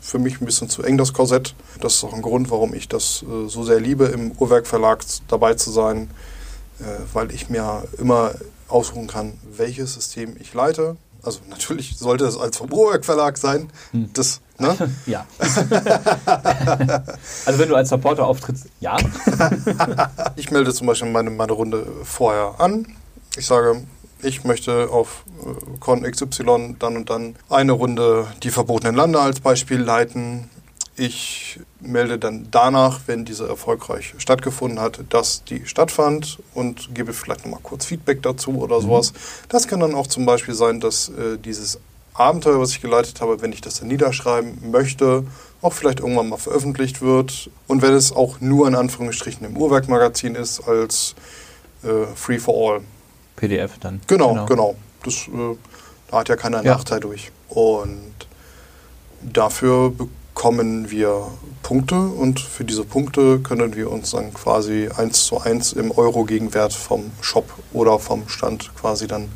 Für 0.00 0.18
mich 0.18 0.40
ein 0.40 0.46
bisschen 0.46 0.70
zu 0.70 0.82
eng 0.82 0.96
das 0.96 1.12
Korsett. 1.12 1.54
Das 1.82 1.96
ist 1.96 2.04
auch 2.04 2.14
ein 2.14 2.22
Grund, 2.22 2.50
warum 2.50 2.72
ich 2.72 2.88
das 2.88 3.22
äh, 3.22 3.48
so 3.50 3.62
sehr 3.62 3.78
liebe, 3.78 4.06
im 4.06 4.32
Uhrwerk 4.38 4.66
Verlag 4.66 5.04
dabei 5.28 5.52
zu 5.52 5.70
sein, 5.70 6.08
weil 7.12 7.32
ich 7.32 7.48
mir 7.48 7.84
immer 7.98 8.32
aussuchen 8.68 9.06
kann, 9.06 9.38
welches 9.56 9.94
System 9.94 10.36
ich 10.38 10.52
leite 10.54 10.96
also 11.26 11.40
natürlich 11.50 11.98
sollte 11.98 12.24
es 12.24 12.38
als 12.38 12.56
vom 12.56 12.72
Uhrwerk 12.72 13.04
Verlag 13.04 13.36
sein. 13.36 13.68
Hm. 13.90 14.10
Das, 14.12 14.40
ne? 14.58 14.76
Ja. 15.06 15.26
also 17.46 17.58
wenn 17.58 17.68
du 17.68 17.74
als 17.74 17.88
Supporter 17.88 18.26
auftrittst, 18.26 18.66
ja. 18.80 18.96
ich 20.36 20.50
melde 20.50 20.72
zum 20.72 20.86
Beispiel 20.86 21.10
meine, 21.10 21.30
meine 21.30 21.52
Runde 21.52 21.86
vorher 22.04 22.54
an. 22.58 22.86
Ich 23.36 23.46
sage, 23.46 23.82
ich 24.22 24.44
möchte 24.44 24.88
auf 24.90 25.24
äh, 25.44 25.78
Con 25.80 26.02
XY 26.02 26.76
dann 26.78 26.96
und 26.96 27.10
dann 27.10 27.34
eine 27.50 27.72
Runde 27.72 28.28
die 28.42 28.50
verbotenen 28.50 28.94
Lande 28.94 29.20
als 29.20 29.40
Beispiel 29.40 29.80
leiten. 29.80 30.48
Ich 30.96 31.60
melde 31.80 32.18
dann 32.18 32.48
danach, 32.50 33.00
wenn 33.06 33.24
diese 33.24 33.46
erfolgreich 33.46 34.14
stattgefunden 34.18 34.80
hat, 34.80 35.00
dass 35.10 35.44
die 35.44 35.66
stattfand 35.66 36.38
und 36.54 36.94
gebe 36.94 37.12
vielleicht 37.12 37.44
nochmal 37.44 37.60
kurz 37.62 37.84
Feedback 37.84 38.22
dazu 38.22 38.62
oder 38.62 38.80
sowas. 38.80 39.12
Mhm. 39.12 39.16
Das 39.50 39.68
kann 39.68 39.80
dann 39.80 39.94
auch 39.94 40.06
zum 40.06 40.24
Beispiel 40.24 40.54
sein, 40.54 40.80
dass 40.80 41.10
äh, 41.10 41.36
dieses 41.36 41.78
Abenteuer, 42.14 42.58
was 42.58 42.70
ich 42.70 42.80
geleitet 42.80 43.20
habe, 43.20 43.42
wenn 43.42 43.52
ich 43.52 43.60
das 43.60 43.80
dann 43.80 43.88
niederschreiben 43.88 44.70
möchte, 44.70 45.24
auch 45.60 45.74
vielleicht 45.74 46.00
irgendwann 46.00 46.30
mal 46.30 46.38
veröffentlicht 46.38 47.02
wird. 47.02 47.50
Und 47.66 47.82
wenn 47.82 47.92
es 47.92 48.12
auch 48.12 48.40
nur 48.40 48.66
in 48.66 48.74
Anführungsstrichen 48.74 49.46
im 49.46 49.56
Uhrwerkmagazin 49.56 50.34
ist, 50.34 50.66
als 50.66 51.14
äh, 51.82 52.06
Free 52.14 52.38
for 52.38 52.74
All. 52.74 52.80
PDF 53.36 53.78
dann. 53.80 54.00
Genau, 54.06 54.30
genau. 54.30 54.46
genau. 54.46 54.76
Das 55.04 55.14
äh, 55.28 55.56
da 56.08 56.18
hat 56.18 56.28
ja 56.28 56.36
keiner 56.36 56.62
ja. 56.64 56.74
Nachteil 56.74 57.00
durch. 57.00 57.30
Und 57.48 58.14
dafür 59.22 59.92
bekommen 60.36 60.90
wir 60.90 61.28
Punkte 61.62 61.98
und 61.98 62.40
für 62.40 62.62
diese 62.62 62.84
Punkte 62.84 63.40
können 63.40 63.74
wir 63.74 63.90
uns 63.90 64.10
dann 64.10 64.34
quasi 64.34 64.90
eins 64.94 65.24
zu 65.24 65.40
eins 65.40 65.72
im 65.72 65.90
Euro-Gegenwert 65.90 66.74
vom 66.74 67.10
Shop 67.22 67.48
oder 67.72 67.98
vom 67.98 68.28
Stand 68.28 68.70
quasi 68.76 69.06
dann 69.06 69.28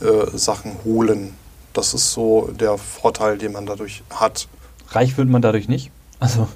äh, 0.00 0.36
Sachen 0.38 0.76
holen. 0.82 1.34
Das 1.74 1.92
ist 1.92 2.12
so 2.12 2.50
der 2.58 2.78
Vorteil, 2.78 3.36
den 3.36 3.52
man 3.52 3.66
dadurch 3.66 4.02
hat. 4.08 4.48
Reich 4.88 5.18
wird 5.18 5.28
man 5.28 5.42
dadurch 5.42 5.68
nicht. 5.68 5.90
Also, 6.20 6.48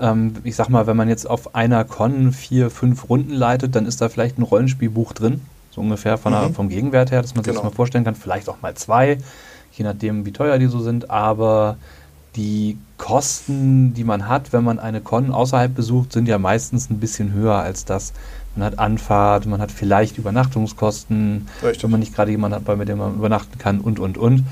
ähm, 0.00 0.34
ich 0.42 0.56
sag 0.56 0.68
mal, 0.68 0.88
wenn 0.88 0.96
man 0.96 1.08
jetzt 1.08 1.30
auf 1.30 1.54
einer 1.54 1.84
Con 1.84 2.32
vier, 2.32 2.70
fünf 2.70 3.08
Runden 3.08 3.34
leitet, 3.34 3.76
dann 3.76 3.86
ist 3.86 4.00
da 4.00 4.08
vielleicht 4.08 4.36
ein 4.38 4.42
Rollenspielbuch 4.42 5.12
drin, 5.12 5.42
so 5.70 5.80
ungefähr 5.80 6.18
von 6.18 6.32
mhm. 6.32 6.40
der, 6.40 6.50
vom 6.54 6.68
Gegenwert 6.68 7.12
her, 7.12 7.22
dass 7.22 7.36
man 7.36 7.44
sich 7.44 7.52
genau. 7.52 7.62
das 7.62 7.70
mal 7.70 7.76
vorstellen 7.76 8.02
kann. 8.02 8.16
Vielleicht 8.16 8.48
auch 8.48 8.60
mal 8.62 8.74
zwei, 8.74 9.18
je 9.72 9.84
nachdem, 9.84 10.26
wie 10.26 10.32
teuer 10.32 10.58
die 10.58 10.66
so 10.66 10.80
sind. 10.80 11.08
Aber 11.08 11.76
die 12.38 12.78
Kosten, 12.98 13.94
die 13.94 14.04
man 14.04 14.28
hat, 14.28 14.52
wenn 14.52 14.64
man 14.64 14.78
eine 14.78 15.00
Con 15.00 15.32
außerhalb 15.32 15.74
besucht, 15.74 16.12
sind 16.12 16.28
ja 16.28 16.38
meistens 16.38 16.88
ein 16.88 17.00
bisschen 17.00 17.32
höher 17.32 17.56
als 17.56 17.84
das. 17.84 18.12
Man 18.54 18.64
hat 18.64 18.78
Anfahrt, 18.78 19.46
man 19.46 19.60
hat 19.60 19.72
vielleicht 19.72 20.18
Übernachtungskosten, 20.18 21.48
Richtig. 21.62 21.82
wenn 21.82 21.90
man 21.90 22.00
nicht 22.00 22.14
gerade 22.14 22.30
jemanden 22.30 22.64
hat, 22.64 22.78
mit 22.78 22.88
dem 22.88 22.98
man 22.98 23.14
übernachten 23.14 23.58
kann 23.58 23.80
und, 23.80 23.98
und, 23.98 24.16
und. 24.16 24.44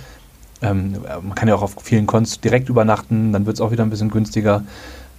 Ähm, 0.63 0.97
man 1.23 1.35
kann 1.35 1.49
ja 1.49 1.55
auch 1.55 1.63
auf 1.63 1.77
vielen 1.81 2.07
Cons 2.07 2.41
direkt 2.41 2.69
übernachten, 2.69 3.33
dann 3.33 3.47
wird 3.47 3.57
es 3.57 3.61
auch 3.61 3.71
wieder 3.71 3.85
ein 3.85 3.91
bisschen 3.91 4.11
günstiger. 4.11 4.65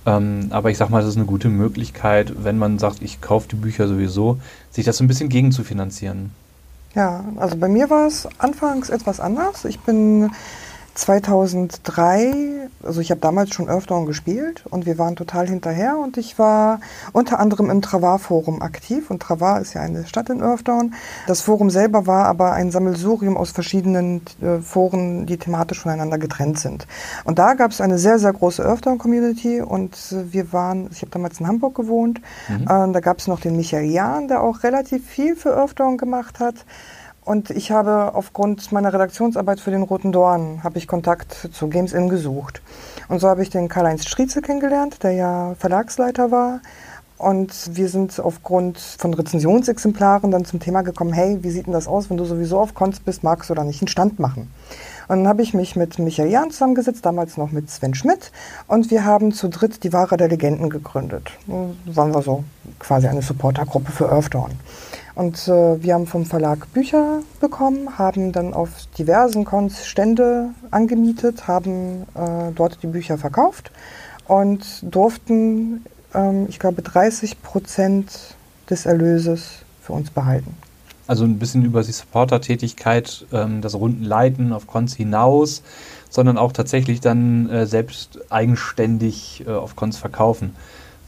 Ähm, 0.06 0.48
aber 0.50 0.70
ich 0.70 0.78
sag 0.78 0.90
mal, 0.90 1.02
das 1.02 1.10
ist 1.10 1.18
eine 1.18 1.26
gute 1.26 1.48
Möglichkeit, 1.48 2.44
wenn 2.44 2.58
man 2.58 2.80
sagt, 2.80 3.02
ich 3.02 3.22
kaufe 3.22 3.48
die 3.50 3.56
Bücher 3.56 3.88
sowieso, 3.88 4.40
sich 4.72 4.86
das 4.86 4.98
so 4.98 5.06
ein 5.06 5.08
bisschen 5.08 5.30
gegen 5.30 5.52
zu 5.54 5.64
finanzieren. 5.64 6.32
Ja, 6.96 7.24
also 7.38 7.56
bei 7.56 7.70
mir 7.70 7.90
war 7.90 8.08
es 8.08 8.28
anfangs 8.40 8.90
etwas 8.90 9.20
anders. 9.20 9.66
Ich 9.66 9.80
bin 9.80 10.32
2003, 10.98 12.70
also 12.82 13.02
ich 13.02 13.12
habe 13.12 13.22
damals 13.22 13.54
schon 13.54 13.70
Earthdawn 13.70 14.08
gespielt 14.08 14.64
und 14.68 14.88
wir 14.88 14.98
waren 14.98 15.16
total 15.16 15.48
hinterher 15.48 15.96
und 16.00 16.18
ich 16.18 16.40
war 16.40 16.80
unter 17.14 17.40
anderem 17.40 17.70
im 17.70 17.84
Travar-Forum 17.84 18.64
aktiv 18.64 19.12
und 19.12 19.22
Travar 19.22 19.62
ist 19.62 19.76
ja 19.76 19.82
eine 19.82 20.08
Stadt 20.08 20.30
in 20.30 20.42
Earthdawn. 20.42 20.96
Das 21.28 21.42
Forum 21.42 21.70
selber 21.70 22.08
war 22.08 22.26
aber 22.26 22.54
ein 22.54 22.72
Sammelsurium 22.72 23.38
aus 23.38 23.52
verschiedenen 23.52 24.22
äh, 24.42 24.58
Foren, 24.60 25.28
die 25.28 25.38
thematisch 25.38 25.82
voneinander 25.82 26.18
getrennt 26.18 26.58
sind. 26.58 26.88
Und 27.26 27.38
da 27.38 27.54
gab 27.54 27.70
es 27.70 27.80
eine 27.80 28.00
sehr, 28.00 28.18
sehr 28.18 28.34
große 28.34 28.66
Earthdawn-Community 28.66 29.62
und 29.62 29.94
äh, 30.12 30.34
wir 30.34 30.52
waren, 30.52 30.90
ich 30.92 31.02
habe 31.02 31.12
damals 31.12 31.40
in 31.40 31.48
Hamburg 31.48 31.76
gewohnt, 31.76 32.22
mhm. 32.50 32.64
äh, 32.64 32.92
da 32.92 33.00
gab 33.02 33.20
es 33.20 33.28
noch 33.28 33.40
den 33.40 33.56
Michael 33.56 33.92
Jahn, 33.92 34.28
der 34.28 34.42
auch 34.42 34.64
relativ 34.64 35.06
viel 35.06 35.36
für 35.36 35.56
Earthdawn 35.56 35.98
gemacht 35.98 36.40
hat. 36.40 36.56
Und 37.28 37.50
ich 37.50 37.72
habe 37.72 38.16
aufgrund 38.16 38.72
meiner 38.72 38.94
Redaktionsarbeit 38.94 39.60
für 39.60 39.70
den 39.70 39.84
Roten 39.84 40.14
Dorn 40.14 40.64
habe 40.64 40.78
ich 40.78 40.88
Kontakt 40.88 41.50
zu 41.52 41.68
Games 41.68 41.92
In 41.92 42.08
gesucht. 42.08 42.62
Und 43.10 43.20
so 43.20 43.28
habe 43.28 43.44
ich 43.44 43.50
den 43.50 43.68
Karl-Heinz 43.68 44.06
Striezel 44.06 44.42
kennengelernt, 44.42 45.04
der 45.04 45.12
ja 45.12 45.54
Verlagsleiter 45.60 46.32
war. 46.32 46.62
Und 47.18 47.76
wir 47.76 47.90
sind 47.90 48.18
aufgrund 48.22 48.80
von 48.80 49.14
Rezensionsexemplaren 49.14 50.32
dann 50.32 50.46
zum 50.46 50.62
Thema 50.62 50.84
gekommen, 50.84 51.12
hey, 51.12 51.40
wie 51.42 51.50
sieht 51.50 51.66
denn 51.66 51.74
das 51.74 51.90
aus, 51.90 52.10
wenn 52.10 52.16
du 52.16 52.24
sowieso 52.24 52.60
auf 52.60 52.74
Konz 52.74 53.02
bist, 53.02 53.26
magst 53.26 53.50
du 53.50 53.56
da 53.56 53.66
nicht 53.66 53.82
einen 53.82 53.90
Stand 53.90 54.20
machen? 54.20 54.50
Und 55.10 55.18
dann 55.18 55.28
habe 55.28 55.42
ich 55.42 55.54
mich 55.54 55.76
mit 55.76 56.00
Michael 56.00 56.30
Jahn 56.30 56.52
zusammengesetzt, 56.52 57.06
damals 57.06 57.36
noch 57.36 57.52
mit 57.52 57.70
Sven 57.70 57.94
Schmidt. 57.94 58.32
Und 58.68 58.90
wir 58.90 59.04
haben 59.04 59.34
zu 59.34 59.50
dritt 59.50 59.84
die 59.84 59.92
Wahre 59.92 60.16
der 60.16 60.30
Legenden 60.30 60.70
gegründet. 60.70 61.32
Waren 61.48 62.14
wir 62.14 62.22
so 62.22 62.46
quasi 62.80 63.08
eine 63.08 63.22
Supportergruppe 63.22 63.92
für 63.92 64.10
Earthdawn. 64.10 64.52
Und 65.18 65.48
äh, 65.48 65.82
wir 65.82 65.96
haben 65.96 66.06
vom 66.06 66.28
Verlag 66.28 66.72
Bücher 66.74 67.22
bekommen, 67.40 67.98
haben 67.98 68.32
dann 68.32 68.54
auf 68.54 68.70
diversen 69.00 69.46
Cons 69.46 69.84
Stände 69.84 70.50
angemietet, 70.70 71.48
haben 71.48 72.04
äh, 72.14 72.52
dort 72.54 72.84
die 72.84 72.88
Bücher 72.88 73.18
verkauft 73.18 73.72
und 74.28 74.64
durften, 74.84 75.84
ähm, 76.14 76.46
ich 76.50 76.60
glaube, 76.60 76.84
30 76.84 77.42
Prozent 77.42 78.36
des 78.70 78.86
Erlöses 78.86 79.64
für 79.82 79.94
uns 79.94 80.12
behalten. 80.12 80.56
Also 81.08 81.24
ein 81.24 81.40
bisschen 81.40 81.66
über 81.66 81.82
die 81.82 81.94
Supporter-Tätigkeit, 81.94 83.26
ähm, 83.34 83.62
das 83.62 83.74
Rundenleiten 83.74 84.54
auf 84.54 84.68
Cons 84.68 84.96
hinaus, 84.96 85.64
sondern 86.12 86.38
auch 86.38 86.52
tatsächlich 86.52 87.02
dann 87.02 87.50
äh, 87.50 87.66
selbst 87.66 88.20
eigenständig 88.30 89.46
äh, 89.48 89.50
auf 89.50 89.76
Cons 89.76 89.98
verkaufen. 89.98 90.54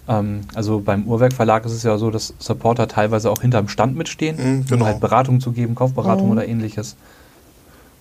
Ähm, 0.10 0.42
also 0.56 0.82
beim 0.82 1.06
Uhrwerk 1.06 1.34
Verlag 1.34 1.66
ist 1.66 1.72
es 1.72 1.84
ja 1.84 1.98
so, 1.98 2.10
dass 2.10 2.34
Supporter 2.40 2.88
teilweise 2.88 3.30
auch 3.30 3.42
hinterm 3.42 3.68
Stand 3.70 3.96
mitstehen, 3.96 4.38
mhm, 4.38 4.66
genau. 4.66 4.82
um 4.82 4.86
halt 4.86 5.00
Beratung 5.00 5.40
zu 5.40 5.52
geben, 5.52 5.76
Kaufberatung 5.76 6.26
mhm. 6.26 6.32
oder 6.32 6.48
ähnliches. 6.48 6.98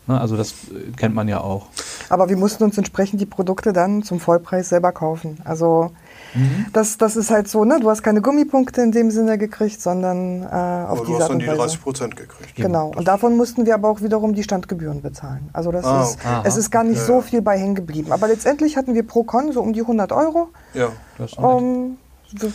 Ne, 0.06 0.18
also 0.18 0.36
das 0.38 0.52
äh, 0.52 0.90
kennt 0.96 1.14
man 1.14 1.28
ja 1.28 1.40
auch. 1.40 1.66
Aber 2.09 2.30
wir 2.30 2.38
mussten 2.38 2.64
uns 2.64 2.78
entsprechend 2.78 3.20
die 3.20 3.26
Produkte 3.26 3.74
dann 3.74 4.02
zum 4.02 4.20
Vollpreis 4.20 4.70
selber 4.70 4.90
kaufen. 4.90 5.38
Also 5.44 5.92
mhm. 6.35 6.66
das, 6.72 6.99
das 6.99 7.16
ist 7.16 7.31
halt 7.31 7.49
so, 7.49 7.64
ne? 7.64 7.79
Du 7.81 7.91
hast 7.91 8.03
keine 8.03 8.20
Gummipunkte 8.20 8.83
in 8.83 8.93
dem 8.93 9.11
Sinne 9.11 9.39
gekriegt, 9.39 9.81
sondern 9.81 10.43
äh, 10.43 10.47
auf 10.47 10.51
aber 10.51 11.01
diese 11.01 11.07
du 11.07 11.18
hast 11.20 11.29
dann 11.31 11.39
die 11.39 11.47
30 11.47 11.83
Prozent 11.83 12.16
gekriegt. 12.16 12.57
Genau. 12.57 12.93
Und 12.97 13.09
davon 13.09 13.37
mussten 13.37 13.66
wir 13.66 13.74
aber 13.74 13.89
auch 13.89 14.01
wiederum 14.01 14.35
die 14.35 14.43
Standgebühren 14.43 15.03
bezahlen. 15.03 15.49
Also 15.53 15.72
das 15.72 15.85
ah, 15.85 16.03
ist, 16.03 16.18
okay. 16.24 16.41
es 16.45 16.57
ist 16.57 16.70
gar 16.70 16.85
nicht 16.85 16.99
ja, 16.99 17.05
so 17.05 17.20
viel 17.20 17.43
bei 17.43 17.59
hängen 17.59 17.74
geblieben. 17.74 18.12
Aber 18.12 18.29
letztendlich 18.29 18.76
hatten 18.76 18.95
wir 18.95 19.07
pro 19.07 19.22
Con 19.22 19.53
so 19.53 19.61
um 19.61 19.72
die 19.72 19.83
100 19.83 20.12
Euro. 20.12 20.49
Ja, 20.74 20.91
das 21.18 21.33
ist 21.33 21.39
um, 21.39 21.99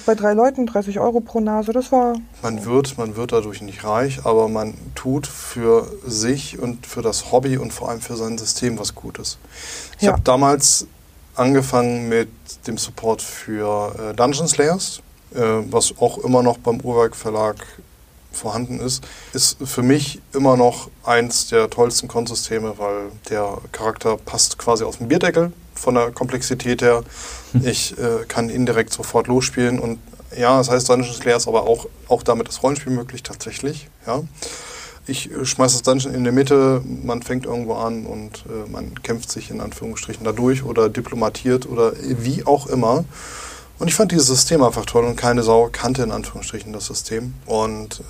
bei 0.05 0.15
drei 0.15 0.33
Leuten 0.33 0.65
30 0.65 0.99
Euro 0.99 1.19
pro 1.19 1.39
Nase, 1.39 1.71
das 1.71 1.91
war. 1.91 2.15
Man 2.41 2.65
wird, 2.65 2.97
man 2.97 3.15
wird 3.15 3.31
dadurch 3.31 3.61
nicht 3.61 3.83
reich, 3.83 4.25
aber 4.25 4.47
man 4.47 4.75
tut 4.93 5.25
für 5.25 5.87
sich 6.05 6.59
und 6.59 6.85
für 6.85 7.01
das 7.01 7.31
Hobby 7.31 7.57
und 7.57 7.73
vor 7.73 7.89
allem 7.89 8.01
für 8.01 8.15
sein 8.15 8.37
System 8.37 8.77
was 8.77 8.93
Gutes. 8.93 9.37
Ich 9.97 10.03
ja. 10.03 10.13
habe 10.13 10.21
damals 10.21 10.87
angefangen 11.35 12.09
mit 12.09 12.29
dem 12.67 12.77
Support 12.77 13.21
für 13.21 13.95
äh, 14.11 14.13
Dungeon 14.13 14.47
Slayers, 14.47 15.01
äh, 15.33 15.39
was 15.39 15.93
auch 15.99 16.17
immer 16.19 16.43
noch 16.43 16.57
beim 16.57 16.79
Uhrwerk 16.81 17.15
Verlag 17.15 17.57
vorhanden 18.31 18.79
ist, 18.79 19.03
ist 19.33 19.57
für 19.63 19.83
mich 19.83 20.19
immer 20.33 20.57
noch 20.57 20.89
eins 21.03 21.47
der 21.47 21.69
tollsten 21.69 22.07
Konsysteme, 22.07 22.73
weil 22.77 23.11
der 23.29 23.59
Charakter 23.71 24.17
passt 24.17 24.57
quasi 24.57 24.83
aus 24.83 24.97
dem 24.97 25.07
Bierdeckel 25.07 25.53
von 25.75 25.95
der 25.95 26.11
Komplexität 26.11 26.81
her. 26.81 27.03
Hm. 27.51 27.67
Ich 27.67 27.97
äh, 27.97 28.25
kann 28.27 28.49
indirekt 28.49 28.91
sofort 28.91 29.27
losspielen 29.27 29.79
und 29.79 29.99
ja, 30.35 30.57
das 30.57 30.69
heißt 30.69 30.89
Dungeons 30.89 31.17
Slayers, 31.17 31.47
aber 31.47 31.63
auch, 31.63 31.87
auch 32.07 32.23
damit 32.23 32.47
das 32.47 32.63
Rollenspiel 32.63 32.91
möglich 32.91 33.21
tatsächlich. 33.21 33.87
Ja. 34.07 34.23
Ich 35.05 35.29
schmeiße 35.43 35.75
das 35.75 35.81
Dungeon 35.83 36.13
in 36.13 36.23
der 36.23 36.31
Mitte, 36.31 36.81
man 37.03 37.21
fängt 37.21 37.45
irgendwo 37.45 37.73
an 37.73 38.05
und 38.05 38.45
äh, 38.47 38.69
man 38.71 39.01
kämpft 39.03 39.31
sich 39.31 39.49
in 39.49 39.59
Anführungsstrichen 39.59 40.23
dadurch 40.23 40.63
oder 40.63 40.89
diplomatiert 40.89 41.67
oder 41.67 41.93
wie 42.01 42.45
auch 42.45 42.67
immer. 42.67 43.03
Und 43.79 43.87
ich 43.89 43.95
fand 43.95 44.13
dieses 44.13 44.27
System 44.27 44.63
einfach 44.63 44.85
toll 44.85 45.03
und 45.03 45.17
keine 45.17 45.43
Sau 45.43 45.69
kannte 45.71 46.03
in 46.03 46.11
Anführungsstrichen 46.11 46.71
das 46.71 46.85
System. 46.85 47.33
Und 47.45 47.99
äh, 47.99 48.03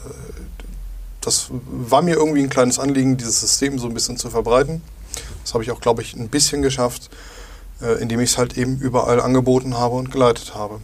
das 1.22 1.48
war 1.52 2.02
mir 2.04 2.16
irgendwie 2.16 2.44
ein 2.44 2.50
kleines 2.50 2.78
Anliegen, 2.78 3.18
dieses 3.18 3.42
System 3.42 3.80
so 3.80 3.88
ein 3.88 3.94
bisschen 3.94 4.18
zu 4.18 4.30
verbreiten. 4.30 4.82
Das 5.44 5.54
habe 5.54 5.64
ich 5.64 5.72
auch, 5.72 5.82
glaube 5.82 6.04
ich, 6.04 6.16
ein 6.16 6.30
bisschen 6.30 6.62
geschafft. 6.62 7.10
Äh, 7.84 8.02
indem 8.02 8.22
ich 8.22 8.32
es 8.32 8.38
halt 8.38 8.58
eben 8.58 8.78
überall 8.78 9.20
angeboten 9.20 9.78
habe 9.78 9.96
und 9.96 10.10
geleitet 10.10 10.56
habe. 10.56 10.80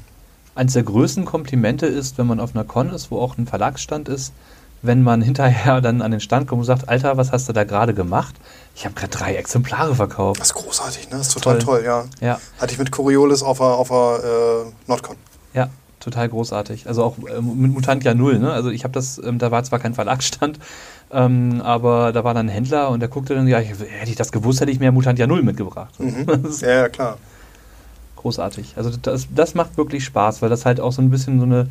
Eines 0.56 0.74
der 0.74 0.84
größten 0.84 1.24
Komplimente 1.24 1.86
ist, 1.86 2.18
wenn 2.18 2.28
man 2.28 2.42
auf 2.42 2.54
einer 2.54 2.66
Con 2.66 2.90
ist, 2.90 3.10
wo 3.10 3.20
auch 3.20 3.38
ein 3.38 3.48
Verlagsstand 3.48 4.10
ist, 4.10 4.34
wenn 4.82 5.04
man 5.04 5.22
hinterher 5.22 5.82
dann 5.82 6.02
an 6.02 6.12
den 6.12 6.20
Stand 6.20 6.48
kommt 6.48 6.60
und 6.60 6.66
sagt, 6.66 6.88
Alter, 6.88 7.18
was 7.18 7.32
hast 7.32 7.50
du 7.50 7.54
da 7.54 7.64
gerade 7.64 7.94
gemacht? 7.94 8.36
Ich 8.76 8.86
habe 8.86 8.96
gerade 8.96 9.10
drei 9.10 9.36
Exemplare 9.36 9.96
verkauft. 9.96 10.40
Das 10.40 10.50
ist 10.50 10.54
großartig, 10.54 11.10
ne? 11.10 11.18
Das 11.18 11.28
ist 11.28 11.34
total 11.34 11.60
toll, 11.60 11.80
toll 11.80 11.86
ja. 11.86 12.06
ja. 12.22 12.40
Hatte 12.60 12.74
ich 12.74 12.80
mit 12.80 12.92
Coriolis 12.92 13.44
auf 13.44 13.58
der, 13.58 13.68
auf 13.68 13.90
der 13.90 14.66
äh, 14.68 14.72
Nordcon. 14.88 15.18
Ja. 15.54 15.70
total 16.00 16.30
großartig. 16.30 16.88
Also 16.88 17.04
auch 17.04 17.18
äh, 17.18 17.42
mit 17.42 17.74
Mutantia 17.74 18.14
Null. 18.14 18.40
Ne? 18.40 18.54
Also 18.54 18.70
ich 18.70 18.84
habe 18.86 18.94
das, 18.94 19.22
ähm, 19.24 19.38
da 19.38 19.52
war 19.52 19.64
zwar 19.64 19.80
kein 19.80 19.94
Verlagsstand, 19.94 20.60
ähm, 21.12 21.62
aber 21.62 22.14
da 22.14 22.24
war 22.24 22.34
dann 22.34 22.48
ein 22.48 22.54
Händler 22.54 22.90
und 22.90 23.02
der 23.02 23.10
guckte 23.10 23.36
dann, 23.36 23.48
ja, 23.48 23.60
ich, 23.60 23.70
hätte 23.70 24.10
ich 24.10 24.16
das 24.16 24.32
gewusst, 24.32 24.62
hätte 24.62 24.72
ich 24.72 24.80
mehr 24.80 24.94
Mutantia 24.94 25.28
Null 25.28 25.44
mitgebracht. 25.44 26.00
Mhm. 26.00 26.26
ja, 26.62 26.70
ja, 26.70 26.90
klar. 26.90 27.18
Großartig. 28.16 28.74
Also 28.78 28.92
das, 29.02 29.28
das 29.34 29.56
macht 29.56 29.78
wirklich 29.78 30.06
Spaß, 30.06 30.42
weil 30.42 30.50
das 30.50 30.66
halt 30.66 30.80
auch 30.80 30.92
so 30.92 31.02
ein 31.02 31.10
bisschen 31.10 31.40
so 31.40 31.46
eine 31.46 31.68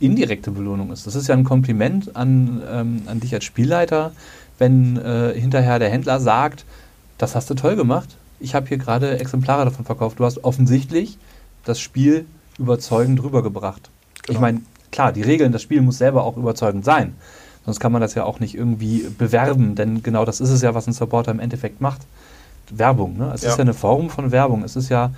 indirekte 0.00 0.50
Belohnung 0.50 0.92
ist. 0.92 1.06
Das 1.06 1.14
ist 1.14 1.28
ja 1.28 1.34
ein 1.34 1.44
Kompliment 1.44 2.14
an, 2.16 2.62
ähm, 2.70 3.02
an 3.06 3.20
dich 3.20 3.34
als 3.34 3.44
Spielleiter, 3.44 4.12
wenn 4.58 4.96
äh, 4.96 5.32
hinterher 5.34 5.78
der 5.78 5.90
Händler 5.90 6.20
sagt, 6.20 6.64
das 7.18 7.34
hast 7.34 7.50
du 7.50 7.54
toll 7.54 7.76
gemacht, 7.76 8.16
ich 8.40 8.54
habe 8.54 8.66
hier 8.68 8.78
gerade 8.78 9.18
Exemplare 9.18 9.64
davon 9.64 9.84
verkauft. 9.84 10.20
Du 10.20 10.24
hast 10.24 10.44
offensichtlich 10.44 11.18
das 11.64 11.80
Spiel 11.80 12.26
überzeugend 12.58 13.22
rübergebracht. 13.22 13.90
Genau. 14.22 14.36
Ich 14.36 14.40
meine, 14.40 14.60
klar, 14.92 15.12
die 15.12 15.22
Regeln, 15.22 15.52
das 15.52 15.62
Spiel 15.62 15.80
muss 15.80 15.98
selber 15.98 16.24
auch 16.24 16.36
überzeugend 16.36 16.84
sein. 16.84 17.14
Sonst 17.64 17.80
kann 17.80 17.92
man 17.92 18.00
das 18.00 18.14
ja 18.14 18.24
auch 18.24 18.40
nicht 18.40 18.54
irgendwie 18.54 19.06
bewerben, 19.18 19.74
denn 19.74 20.02
genau 20.02 20.24
das 20.24 20.40
ist 20.40 20.50
es 20.50 20.62
ja, 20.62 20.74
was 20.74 20.86
ein 20.86 20.92
Supporter 20.92 21.32
im 21.32 21.40
Endeffekt 21.40 21.80
macht. 21.80 22.00
Werbung, 22.70 23.16
ne? 23.16 23.32
Es 23.34 23.42
ja. 23.42 23.50
ist 23.50 23.56
ja 23.56 23.62
eine 23.62 23.74
Form 23.74 24.10
von 24.10 24.30
Werbung. 24.30 24.62
Es 24.62 24.76
ist 24.76 24.88
ja, 24.88 25.10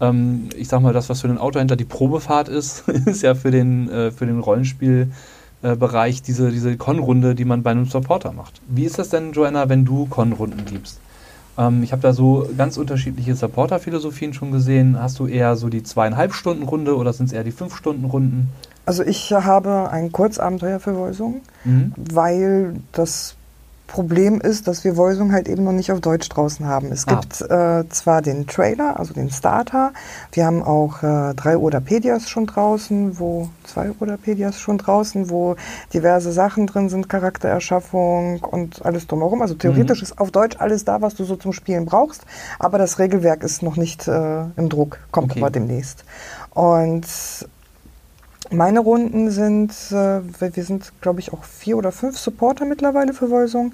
ähm, 0.00 0.48
ich 0.56 0.68
sag 0.68 0.80
mal, 0.80 0.92
das, 0.92 1.08
was 1.08 1.20
für 1.20 1.28
den 1.28 1.38
Autohändler 1.38 1.76
die 1.76 1.84
Probefahrt 1.84 2.48
ist, 2.48 2.88
ist 3.06 3.22
ja 3.22 3.34
für 3.34 3.50
den, 3.50 3.90
äh, 3.90 4.10
für 4.10 4.26
den 4.26 4.40
Rollenspielbereich 4.40 6.22
diese, 6.22 6.50
diese 6.50 6.76
Con-Runde, 6.76 7.34
die 7.34 7.44
man 7.44 7.62
bei 7.62 7.70
einem 7.70 7.86
Supporter 7.86 8.32
macht. 8.32 8.60
Wie 8.68 8.84
ist 8.84 8.98
das 8.98 9.08
denn, 9.08 9.32
Joanna, 9.32 9.68
wenn 9.68 9.84
du 9.84 10.06
Con-Runden 10.06 10.64
gibst? 10.64 11.00
Ähm, 11.58 11.82
ich 11.82 11.92
habe 11.92 12.02
da 12.02 12.12
so 12.12 12.48
ganz 12.56 12.76
unterschiedliche 12.76 13.34
Supporter-Philosophien 13.34 14.32
schon 14.32 14.52
gesehen. 14.52 14.98
Hast 15.00 15.18
du 15.18 15.26
eher 15.26 15.56
so 15.56 15.68
die 15.68 15.82
zweieinhalb 15.82 16.32
Stunden 16.32 16.62
Runde 16.62 16.96
oder 16.96 17.12
sind 17.12 17.26
es 17.26 17.32
eher 17.32 17.44
die 17.44 17.52
fünf 17.52 17.76
Stunden 17.76 18.04
Runden? 18.04 18.48
Also 18.86 19.02
ich 19.02 19.32
habe 19.32 19.90
ein 19.90 20.12
Kurzabenteuer 20.12 20.80
für 20.80 20.92
mhm. 21.64 21.92
weil 21.96 22.76
das 22.92 23.34
Problem 23.88 24.40
ist, 24.40 24.68
dass 24.68 24.84
wir 24.84 24.96
Voisung 24.96 25.32
halt 25.32 25.48
eben 25.48 25.64
noch 25.64 25.72
nicht 25.72 25.90
auf 25.90 26.00
Deutsch 26.00 26.28
draußen 26.28 26.66
haben. 26.66 26.92
Es 26.92 27.08
ah. 27.08 27.14
gibt 27.14 27.40
äh, 27.40 27.88
zwar 27.88 28.22
den 28.22 28.46
Trailer, 28.46 29.00
also 29.00 29.14
den 29.14 29.30
Starter, 29.30 29.92
wir 30.30 30.46
haben 30.46 30.62
auch 30.62 31.02
äh, 31.02 31.34
drei 31.34 31.56
Odapedias 31.56 32.28
schon 32.28 32.46
draußen, 32.46 33.18
wo 33.18 33.48
zwei 33.64 33.90
Odapedias 33.98 34.60
schon 34.60 34.78
draußen, 34.78 35.30
wo 35.30 35.56
diverse 35.92 36.32
Sachen 36.32 36.66
drin 36.66 36.90
sind, 36.90 37.08
Charaktererschaffung 37.08 38.40
und 38.40 38.84
alles 38.84 39.06
drumherum. 39.06 39.42
Also 39.42 39.54
theoretisch 39.54 40.00
mhm. 40.00 40.04
ist 40.04 40.18
auf 40.20 40.30
Deutsch 40.30 40.56
alles 40.58 40.84
da, 40.84 41.00
was 41.00 41.14
du 41.14 41.24
so 41.24 41.36
zum 41.36 41.52
Spielen 41.52 41.86
brauchst, 41.86 42.22
aber 42.58 42.78
das 42.78 42.98
Regelwerk 42.98 43.42
ist 43.42 43.62
noch 43.62 43.76
nicht 43.76 44.06
äh, 44.06 44.42
im 44.56 44.68
Druck, 44.68 44.98
kommt 45.10 45.32
okay. 45.32 45.40
aber 45.40 45.50
demnächst. 45.50 46.04
Und 46.54 47.06
meine 48.50 48.80
Runden 48.80 49.30
sind, 49.30 49.72
äh, 49.90 50.20
wir 50.22 50.64
sind, 50.64 50.92
glaube 51.00 51.20
ich, 51.20 51.32
auch 51.32 51.44
vier 51.44 51.76
oder 51.76 51.92
fünf 51.92 52.18
Supporter 52.18 52.64
mittlerweile 52.64 53.12
für 53.12 53.30
Voisung. 53.30 53.72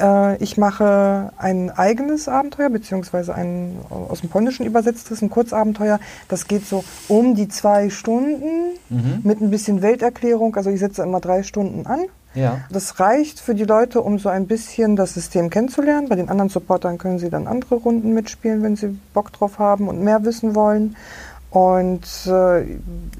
Äh, 0.00 0.42
ich 0.42 0.56
mache 0.56 1.32
ein 1.36 1.70
eigenes 1.70 2.28
Abenteuer, 2.28 2.70
beziehungsweise 2.70 3.34
ein 3.34 3.76
aus 3.90 4.20
dem 4.20 4.30
Polnischen 4.30 4.66
übersetztes, 4.66 5.22
ein 5.22 5.30
Kurzabenteuer. 5.30 6.00
Das 6.28 6.48
geht 6.48 6.66
so 6.66 6.84
um 7.08 7.34
die 7.34 7.48
zwei 7.48 7.90
Stunden 7.90 8.74
mhm. 8.88 9.20
mit 9.22 9.40
ein 9.40 9.50
bisschen 9.50 9.82
Welterklärung. 9.82 10.56
Also 10.56 10.70
ich 10.70 10.80
setze 10.80 11.02
immer 11.02 11.20
drei 11.20 11.42
Stunden 11.42 11.86
an. 11.86 12.00
Ja. 12.34 12.60
Das 12.70 13.00
reicht 13.00 13.40
für 13.40 13.54
die 13.54 13.64
Leute, 13.64 14.02
um 14.02 14.18
so 14.18 14.28
ein 14.28 14.46
bisschen 14.46 14.94
das 14.94 15.14
System 15.14 15.48
kennenzulernen. 15.48 16.08
Bei 16.08 16.16
den 16.16 16.28
anderen 16.28 16.50
Supportern 16.50 16.98
können 16.98 17.18
sie 17.18 17.30
dann 17.30 17.46
andere 17.46 17.76
Runden 17.76 18.12
mitspielen, 18.12 18.62
wenn 18.62 18.76
sie 18.76 18.98
Bock 19.14 19.32
drauf 19.32 19.58
haben 19.58 19.88
und 19.88 20.02
mehr 20.02 20.24
wissen 20.24 20.54
wollen. 20.54 20.96
Und 21.56 22.04
äh, 22.26 22.64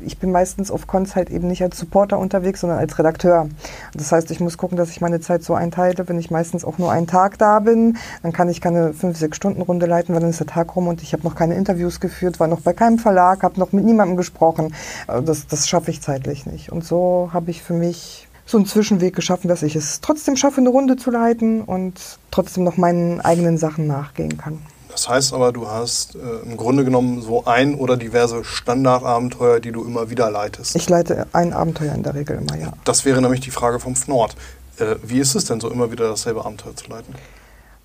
ich 0.04 0.18
bin 0.18 0.30
meistens 0.30 0.70
auf 0.70 0.86
Cons 0.86 1.16
halt 1.16 1.30
eben 1.30 1.48
nicht 1.48 1.62
als 1.62 1.78
Supporter 1.78 2.18
unterwegs, 2.18 2.60
sondern 2.60 2.78
als 2.78 2.98
Redakteur. 2.98 3.48
Das 3.94 4.12
heißt, 4.12 4.30
ich 4.30 4.40
muss 4.40 4.58
gucken, 4.58 4.76
dass 4.76 4.90
ich 4.90 5.00
meine 5.00 5.20
Zeit 5.20 5.42
so 5.42 5.54
einteile. 5.54 6.06
Wenn 6.06 6.18
ich 6.18 6.30
meistens 6.30 6.62
auch 6.62 6.76
nur 6.76 6.92
einen 6.92 7.06
Tag 7.06 7.38
da 7.38 7.60
bin, 7.60 7.96
dann 8.22 8.34
kann 8.34 8.50
ich 8.50 8.60
keine 8.60 8.90
5-6-Stunden-Runde 8.90 9.86
leiten, 9.86 10.14
weil 10.14 10.20
dann 10.20 10.28
ist 10.28 10.40
der 10.40 10.48
Tag 10.48 10.76
rum 10.76 10.86
und 10.86 11.02
ich 11.02 11.14
habe 11.14 11.22
noch 11.22 11.34
keine 11.34 11.54
Interviews 11.54 11.98
geführt, 11.98 12.38
war 12.38 12.46
noch 12.46 12.60
bei 12.60 12.74
keinem 12.74 12.98
Verlag, 12.98 13.42
habe 13.42 13.58
noch 13.58 13.72
mit 13.72 13.86
niemandem 13.86 14.18
gesprochen. 14.18 14.74
Äh, 15.08 15.22
das, 15.22 15.46
das 15.46 15.66
schaffe 15.66 15.90
ich 15.90 16.02
zeitlich 16.02 16.44
nicht. 16.44 16.70
Und 16.70 16.84
so 16.84 17.30
habe 17.32 17.50
ich 17.50 17.62
für 17.62 17.72
mich 17.72 18.28
so 18.44 18.58
einen 18.58 18.66
Zwischenweg 18.66 19.16
geschaffen, 19.16 19.48
dass 19.48 19.62
ich 19.62 19.76
es 19.76 20.02
trotzdem 20.02 20.36
schaffe, 20.36 20.60
eine 20.60 20.68
Runde 20.68 20.98
zu 20.98 21.10
leiten 21.10 21.62
und 21.62 22.18
trotzdem 22.30 22.64
noch 22.64 22.76
meinen 22.76 23.22
eigenen 23.22 23.56
Sachen 23.56 23.86
nachgehen 23.86 24.36
kann. 24.36 24.58
Das 24.96 25.10
heißt 25.10 25.34
aber, 25.34 25.52
du 25.52 25.68
hast 25.68 26.14
äh, 26.14 26.18
im 26.42 26.56
Grunde 26.56 26.82
genommen 26.82 27.20
so 27.20 27.44
ein 27.44 27.74
oder 27.74 27.98
diverse 27.98 28.44
Standardabenteuer, 28.44 29.60
die 29.60 29.70
du 29.70 29.84
immer 29.84 30.08
wieder 30.08 30.30
leitest. 30.30 30.74
Ich 30.74 30.88
leite 30.88 31.26
ein 31.32 31.52
Abenteuer 31.52 31.94
in 31.94 32.02
der 32.02 32.14
Regel 32.14 32.38
immer, 32.38 32.56
ja. 32.56 32.72
Das 32.84 33.04
wäre 33.04 33.20
nämlich 33.20 33.40
die 33.40 33.50
Frage 33.50 33.78
vom 33.78 33.94
Fnord. 33.94 34.36
Äh, 34.78 34.96
wie 35.02 35.20
ist 35.20 35.34
es 35.34 35.44
denn 35.44 35.60
so, 35.60 35.70
immer 35.70 35.92
wieder 35.92 36.08
dasselbe 36.08 36.46
Abenteuer 36.46 36.74
zu 36.76 36.88
leiten? 36.88 37.14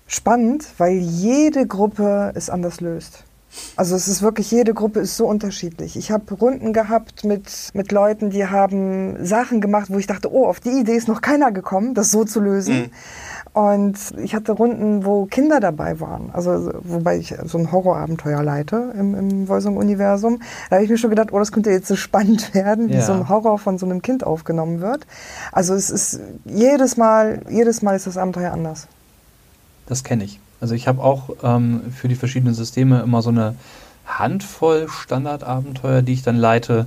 Spannend, 0.06 0.66
weil 0.78 0.94
jede 0.94 1.66
Gruppe 1.66 2.32
es 2.34 2.48
anders 2.48 2.80
löst. 2.80 3.24
Also 3.76 3.94
es 3.94 4.08
ist 4.08 4.22
wirklich, 4.22 4.50
jede 4.50 4.72
Gruppe 4.72 5.00
ist 5.00 5.18
so 5.18 5.26
unterschiedlich. 5.26 5.96
Ich 5.98 6.10
habe 6.10 6.34
Runden 6.34 6.72
gehabt 6.72 7.24
mit, 7.24 7.70
mit 7.74 7.92
Leuten, 7.92 8.30
die 8.30 8.46
haben 8.46 9.22
Sachen 9.22 9.60
gemacht, 9.60 9.88
wo 9.90 9.98
ich 9.98 10.06
dachte, 10.06 10.32
oh, 10.32 10.46
auf 10.46 10.60
die 10.60 10.80
Idee 10.80 10.96
ist 10.96 11.08
noch 11.08 11.20
keiner 11.20 11.52
gekommen, 11.52 11.92
das 11.92 12.10
so 12.10 12.24
zu 12.24 12.40
lösen. 12.40 12.74
Mhm. 12.74 12.90
Und 13.52 13.98
ich 14.16 14.34
hatte 14.34 14.52
Runden, 14.52 15.04
wo 15.04 15.26
Kinder 15.26 15.60
dabei 15.60 16.00
waren. 16.00 16.30
Also, 16.32 16.72
wobei 16.84 17.18
ich 17.18 17.34
so 17.44 17.58
ein 17.58 17.70
Horrorabenteuer 17.70 18.42
leite 18.42 18.94
im, 18.98 19.14
im 19.14 19.48
Voisung-Universum. 19.48 20.40
Da 20.70 20.76
habe 20.76 20.84
ich 20.84 20.90
mir 20.90 20.96
schon 20.96 21.10
gedacht, 21.10 21.32
oh, 21.32 21.38
das 21.38 21.52
könnte 21.52 21.70
jetzt 21.70 21.86
so 21.86 21.96
spannend 21.96 22.54
werden, 22.54 22.88
wie 22.88 22.94
ja. 22.94 23.02
so 23.02 23.12
ein 23.12 23.28
Horror 23.28 23.58
von 23.58 23.76
so 23.76 23.84
einem 23.84 24.00
Kind 24.00 24.24
aufgenommen 24.24 24.80
wird. 24.80 25.06
Also, 25.52 25.74
es 25.74 25.90
ist 25.90 26.20
jedes 26.46 26.96
Mal, 26.96 27.42
jedes 27.50 27.82
Mal 27.82 27.94
ist 27.94 28.06
das 28.06 28.16
Abenteuer 28.16 28.52
anders. 28.52 28.88
Das 29.86 30.02
kenne 30.02 30.24
ich. 30.24 30.40
Also, 30.62 30.74
ich 30.74 30.88
habe 30.88 31.02
auch 31.02 31.30
ähm, 31.42 31.92
für 31.94 32.08
die 32.08 32.14
verschiedenen 32.14 32.54
Systeme 32.54 33.02
immer 33.02 33.20
so 33.20 33.28
eine 33.28 33.56
Handvoll 34.06 34.88
Standardabenteuer, 34.88 36.00
die 36.00 36.14
ich 36.14 36.22
dann 36.22 36.36
leite. 36.36 36.86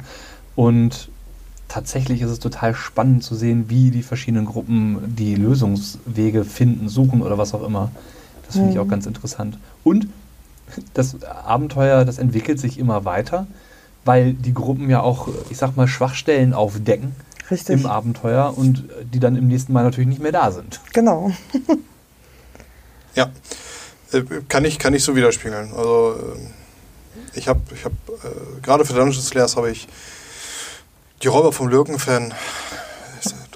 Und 0.55 1.09
tatsächlich 1.68 2.22
ist 2.22 2.30
es 2.30 2.39
total 2.39 2.76
spannend 2.76 3.24
zu 3.24 3.36
sehen, 3.36 3.66
wie 3.70 3.91
die 3.91 4.03
verschiedenen 4.03 4.45
Gruppen 4.45 5.16
die 5.16 5.36
Lösungswege 5.36 6.45
finden, 6.45 6.89
suchen 6.89 7.22
oder 7.22 7.38
was 7.38 7.53
auch 7.53 7.63
immer. 7.63 7.91
Das 8.45 8.55
finde 8.55 8.72
ich 8.72 8.80
auch 8.80 8.86
mhm. 8.86 8.89
ganz 8.89 9.05
interessant. 9.05 9.57
Und 9.84 10.07
das 10.93 11.24
Abenteuer, 11.24 12.05
das 12.05 12.18
entwickelt 12.18 12.59
sich 12.59 12.80
immer 12.80 13.05
weiter, 13.05 13.47
weil 14.03 14.34
die 14.34 14.53
Gruppen 14.53 14.89
ja 14.89 15.01
auch, 15.01 15.28
ich 15.49 15.57
sag 15.57 15.76
mal, 15.76 15.88
Schwachstellen 15.88 16.53
aufdecken 16.53 17.16
Richtig. 17.49 17.80
im 17.80 17.86
Abenteuer 17.86 18.53
und 18.55 18.84
die 19.13 19.20
dann 19.20 19.36
im 19.36 19.47
nächsten 19.47 19.74
Mal 19.74 19.84
natürlich 19.84 20.07
nicht 20.07 20.22
mehr 20.22 20.32
da 20.32 20.51
sind. 20.51 20.80
Genau. 20.93 21.32
ja, 23.16 23.32
äh, 24.11 24.24
kann 24.47 24.66
ich, 24.66 24.80
kann 24.80 24.93
ich 24.93 25.03
so 25.03 25.16
widerspiegeln. 25.16 25.72
Also 25.76 26.16
ich 27.34 27.47
habe 27.47 27.61
ich 27.74 27.86
hab, 27.86 27.91
äh, 27.91 28.61
gerade 28.61 28.86
für 28.86 28.93
Dungeons 28.93 29.28
Slayers 29.28 29.55
habe 29.55 29.72
ich 29.72 29.88
die 31.22 31.28
Räuber 31.28 31.51
vom 31.51 31.68
Lürken-Fan 31.68 32.34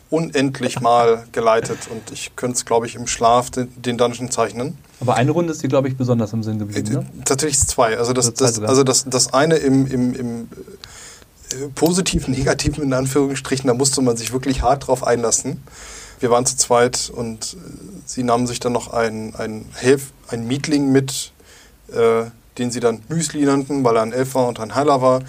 unendlich 0.10 0.80
mal 0.80 1.26
geleitet 1.32 1.78
und 1.92 2.12
ich 2.12 2.36
könnte 2.36 2.58
es, 2.58 2.66
glaube 2.66 2.88
ich, 2.88 2.96
im 2.96 3.06
Schlaf 3.06 3.52
den, 3.52 3.70
den, 3.82 3.98
Dungeon 3.98 4.32
zeichnen. 4.32 4.78
Aber 5.00 5.16
eine 5.16 5.32
Runde 5.32 5.52
ist 5.52 5.62
dir, 5.62 5.68
glaube 5.68 5.88
ich, 5.88 5.98
besonders 5.98 6.34
im 6.34 6.42
Sinn 6.42 6.58
geblieben, 6.58 6.92
ne? 6.92 7.06
Tatsächlich 7.26 7.60
zwei. 7.68 7.98
Also 7.98 8.14
das, 8.14 8.34
das, 8.34 8.60
also 8.60 8.84
das, 8.84 9.06
das 9.06 9.34
eine 9.34 9.58
im, 9.58 9.86
im, 9.86 10.16
im 10.16 10.50
äh, 11.52 11.68
positiven, 11.76 12.34
negativen 12.38 12.84
in 12.84 12.94
Anführungsstrichen, 12.94 13.68
da 13.68 13.74
musste 13.74 14.02
man 14.02 14.18
sich 14.18 14.34
wirklich 14.34 14.64
hart 14.64 14.88
drauf 14.88 15.06
einlassen. 15.06 15.62
Wir 16.20 16.32
waren 16.32 16.46
zu 16.46 16.58
zweit 16.58 17.12
und 17.16 17.54
äh, 17.54 17.58
sie 18.06 18.24
nahmen 18.24 18.48
sich 18.48 18.60
dann 18.60 18.74
noch 18.74 18.92
ein, 18.92 19.36
ein, 19.36 19.66
Helf, 19.76 20.12
ein 20.28 20.48
Mietling 20.48 20.92
mit, 20.92 21.34
äh, 21.94 22.24
den 22.58 22.72
sie 22.72 22.80
dann 22.80 23.04
Müsli 23.10 23.46
nannten, 23.46 23.84
weil 23.84 23.96
er 23.96 24.02
ein 24.02 24.12
Elf 24.12 24.34
war 24.34 24.48
und 24.48 24.60
ein 24.60 24.74
Heiler 24.74 25.02
war. 25.04 25.22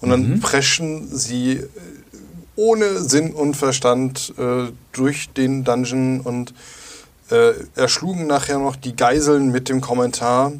Und 0.00 0.10
dann 0.10 0.30
mhm. 0.30 0.40
preschen 0.40 1.08
sie 1.16 1.52
äh, 1.52 1.68
ohne 2.56 3.00
Sinn 3.00 3.32
und 3.32 3.56
Verstand 3.56 4.34
äh, 4.38 4.72
durch 4.92 5.30
den 5.30 5.64
Dungeon 5.64 6.20
und 6.20 6.54
äh, 7.30 7.52
erschlugen 7.74 8.26
nachher 8.26 8.58
noch 8.58 8.76
die 8.76 8.96
Geiseln 8.96 9.50
mit 9.50 9.68
dem 9.68 9.80
Kommentar, 9.80 10.52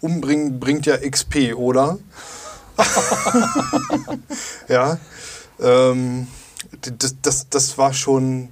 umbringen 0.00 0.58
bringt 0.58 0.86
ja 0.86 0.96
XP, 0.98 1.54
oder? 1.54 1.98
ja. 4.68 4.98
Ähm, 5.60 6.26
das, 6.98 7.16
das, 7.22 7.48
das 7.48 7.78
war 7.78 7.94
schon, 7.94 8.48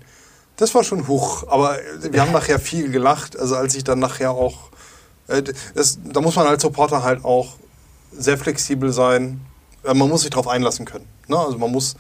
das 0.57 0.75
war 0.75 0.85
schon 0.85 1.09
hoch. 1.09 1.49
Aber 1.49 1.79
wir 2.03 2.21
haben 2.21 2.33
nachher 2.33 2.61
viel 2.61 2.91
gelacht. 2.91 3.39
Also 3.39 3.57
als 3.57 3.75
ich 3.75 3.83
dann 3.83 3.99
nachher 3.99 4.31
auch, 4.31 4.71
äh, 5.27 5.43
das, 5.75 5.99
da 6.05 6.21
muss 6.21 6.37
man 6.37 6.47
als 6.47 6.63
Supporter 6.63 7.03
halt 7.03 7.25
auch 7.25 7.57
sehr 8.13 8.39
flexibel 8.39 8.93
sein 8.93 9.41
man 9.85 10.09
muss 10.09 10.23
sich 10.23 10.31
darauf 10.31 10.49
einlassen 10.49 10.85
können. 10.85 11.07
Ne? 11.29 11.39
Also 11.39 11.59
man 11.59 11.71
muss. 11.71 11.97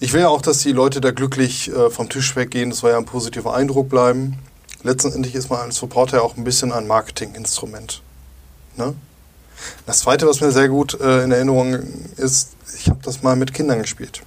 Ich 0.00 0.12
will 0.12 0.20
ja 0.20 0.28
auch, 0.28 0.42
dass 0.42 0.58
die 0.58 0.72
Leute 0.72 1.00
da 1.00 1.10
glücklich 1.10 1.72
äh, 1.72 1.90
vom 1.90 2.08
Tisch 2.08 2.36
weggehen. 2.36 2.70
Das 2.70 2.80
soll 2.80 2.92
ja 2.92 2.98
ein 2.98 3.04
positiver 3.04 3.54
Eindruck 3.54 3.88
bleiben. 3.88 4.38
Letztendlich 4.84 5.34
ist 5.34 5.50
man 5.50 5.60
als 5.60 5.76
Supporter 5.76 6.18
ja 6.18 6.22
auch 6.22 6.36
ein 6.36 6.44
bisschen 6.44 6.72
ein 6.72 6.86
Marketinginstrument. 6.86 8.00
Ne? 8.76 8.94
Das 9.86 10.00
zweite, 10.00 10.28
was 10.28 10.40
mir 10.40 10.52
sehr 10.52 10.68
gut 10.68 11.00
äh, 11.00 11.24
in 11.24 11.32
Erinnerung 11.32 11.78
ist, 12.16 12.50
ich 12.76 12.88
habe 12.88 13.00
das 13.02 13.22
mal 13.24 13.34
mit 13.34 13.52
Kindern 13.52 13.80
gespielt. 13.80 14.22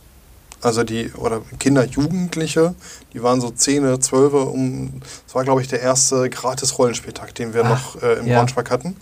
Also 0.62 0.84
die, 0.84 1.12
oder 1.14 1.42
Kinder, 1.58 1.86
Jugendliche, 1.86 2.76
die 3.14 3.24
waren 3.24 3.42
so 3.42 3.50
10, 3.50 4.00
12, 4.00 4.34
um, 4.34 5.02
das 5.26 5.34
war 5.34 5.44
glaube 5.44 5.62
ich 5.62 5.68
der 5.68 5.82
erste 5.82 6.30
gratis 6.30 6.78
Rollenspieltag, 6.78 7.34
den 7.34 7.54
wir 7.54 7.66
Ach, 7.66 7.96
noch 7.96 8.04
äh, 8.04 8.20
im 8.20 8.28
ja. 8.28 8.38
Braunschweig 8.38 8.70
hatten. 8.70 8.96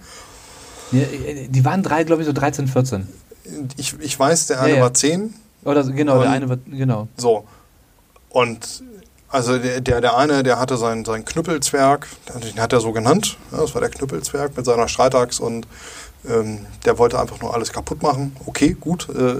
Ja, 0.91 1.02
äh, 1.02 1.47
Die 1.50 1.66
waren 1.66 1.84
drei, 1.84 2.04
glaube 2.04 2.22
ich, 2.22 2.28
so 2.28 2.34
13, 2.34 2.68
14. 2.68 3.08
Ich, 3.77 3.95
ich 3.99 4.19
weiß, 4.19 4.47
der 4.47 4.59
eine 4.61 4.69
Ja, 4.71 4.75
ja. 4.77 4.81
war 4.83 4.93
10, 4.93 5.33
Oder 5.63 5.83
genau, 5.83 6.19
der 6.19 6.27
Und- 6.29 6.35
eine 6.35 6.49
wird, 6.49 6.59
genau. 6.67 7.07
so. 7.17 7.45
Und 8.29 8.83
also 9.29 9.57
der, 9.57 9.81
der, 9.81 10.01
der 10.01 10.17
eine, 10.17 10.43
der 10.43 10.59
hatte 10.59 10.77
seinen, 10.77 11.05
seinen 11.05 11.25
Knüppelzwerg, 11.25 12.07
den 12.43 12.59
hat 12.61 12.73
er 12.73 12.79
so 12.79 12.91
genannt. 12.91 13.37
Ja, 13.51 13.59
das 13.59 13.73
war 13.73 13.81
der 13.81 13.89
Knüppelzwerg 13.89 14.55
mit 14.57 14.65
seiner 14.65 14.87
Streitaxt 14.87 15.39
und 15.39 15.67
ähm, 16.27 16.65
der 16.85 16.97
wollte 16.97 17.19
einfach 17.19 17.39
nur 17.41 17.53
alles 17.53 17.71
kaputt 17.71 18.01
machen. 18.03 18.35
Okay, 18.45 18.75
gut. 18.79 19.07
Äh, 19.09 19.35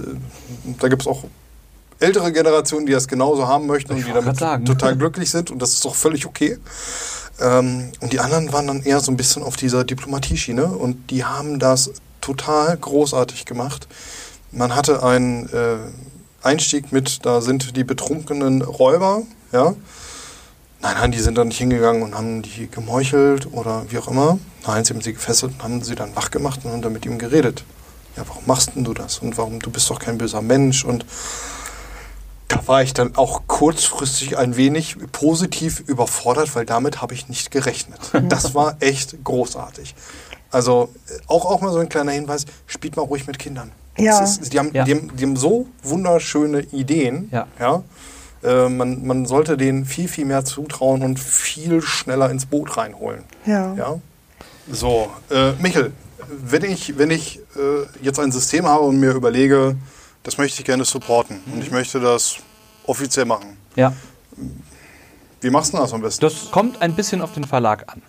da 0.80 0.88
gibt 0.88 1.02
es 1.02 1.08
auch 1.08 1.24
ältere 1.98 2.32
Generationen, 2.32 2.86
die 2.86 2.92
das 2.92 3.06
genauso 3.08 3.46
haben 3.46 3.66
möchten 3.66 3.92
Ich 3.92 3.98
und 3.98 4.06
die 4.08 4.12
damit 4.12 4.38
total 4.66 4.96
glücklich 4.96 5.30
sind 5.30 5.50
und 5.50 5.60
das 5.60 5.72
ist 5.72 5.84
doch 5.84 5.94
völlig 5.94 6.24
okay. 6.26 6.58
Ähm, 7.40 7.90
und 8.00 8.12
die 8.12 8.20
anderen 8.20 8.52
waren 8.52 8.66
dann 8.66 8.82
eher 8.82 9.00
so 9.00 9.10
ein 9.12 9.16
bisschen 9.16 9.42
auf 9.42 9.56
dieser 9.56 9.84
Diplomatieschiene 9.84 10.66
und 10.66 11.10
die 11.10 11.24
haben 11.24 11.58
das 11.58 11.90
total 12.20 12.76
großartig 12.76 13.44
gemacht. 13.44 13.88
Man 14.52 14.74
hatte 14.74 15.02
einen 15.02 15.48
äh, 15.48 15.76
Einstieg 16.42 16.92
mit, 16.92 17.24
da 17.24 17.40
sind 17.40 17.76
die 17.76 17.84
betrunkenen 17.84 18.62
Räuber, 18.62 19.22
ja. 19.52 19.74
Nein, 20.82 20.94
nein, 20.94 21.12
die 21.12 21.20
sind 21.20 21.36
dann 21.36 21.48
nicht 21.48 21.58
hingegangen 21.58 22.02
und 22.02 22.14
haben 22.14 22.40
die 22.40 22.68
gemeuchelt 22.70 23.52
oder 23.52 23.84
wie 23.90 23.98
auch 23.98 24.08
immer. 24.08 24.38
Nein, 24.66 24.84
sie 24.84 24.94
haben 24.94 25.02
sie 25.02 25.12
gefesselt 25.12 25.52
und 25.52 25.62
haben 25.62 25.82
sie 25.82 25.94
dann 25.94 26.16
wach 26.16 26.30
gemacht 26.30 26.60
und 26.64 26.72
haben 26.72 26.80
dann 26.80 26.94
mit 26.94 27.04
ihm 27.04 27.18
geredet. 27.18 27.64
Ja, 28.16 28.24
warum 28.26 28.44
machst 28.46 28.74
denn 28.74 28.84
du 28.84 28.94
das? 28.94 29.18
Und 29.18 29.36
warum, 29.36 29.60
du 29.60 29.70
bist 29.70 29.90
doch 29.90 29.98
kein 29.98 30.16
böser 30.16 30.40
Mensch 30.40 30.84
und 30.84 31.04
da 32.48 32.66
war 32.66 32.82
ich 32.82 32.94
dann 32.94 33.16
auch 33.16 33.42
kurzfristig 33.46 34.36
ein 34.36 34.56
wenig 34.56 34.96
positiv 35.12 35.80
überfordert, 35.80 36.54
weil 36.56 36.66
damit 36.66 37.00
habe 37.00 37.14
ich 37.14 37.28
nicht 37.28 37.50
gerechnet. 37.50 38.00
Das 38.28 38.54
war 38.54 38.76
echt 38.80 39.22
großartig. 39.22 39.94
Also 40.50 40.90
äh, 41.08 41.18
auch, 41.28 41.44
auch 41.46 41.60
mal 41.60 41.72
so 41.72 41.78
ein 41.78 41.88
kleiner 41.88 42.12
Hinweis, 42.12 42.44
spielt 42.66 42.96
mal 42.96 43.02
ruhig 43.02 43.26
mit 43.26 43.38
Kindern. 43.38 43.72
Ja. 43.98 44.22
Ist, 44.22 44.52
die, 44.52 44.58
haben, 44.58 44.70
Ja. 44.72 44.84
die, 44.84 44.94
haben, 44.94 45.16
die 45.16 45.24
haben 45.24 45.36
so 45.36 45.66
wunderschöne 45.82 46.60
Ideen. 46.72 47.28
Ja. 47.32 47.46
Ja? 47.58 47.82
Äh, 48.42 48.68
man, 48.68 49.06
man 49.06 49.26
sollte 49.26 49.56
denen 49.56 49.84
viel, 49.84 50.08
viel 50.08 50.24
mehr 50.24 50.44
zutrauen 50.44 51.02
und 51.02 51.18
viel 51.20 51.82
schneller 51.82 52.30
ins 52.30 52.46
Boot 52.46 52.76
reinholen. 52.76 53.24
Ja. 53.46 53.74
Ja? 53.74 53.98
So, 54.70 55.10
äh, 55.30 55.52
Michel, 55.60 55.92
wenn 56.28 56.64
ich, 56.64 56.96
wenn 56.96 57.10
ich 57.10 57.38
äh, 57.56 57.86
jetzt 58.02 58.18
ein 58.20 58.32
System 58.32 58.66
habe 58.66 58.84
und 58.84 58.98
mir 59.00 59.10
überlege, 59.12 59.76
das 60.22 60.38
möchte 60.38 60.60
ich 60.60 60.64
gerne 60.66 60.84
supporten 60.84 61.40
und 61.52 61.60
ich 61.62 61.70
möchte 61.70 61.98
das 62.00 62.36
offiziell 62.86 63.24
machen, 63.26 63.56
Ja. 63.76 63.92
wie 65.40 65.50
machst 65.50 65.72
du 65.72 65.78
das 65.78 65.92
am 65.92 66.00
besten? 66.02 66.20
Das 66.22 66.50
kommt 66.50 66.80
ein 66.82 66.94
bisschen 66.94 67.20
auf 67.22 67.32
den 67.32 67.44
Verlag 67.44 67.84
an. 67.92 68.00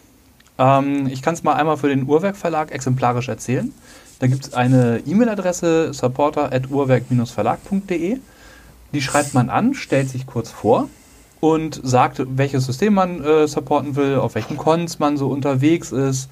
Ähm, 0.61 1.07
ich 1.07 1.21
kann 1.23 1.33
es 1.33 1.43
mal 1.43 1.53
einmal 1.53 1.77
für 1.77 1.87
den 1.89 2.07
Uhrwerk 2.07 2.37
Verlag 2.37 2.71
exemplarisch 2.71 3.27
erzählen. 3.27 3.73
Da 4.19 4.27
gibt 4.27 4.45
es 4.45 4.53
eine 4.53 5.01
E-Mail-Adresse 5.05 5.93
supporter.uhrwerk-verlag.de. 5.93 8.19
Die 8.93 9.01
schreibt 9.01 9.33
man 9.33 9.49
an, 9.49 9.73
stellt 9.73 10.09
sich 10.09 10.27
kurz 10.27 10.51
vor 10.51 10.87
und 11.39 11.79
sagt, 11.83 12.21
welches 12.37 12.67
System 12.67 12.93
man 12.93 13.23
äh, 13.23 13.47
supporten 13.47 13.95
will, 13.95 14.17
auf 14.17 14.35
welchen 14.35 14.57
Cons 14.57 14.99
man 14.99 15.17
so 15.17 15.29
unterwegs 15.29 15.91
ist. 15.91 16.29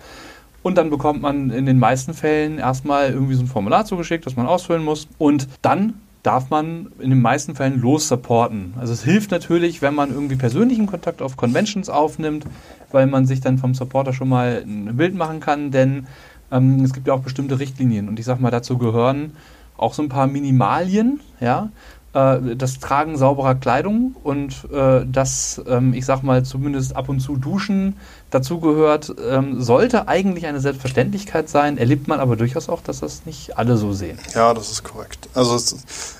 Und 0.61 0.77
dann 0.77 0.91
bekommt 0.91 1.23
man 1.23 1.49
in 1.49 1.65
den 1.65 1.79
meisten 1.79 2.13
Fällen 2.13 2.59
erstmal 2.59 3.11
irgendwie 3.11 3.33
so 3.33 3.41
ein 3.41 3.47
Formular 3.47 3.85
zugeschickt, 3.85 4.27
das 4.27 4.35
man 4.35 4.45
ausfüllen 4.45 4.83
muss. 4.83 5.07
Und 5.17 5.47
dann 5.63 5.95
darf 6.23 6.49
man 6.49 6.91
in 6.99 7.09
den 7.09 7.21
meisten 7.21 7.55
Fällen 7.55 7.79
los 7.79 8.07
supporten. 8.07 8.73
Also 8.77 8.93
es 8.93 9.03
hilft 9.03 9.31
natürlich, 9.31 9.81
wenn 9.81 9.95
man 9.95 10.11
irgendwie 10.11 10.35
persönlichen 10.35 10.85
Kontakt 10.85 11.21
auf 11.21 11.37
Conventions 11.37 11.89
aufnimmt, 11.89 12.45
weil 12.91 13.07
man 13.07 13.25
sich 13.25 13.39
dann 13.41 13.57
vom 13.57 13.73
Supporter 13.73 14.13
schon 14.13 14.29
mal 14.29 14.63
ein 14.65 14.97
Bild 14.97 15.15
machen 15.15 15.39
kann, 15.39 15.71
denn 15.71 16.07
ähm, 16.51 16.83
es 16.83 16.93
gibt 16.93 17.07
ja 17.07 17.13
auch 17.13 17.21
bestimmte 17.21 17.59
Richtlinien 17.59 18.09
und 18.09 18.19
ich 18.19 18.25
sag 18.25 18.39
mal, 18.39 18.51
dazu 18.51 18.77
gehören 18.77 19.33
auch 19.77 19.93
so 19.93 20.03
ein 20.03 20.09
paar 20.09 20.27
Minimalien, 20.27 21.21
ja, 21.39 21.69
äh, 22.13 22.55
das 22.55 22.79
Tragen 22.79 23.17
sauberer 23.17 23.55
Kleidung 23.55 24.15
und 24.23 24.65
äh, 24.71 25.05
das, 25.05 25.61
ähm, 25.67 25.93
ich 25.93 26.05
sag 26.05 26.23
mal, 26.23 26.43
zumindest 26.43 26.95
ab 26.95 27.09
und 27.09 27.19
zu 27.19 27.35
duschen 27.35 27.97
dazu 28.29 28.59
gehört, 28.59 29.13
ähm, 29.29 29.61
sollte 29.61 30.07
eigentlich 30.07 30.45
eine 30.45 30.59
Selbstverständlichkeit 30.59 31.49
sein, 31.49 31.77
erlebt 31.77 32.07
man 32.07 32.19
aber 32.19 32.35
durchaus 32.35 32.69
auch, 32.69 32.81
dass 32.81 32.99
das 32.99 33.25
nicht 33.25 33.57
alle 33.57 33.77
so 33.77 33.93
sehen. 33.93 34.19
Ja, 34.33 34.53
das 34.53 34.71
ist 34.71 34.83
korrekt. 34.83 35.29
Also 35.33 35.55
es, 35.55 35.73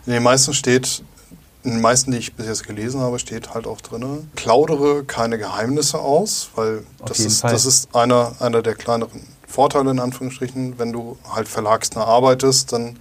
in 0.06 0.14
den 0.14 0.24
meisten 0.24 0.54
steht, 0.54 1.04
in 1.64 1.72
den 1.72 1.82
meisten, 1.82 2.12
die 2.12 2.18
ich 2.18 2.34
bis 2.36 2.46
jetzt 2.46 2.66
gelesen 2.66 3.02
habe, 3.02 3.20
steht 3.20 3.54
halt 3.54 3.68
auch 3.68 3.82
drin, 3.82 4.30
plaudere 4.36 5.04
keine 5.04 5.38
Geheimnisse 5.38 6.00
aus, 6.00 6.50
weil 6.56 6.84
Auf 7.00 7.10
das 7.10 7.20
ist, 7.20 7.42
Fall. 7.42 7.52
das 7.52 7.66
ist 7.66 7.94
einer, 7.96 8.34
einer 8.40 8.62
der 8.62 8.76
kleineren 8.76 9.22
Vorteile 9.46 9.92
in 9.92 10.00
Anführungsstrichen. 10.00 10.80
Wenn 10.80 10.94
du 10.94 11.18
halt 11.34 11.48
verlagsnah 11.48 12.04
arbeitest, 12.04 12.72
dann 12.72 12.98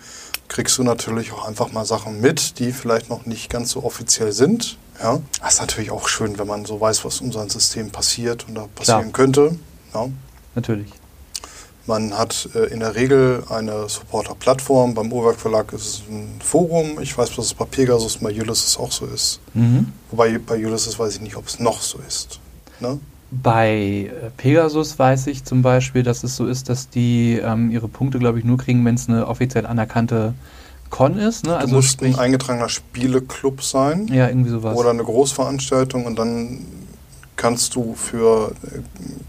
kriegst 0.48 0.78
du 0.78 0.82
natürlich 0.82 1.32
auch 1.32 1.46
einfach 1.46 1.72
mal 1.72 1.84
Sachen 1.84 2.20
mit, 2.20 2.58
die 2.58 2.72
vielleicht 2.72 3.08
noch 3.08 3.26
nicht 3.26 3.50
ganz 3.50 3.70
so 3.70 3.84
offiziell 3.84 4.32
sind. 4.32 4.78
Ja, 5.02 5.20
das 5.40 5.54
ist 5.54 5.60
natürlich 5.60 5.90
auch 5.90 6.08
schön, 6.08 6.38
wenn 6.38 6.46
man 6.46 6.64
so 6.64 6.80
weiß, 6.80 7.04
was 7.04 7.20
um 7.20 7.30
sein 7.30 7.48
System 7.48 7.90
passiert 7.90 8.48
und 8.48 8.56
da 8.56 8.66
passieren 8.74 9.12
könnte. 9.12 9.56
Ja. 9.94 10.08
Natürlich. 10.54 10.88
Man 11.86 12.18
hat 12.18 12.50
äh, 12.54 12.64
in 12.66 12.80
der 12.80 12.96
Regel 12.96 13.44
eine 13.48 13.88
Supporter-Plattform. 13.88 14.94
Beim 14.94 15.10
Uhrwerk 15.10 15.40
Verlag 15.40 15.72
ist 15.72 15.86
es 15.86 16.02
ein 16.10 16.38
Forum. 16.44 17.00
Ich 17.00 17.16
weiß, 17.16 17.34
dass 17.36 17.46
es 17.46 17.54
bei 17.54 17.64
Pegasus, 17.64 18.18
bei 18.18 18.30
Ulysses 18.30 18.76
auch 18.76 18.92
so 18.92 19.06
ist. 19.06 19.40
Mhm. 19.54 19.92
Wobei 20.10 20.36
bei 20.38 20.56
Ulysses 20.56 20.98
weiß 20.98 21.14
ich 21.14 21.20
nicht, 21.22 21.36
ob 21.36 21.46
es 21.46 21.60
noch 21.60 21.80
so 21.80 21.98
ist. 22.06 22.40
Ne? 22.80 22.98
Bei 23.30 24.10
äh, 24.10 24.30
Pegasus 24.36 24.98
weiß 24.98 25.26
ich 25.26 25.44
zum 25.44 25.62
Beispiel, 25.62 26.02
dass 26.02 26.24
es 26.24 26.36
so 26.36 26.46
ist, 26.46 26.68
dass 26.68 26.88
die 26.88 27.34
ähm, 27.42 27.70
ihre 27.70 27.88
Punkte, 27.88 28.18
glaube 28.18 28.38
ich, 28.38 28.44
nur 28.44 28.56
kriegen, 28.56 28.84
wenn 28.84 28.94
es 28.94 29.08
eine 29.08 29.26
offiziell 29.26 29.66
anerkannte 29.66 30.34
Con 30.90 31.18
ist. 31.18 31.44
Ne? 31.44 31.52
Du 31.52 31.56
Also 31.58 31.74
musst 31.76 31.92
sprich, 31.92 32.14
ein 32.14 32.20
eingetragener 32.20 32.68
Spieleclub 32.68 33.62
sein 33.62 34.08
ja, 34.08 34.28
irgendwie 34.28 34.50
sowas. 34.50 34.76
oder 34.76 34.90
eine 34.90 35.04
Großveranstaltung 35.04 36.06
und 36.06 36.18
dann 36.18 36.64
kannst 37.36 37.74
du 37.74 37.94
für 37.94 38.52
äh, 38.64 38.80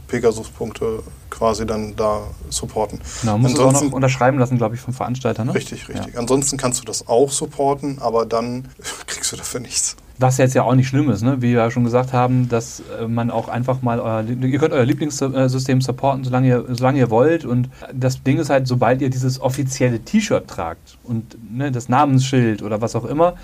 Pegasus-Punkte 0.07 1.03
quasi 1.29 1.65
dann 1.65 1.95
da 1.95 2.21
supporten. 2.49 2.99
genau, 3.21 3.37
musst 3.37 3.57
du 3.57 3.63
auch 3.63 3.71
noch 3.71 3.91
unterschreiben 3.91 4.39
lassen, 4.39 4.57
glaube 4.57 4.75
ich, 4.75 4.81
vom 4.81 4.93
Veranstalter. 4.93 5.45
Ne? 5.45 5.53
Richtig, 5.53 5.87
richtig. 5.89 6.17
Ansonsten 6.17 6.57
kannst 6.57 6.81
du 6.81 6.85
das 6.85 7.07
auch 7.07 7.31
supporten, 7.31 7.99
aber 7.99 8.25
dann 8.25 8.67
kriegst 9.07 9.31
du 9.31 9.35
dafür 9.35 9.59
nichts. 9.59 9.95
Was 10.21 10.37
jetzt 10.37 10.53
ja 10.53 10.63
auch 10.63 10.75
nicht 10.75 10.89
schlimm 10.89 11.09
ist, 11.09 11.21
ne? 11.21 11.37
wie 11.37 11.53
wir 11.53 11.61
ja 11.61 11.71
schon 11.71 11.85
gesagt 11.85 12.11
haben, 12.11 12.49
dass 12.49 12.83
äh, 12.99 13.07
man 13.07 13.31
auch 13.31 13.47
einfach 13.47 13.81
mal 13.81 13.99
euer, 13.99 14.23
ihr 14.23 14.59
könnt 14.59 14.73
euer 14.73 14.85
Lieblingssystem 14.85 15.81
supporten, 15.81 16.25
solange 16.25 16.47
ihr, 16.47 16.65
solange 16.69 16.99
ihr 16.99 17.09
wollt. 17.09 17.45
Und 17.45 17.69
das 17.93 18.21
Ding 18.21 18.37
ist 18.37 18.49
halt, 18.49 18.67
sobald 18.67 19.01
ihr 19.01 19.09
dieses 19.09 19.39
offizielle 19.39 19.99
T-Shirt 19.99 20.47
tragt 20.47 20.97
und 21.03 21.37
ne, 21.51 21.71
das 21.71 21.87
Namensschild 21.87 22.61
oder 22.61 22.81
was 22.81 22.95
auch 22.95 23.05
immer, 23.05 23.35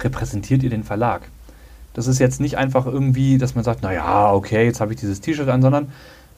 repräsentiert 0.00 0.62
ihr 0.62 0.70
den 0.70 0.84
Verlag. 0.84 1.22
Das 1.94 2.06
ist 2.06 2.18
jetzt 2.18 2.40
nicht 2.40 2.56
einfach 2.56 2.86
irgendwie, 2.86 3.36
dass 3.36 3.54
man 3.54 3.64
sagt, 3.64 3.82
naja, 3.82 4.32
okay, 4.32 4.64
jetzt 4.64 4.80
habe 4.80 4.94
ich 4.94 5.00
dieses 5.00 5.20
T-Shirt 5.20 5.48
an, 5.48 5.60
sondern 5.60 5.88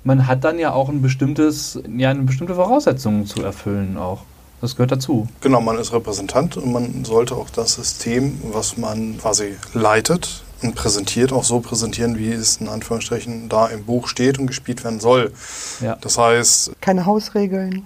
man 0.02 0.26
hat 0.26 0.44
dann 0.44 0.58
ja 0.58 0.72
auch 0.72 0.88
ein 0.88 1.02
bestimmtes, 1.02 1.80
ja, 1.96 2.10
eine 2.10 2.22
bestimmte 2.22 2.54
Voraussetzung 2.54 3.26
zu 3.26 3.42
erfüllen 3.42 3.96
auch. 3.96 4.22
Das 4.64 4.76
gehört 4.76 4.92
dazu. 4.92 5.28
Genau, 5.42 5.60
man 5.60 5.76
ist 5.78 5.92
Repräsentant 5.92 6.56
und 6.56 6.72
man 6.72 7.04
sollte 7.04 7.34
auch 7.34 7.50
das 7.50 7.74
System, 7.74 8.40
was 8.50 8.78
man 8.78 9.18
quasi 9.18 9.56
leitet 9.74 10.42
und 10.62 10.74
präsentiert, 10.74 11.34
auch 11.34 11.44
so 11.44 11.60
präsentieren, 11.60 12.16
wie 12.16 12.30
es 12.32 12.56
in 12.62 12.68
Anführungsstrichen 12.70 13.50
da 13.50 13.66
im 13.66 13.84
Buch 13.84 14.08
steht 14.08 14.38
und 14.38 14.46
gespielt 14.46 14.82
werden 14.82 15.00
soll. 15.00 15.34
Ja, 15.82 15.98
Das 16.00 16.16
heißt, 16.16 16.72
Keine 16.80 17.04
Hausregeln. 17.04 17.84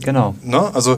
genau. 0.00 0.34
ne, 0.42 0.74
also 0.74 0.96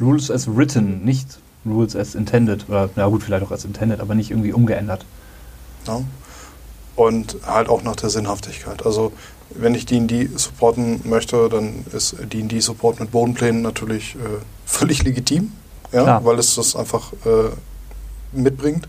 Rules 0.00 0.30
as 0.30 0.48
written, 0.48 1.04
nicht 1.04 1.36
Rules 1.66 1.94
as 1.94 2.14
intended. 2.14 2.64
Oder, 2.70 2.88
na 2.96 3.08
gut, 3.08 3.24
vielleicht 3.24 3.44
auch 3.44 3.50
as 3.50 3.66
intended, 3.66 4.00
aber 4.00 4.14
nicht 4.14 4.30
irgendwie 4.30 4.54
umgeändert. 4.54 5.04
ne, 5.86 6.02
und 6.94 7.36
halt 7.46 7.68
auch 7.68 7.82
nach 7.82 7.96
der 7.96 8.08
Sinnhaftigkeit. 8.08 8.86
Also 8.86 9.12
wenn 9.50 9.74
ich 9.74 9.86
D&D 9.86 10.28
supporten 10.36 11.00
möchte, 11.04 11.48
dann 11.48 11.84
ist 11.92 12.16
D&D 12.20 12.60
Support 12.60 13.00
mit 13.00 13.10
Bodenplänen 13.10 13.62
natürlich 13.62 14.14
äh, 14.16 14.18
völlig 14.66 15.02
legitim, 15.04 15.52
ja, 15.92 16.02
Klar. 16.02 16.24
weil 16.24 16.38
es 16.38 16.54
das 16.54 16.76
einfach 16.76 17.12
äh, 17.24 17.50
mitbringt. 18.32 18.88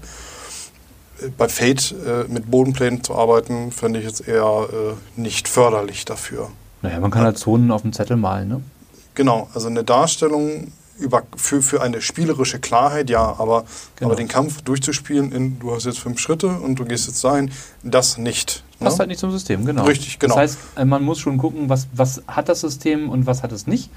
Bei 1.38 1.50
Fate 1.50 1.96
äh, 2.06 2.32
mit 2.32 2.52
Bodenplänen 2.52 3.04
zu 3.04 3.16
arbeiten, 3.16 3.72
fände 3.72 4.00
ich 4.00 4.06
jetzt 4.06 4.28
eher 4.28 4.68
äh, 4.72 5.20
nicht 5.20 5.48
förderlich 5.48 6.06
dafür. 6.06 6.50
Naja, 6.84 7.00
man 7.00 7.10
kann 7.10 7.24
halt 7.24 7.40
Zonen 7.40 7.72
auf 7.72 7.82
dem 7.82 7.92
Zettel 7.94 8.18
malen, 8.18 8.50
ne? 8.50 8.62
Genau, 9.16 9.50
also 9.56 9.68
eine 9.68 9.84
Darstellung 9.84 10.72
über, 11.00 11.24
für, 11.36 11.62
für 11.64 11.82
eine 11.82 12.02
spielerische 12.02 12.60
Klarheit, 12.60 13.10
ja, 13.10 13.22
aber, 13.40 13.66
Genau. 13.96 14.10
aber 14.12 14.16
den 14.16 14.28
Kampf 14.28 14.62
durchzuspielen 14.62 15.32
in, 15.32 15.60
du 15.60 15.74
hast 15.74 15.86
jetzt 15.86 16.00
fünf 16.00 16.20
Schritte 16.20 16.48
und 16.50 16.76
du 16.78 16.86
gehst 16.86 17.08
jetzt 17.08 17.24
dahin, 17.24 17.52
das 17.84 18.18
nicht. 18.20 18.64
Passt 18.80 18.98
ne? 18.98 19.00
halt 19.02 19.10
nicht 19.10 19.20
zum 19.20 19.32
System, 19.32 19.66
genau. 19.66 19.86
Richtig, 19.86 20.20
genau. 20.20 20.36
Das 20.36 20.42
heißt, 20.42 20.58
äh, 20.78 20.86
man 20.86 21.04
muss 21.04 21.20
schon 21.20 21.38
gucken, 21.38 21.70
was, 21.70 21.88
was 21.94 22.22
hat 22.28 22.50
das 22.50 22.62
System 22.62 23.10
und 23.10 23.26
was 23.26 23.44
hat 23.44 23.52
es 23.52 23.68
nicht. 23.68 23.90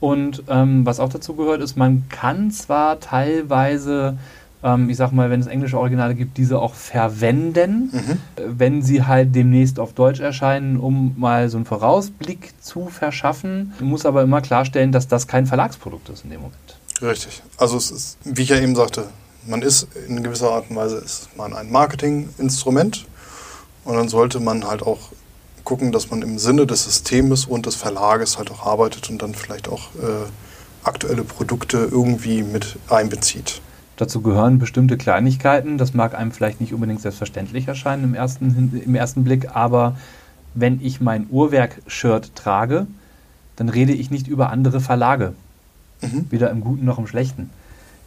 Und 0.00 0.42
ähm, 0.48 0.84
was 0.84 1.00
auch 1.00 1.08
dazu 1.08 1.34
gehört, 1.34 1.62
ist, 1.62 1.76
man 1.76 2.04
kann 2.10 2.50
zwar 2.50 3.00
teilweise, 3.00 4.18
ähm, 4.62 4.90
ich 4.90 4.96
sag 4.98 5.12
mal, 5.12 5.30
wenn 5.30 5.40
es 5.40 5.46
englische 5.46 5.78
Originale 5.78 6.14
gibt, 6.14 6.36
diese 6.36 6.58
auch 6.58 6.74
verwenden, 6.74 7.90
Mhm. 7.92 7.98
äh, 8.36 8.42
wenn 8.46 8.82
sie 8.82 9.04
halt 9.04 9.34
demnächst 9.34 9.78
auf 9.78 9.92
Deutsch 9.94 10.20
erscheinen, 10.20 10.76
um 10.78 11.14
mal 11.16 11.48
so 11.48 11.56
einen 11.56 11.64
Vorausblick 11.66 12.52
zu 12.60 12.88
verschaffen. 12.88 13.72
Man 13.80 13.88
muss 13.88 14.04
aber 14.04 14.22
immer 14.22 14.42
klarstellen, 14.42 14.92
dass 14.92 15.08
das 15.08 15.26
kein 15.28 15.46
Verlagsprodukt 15.46 16.08
ist 16.10 16.24
in 16.24 16.30
dem 16.30 16.40
Moment. 16.42 16.76
Richtig. 17.00 17.42
Also 17.56 17.76
es 17.76 17.90
ist, 17.90 18.18
wie 18.24 18.42
ich 18.42 18.48
ja 18.50 18.56
eben 18.58 18.74
sagte, 18.76 19.04
man 19.46 19.62
ist 19.62 19.86
in 20.08 20.22
gewisser 20.22 20.50
Art 20.50 20.68
und 20.68 20.76
Weise 20.76 20.96
ist 20.96 21.28
man 21.36 21.54
ein 21.54 21.70
Marketinginstrument 21.70 23.06
und 23.86 23.96
dann 23.96 24.08
sollte 24.08 24.40
man 24.40 24.66
halt 24.66 24.82
auch 24.82 24.98
gucken, 25.64 25.92
dass 25.92 26.10
man 26.10 26.22
im 26.22 26.38
Sinne 26.38 26.66
des 26.66 26.84
Systems 26.84 27.44
und 27.46 27.66
des 27.66 27.74
Verlages 27.74 28.38
halt 28.38 28.50
auch 28.50 28.66
arbeitet 28.66 29.08
und 29.10 29.22
dann 29.22 29.34
vielleicht 29.34 29.68
auch 29.68 29.94
äh, 29.96 30.26
aktuelle 30.84 31.24
Produkte 31.24 31.88
irgendwie 31.90 32.42
mit 32.42 32.78
einbezieht. 32.88 33.60
Dazu 33.96 34.20
gehören 34.20 34.58
bestimmte 34.58 34.96
Kleinigkeiten. 34.96 35.78
Das 35.78 35.94
mag 35.94 36.14
einem 36.14 36.30
vielleicht 36.30 36.60
nicht 36.60 36.74
unbedingt 36.74 37.00
selbstverständlich 37.00 37.66
erscheinen 37.66 38.04
im 38.04 38.14
ersten, 38.14 38.80
im 38.84 38.94
ersten 38.94 39.24
Blick, 39.24 39.56
aber 39.56 39.96
wenn 40.54 40.80
ich 40.82 41.00
mein 41.00 41.26
Uhrwerk-Shirt 41.30 42.34
trage, 42.34 42.86
dann 43.56 43.68
rede 43.68 43.92
ich 43.92 44.10
nicht 44.10 44.28
über 44.28 44.50
andere 44.50 44.80
Verlage. 44.80 45.32
Mhm. 46.02 46.26
Weder 46.30 46.50
im 46.50 46.60
Guten 46.60 46.84
noch 46.84 46.98
im 46.98 47.06
Schlechten. 47.06 47.50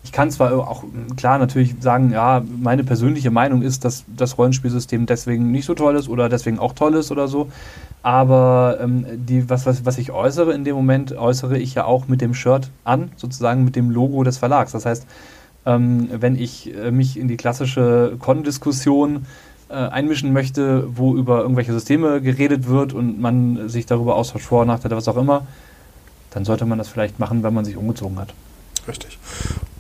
Ich 0.04 0.12
kann 0.12 0.32
zwar 0.32 0.54
auch 0.54 0.84
klar 1.18 1.39
natürlich 1.39 1.76
sagen, 1.82 2.12
ja, 2.12 2.41
meine 2.58 2.84
persönliche 2.84 3.32
Meinung 3.32 3.62
ist, 3.62 3.84
dass 3.84 4.06
das 4.08 4.38
Rollenspielsystem 4.38 5.06
deswegen 5.06 5.52
nicht 5.52 5.66
so 5.66 5.76
toll 5.76 5.95
ist 5.97 6.08
oder 6.08 6.30
deswegen 6.30 6.58
auch 6.58 6.74
toll 6.74 6.95
ist 6.95 7.12
oder 7.12 7.28
so. 7.28 7.50
Aber 8.02 8.78
ähm, 8.82 9.06
die, 9.10 9.50
was, 9.50 9.66
was, 9.66 9.86
was 9.86 9.97
ich 9.97 10.12
äußere 10.12 10.54
in 10.54 10.64
dem 10.64 10.76
Moment, 10.76 11.12
äußere 11.12 11.58
ich 11.58 11.76
ja 11.76 11.84
auch 11.84 12.08
mit 12.08 12.22
dem 12.22 12.34
Shirt 12.34 12.70
an, 12.86 13.12
sozusagen 13.18 13.66
mit 13.66 13.76
dem 13.76 13.91
Logo 13.91 14.24
des 14.24 14.38
Verlags. 14.38 14.72
Das 14.72 14.86
heißt, 14.86 15.06
ähm, 15.66 16.10
wenn 16.12 16.38
ich 16.38 16.74
äh, 16.76 16.91
mich 16.91 17.20
in 17.20 17.28
die 17.28 17.36
klassische 17.36 18.16
Con-Diskussion 18.20 19.26
äh, 19.70 19.74
einmischen 19.74 20.32
möchte, 20.32 20.88
wo 20.97 21.16
über 21.16 21.41
irgendwelche 21.41 21.74
Systeme 21.74 22.22
geredet 22.22 22.68
wird 22.68 22.93
und 22.93 23.20
man 23.20 23.68
sich 23.68 23.86
darüber 23.86 24.16
austauscht, 24.16 24.45
Vor- 24.45 24.62
und 24.62 24.68
Nachteile, 24.68 24.95
was 24.95 25.08
auch 25.08 25.18
immer, 25.18 25.45
dann 26.32 26.45
sollte 26.45 26.66
man 26.66 26.78
das 26.78 26.88
vielleicht 26.88 27.20
machen, 27.20 27.43
wenn 27.43 27.54
man 27.54 27.66
sich 27.66 27.76
umgezogen 27.76 28.18
hat. 28.18 28.34
Richtig. 28.88 29.20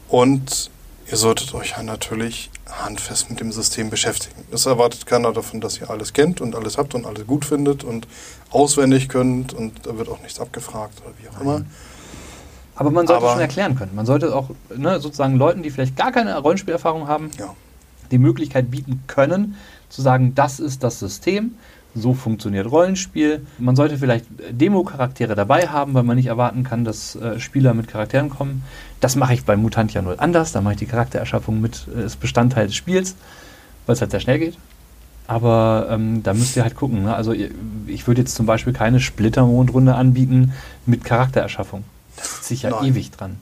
Und 0.09 0.69
ihr 1.09 1.17
solltet 1.17 1.53
euch 1.53 1.71
ja 1.71 1.83
natürlich 1.83 2.49
handfest 2.67 3.29
mit 3.29 3.39
dem 3.39 3.51
System 3.51 3.89
beschäftigen. 3.89 4.43
Es 4.51 4.65
erwartet 4.65 5.05
keiner 5.05 5.31
davon, 5.33 5.61
dass 5.61 5.79
ihr 5.79 5.89
alles 5.89 6.13
kennt 6.13 6.41
und 6.41 6.55
alles 6.55 6.77
habt 6.77 6.93
und 6.95 7.05
alles 7.05 7.25
gut 7.25 7.45
findet 7.45 7.83
und 7.83 8.07
auswendig 8.51 9.09
könnt 9.09 9.53
und 9.53 9.85
da 9.85 9.97
wird 9.97 10.09
auch 10.09 10.21
nichts 10.21 10.39
abgefragt 10.39 11.01
oder 11.03 11.13
wie 11.21 11.29
auch 11.29 11.41
immer. 11.41 11.61
Aber 12.75 12.91
man 12.91 13.07
sollte 13.07 13.23
Aber- 13.23 13.33
schon 13.33 13.41
erklären 13.41 13.75
können. 13.75 13.93
Man 13.95 14.05
sollte 14.05 14.35
auch 14.35 14.49
ne, 14.75 14.99
sozusagen 14.99 15.35
Leuten, 15.35 15.63
die 15.63 15.69
vielleicht 15.69 15.95
gar 15.97 16.11
keine 16.11 16.37
Rollenspielerfahrung 16.37 17.07
haben, 17.07 17.31
Ja. 17.37 17.53
die 18.11 18.17
Möglichkeit 18.19 18.71
bieten 18.71 19.03
können, 19.07 19.55
zu 19.89 20.01
sagen, 20.01 20.33
das 20.35 20.59
ist 20.59 20.83
das 20.83 20.99
System, 20.99 21.55
so 21.99 22.13
funktioniert 22.13 22.69
Rollenspiel. 22.71 23.45
Man 23.59 23.75
sollte 23.75 23.97
vielleicht 23.97 24.25
Demo-Charaktere 24.51 25.35
dabei 25.35 25.67
haben, 25.67 25.93
weil 25.93 26.03
man 26.03 26.15
nicht 26.17 26.27
erwarten 26.27 26.63
kann, 26.63 26.83
dass 26.85 27.15
äh, 27.15 27.39
Spieler 27.39 27.73
mit 27.73 27.87
Charakteren 27.87 28.29
kommen. 28.29 28.63
Das 28.99 29.15
mache 29.15 29.33
ich 29.33 29.45
bei 29.45 29.55
Mutantia 29.57 30.01
0 30.01 30.15
anders. 30.17 30.51
Da 30.51 30.61
mache 30.61 30.73
ich 30.73 30.79
die 30.79 30.85
Charaktererschaffung 30.85 31.61
mit 31.61 31.87
äh, 31.95 32.01
als 32.03 32.15
Bestandteil 32.15 32.67
des 32.67 32.75
Spiels, 32.75 33.15
weil 33.85 33.93
es 33.93 34.01
halt 34.01 34.11
sehr 34.11 34.19
schnell 34.19 34.39
geht. 34.39 34.57
Aber 35.27 35.87
ähm, 35.91 36.23
da 36.23 36.33
müsst 36.33 36.55
ihr 36.57 36.63
halt 36.63 36.75
gucken. 36.75 37.03
Ne? 37.03 37.13
Also 37.15 37.33
ihr- 37.33 37.51
ich 37.85 38.07
würde 38.07 38.21
jetzt 38.21 38.33
zum 38.35 38.45
Beispiel 38.47 38.73
keine 38.73 38.99
Splittermondrunde 38.99 39.93
anbieten 39.93 40.53
mit 40.87 41.03
Charaktererschaffung. 41.03 41.83
Da 42.17 42.23
sitze 42.23 42.53
ich 42.55 42.63
ja 42.63 42.71
Nein. 42.71 42.85
ewig 42.85 43.11
dran. 43.11 43.35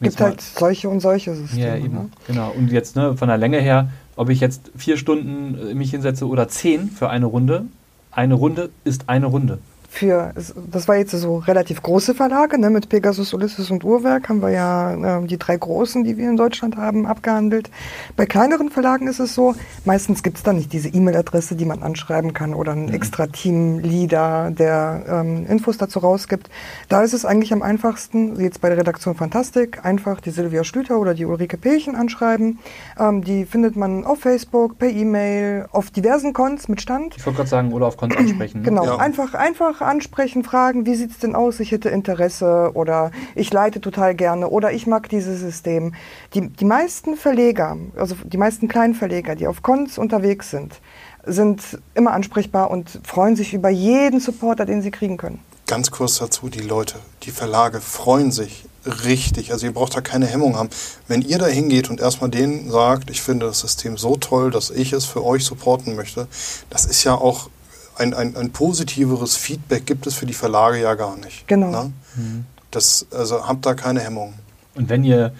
Gibt 0.00 0.12
Jetzt 0.12 0.20
mal- 0.20 0.26
halt 0.30 0.40
solche 0.40 0.88
und 0.88 1.00
solche 1.00 1.34
Systeme. 1.34 1.66
ja, 1.66 1.76
eben. 1.76 1.92
Ne? 1.94 2.08
Genau. 2.28 2.50
Und 2.56 2.70
jetzt 2.70 2.96
ne, 2.96 3.16
von 3.16 3.28
der 3.28 3.36
Länge 3.36 3.58
her, 3.60 3.88
ob 4.18 4.30
ich 4.30 4.40
jetzt 4.40 4.72
vier 4.76 4.96
Stunden 4.96 5.70
äh, 5.70 5.74
mich 5.74 5.92
hinsetze 5.92 6.26
oder 6.26 6.48
zehn 6.48 6.90
für 6.90 7.08
eine 7.08 7.26
Runde, 7.26 7.66
eine 8.10 8.34
Runde 8.34 8.70
ist 8.84 9.08
eine 9.08 9.26
Runde. 9.26 9.58
Für, 9.90 10.32
das 10.70 10.86
war 10.86 10.96
jetzt 10.96 11.12
so 11.12 11.38
relativ 11.38 11.82
große 11.82 12.14
Verlage, 12.14 12.58
ne? 12.60 12.68
mit 12.68 12.90
Pegasus, 12.90 13.32
Ulysses 13.32 13.70
und 13.70 13.84
Uhrwerk 13.84 14.28
haben 14.28 14.42
wir 14.42 14.50
ja 14.50 15.20
äh, 15.22 15.26
die 15.26 15.38
drei 15.38 15.56
großen, 15.56 16.04
die 16.04 16.18
wir 16.18 16.28
in 16.28 16.36
Deutschland 16.36 16.76
haben, 16.76 17.06
abgehandelt. 17.06 17.70
Bei 18.14 18.26
kleineren 18.26 18.68
Verlagen 18.70 19.08
ist 19.08 19.18
es 19.18 19.34
so, 19.34 19.54
meistens 19.86 20.22
gibt 20.22 20.36
es 20.36 20.42
dann 20.42 20.56
nicht 20.56 20.74
diese 20.74 20.88
E-Mail-Adresse, 20.90 21.56
die 21.56 21.64
man 21.64 21.82
anschreiben 21.82 22.34
kann 22.34 22.52
oder 22.52 22.72
ein 22.72 22.90
extra 22.90 23.26
Team-Leader, 23.28 24.50
der 24.50 25.04
ähm, 25.08 25.46
Infos 25.46 25.78
dazu 25.78 26.00
rausgibt. 26.00 26.50
Da 26.90 27.02
ist 27.02 27.14
es 27.14 27.24
eigentlich 27.24 27.52
am 27.54 27.62
einfachsten, 27.62 28.38
jetzt 28.38 28.60
bei 28.60 28.68
der 28.68 28.78
Redaktion 28.78 29.14
Fantastik, 29.14 29.84
einfach 29.84 30.20
die 30.20 30.30
Silvia 30.30 30.64
Schlüter 30.64 30.98
oder 30.98 31.14
die 31.14 31.24
Ulrike 31.24 31.56
Pelchen 31.56 31.96
anschreiben. 31.96 32.58
Ähm, 32.98 33.24
die 33.24 33.46
findet 33.46 33.74
man 33.76 34.04
auf 34.04 34.20
Facebook, 34.20 34.78
per 34.78 34.90
E-Mail, 34.90 35.66
auf 35.72 35.90
diversen 35.90 36.32
Cons 36.34 36.68
mit 36.68 36.80
Stand. 36.82 37.14
Ich 37.16 37.24
wollte 37.24 37.38
gerade 37.38 37.48
sagen, 37.50 37.72
oder 37.72 37.86
auf 37.86 37.96
Cons 37.96 38.14
ansprechen. 38.16 38.58
ne? 38.58 38.64
Genau, 38.64 38.84
Ja. 38.84 38.96
einfach, 38.98 39.34
einfach 39.34 39.78
ansprechen, 39.88 40.44
fragen, 40.44 40.86
wie 40.86 40.94
sieht's 40.94 41.18
denn 41.18 41.34
aus, 41.34 41.60
ich 41.60 41.72
hätte 41.72 41.88
Interesse 41.88 42.70
oder 42.74 43.10
ich 43.34 43.52
leite 43.52 43.80
total 43.80 44.14
gerne 44.14 44.48
oder 44.48 44.72
ich 44.72 44.86
mag 44.86 45.08
dieses 45.08 45.40
System. 45.40 45.94
Die, 46.34 46.48
die 46.48 46.64
meisten 46.64 47.16
Verleger, 47.16 47.76
also 47.96 48.14
die 48.24 48.36
meisten 48.36 48.68
kleinen 48.68 48.94
Verleger, 48.94 49.34
die 49.34 49.46
auf 49.46 49.62
Cons 49.62 49.98
unterwegs 49.98 50.50
sind, 50.50 50.80
sind 51.24 51.78
immer 51.94 52.12
ansprechbar 52.12 52.70
und 52.70 53.00
freuen 53.04 53.36
sich 53.36 53.54
über 53.54 53.68
jeden 53.68 54.20
Supporter, 54.20 54.64
den 54.64 54.82
sie 54.82 54.90
kriegen 54.90 55.16
können. 55.16 55.40
Ganz 55.66 55.90
kurz 55.90 56.18
dazu, 56.18 56.48
die 56.48 56.60
Leute, 56.60 56.94
die 57.24 57.30
Verlage 57.30 57.80
freuen 57.80 58.32
sich 58.32 58.64
richtig. 59.04 59.52
Also 59.52 59.66
ihr 59.66 59.72
braucht 59.72 59.96
da 59.96 60.00
keine 60.00 60.26
Hemmung 60.26 60.56
haben. 60.56 60.70
Wenn 61.06 61.22
ihr 61.22 61.38
da 61.38 61.46
hingeht 61.46 61.90
und 61.90 62.00
erstmal 62.00 62.30
denen 62.30 62.70
sagt, 62.70 63.10
ich 63.10 63.20
finde 63.20 63.46
das 63.46 63.60
System 63.60 63.96
so 63.96 64.16
toll, 64.16 64.50
dass 64.50 64.70
ich 64.70 64.92
es 64.92 65.04
für 65.04 65.24
euch 65.24 65.44
supporten 65.44 65.94
möchte, 65.94 66.26
das 66.70 66.86
ist 66.86 67.04
ja 67.04 67.14
auch 67.14 67.50
ein, 67.98 68.14
ein, 68.14 68.36
ein 68.36 68.50
positiveres 68.50 69.36
Feedback 69.36 69.86
gibt 69.86 70.06
es 70.06 70.14
für 70.14 70.26
die 70.26 70.34
Verlage 70.34 70.80
ja 70.80 70.94
gar 70.94 71.16
nicht. 71.16 71.46
Genau. 71.48 71.70
Ne? 71.70 71.92
Das, 72.70 73.06
also 73.10 73.46
habt 73.46 73.66
da 73.66 73.74
keine 73.74 74.00
Hemmung. 74.00 74.34
Und 74.74 74.88
wenn 74.88 75.04
ihr 75.04 75.32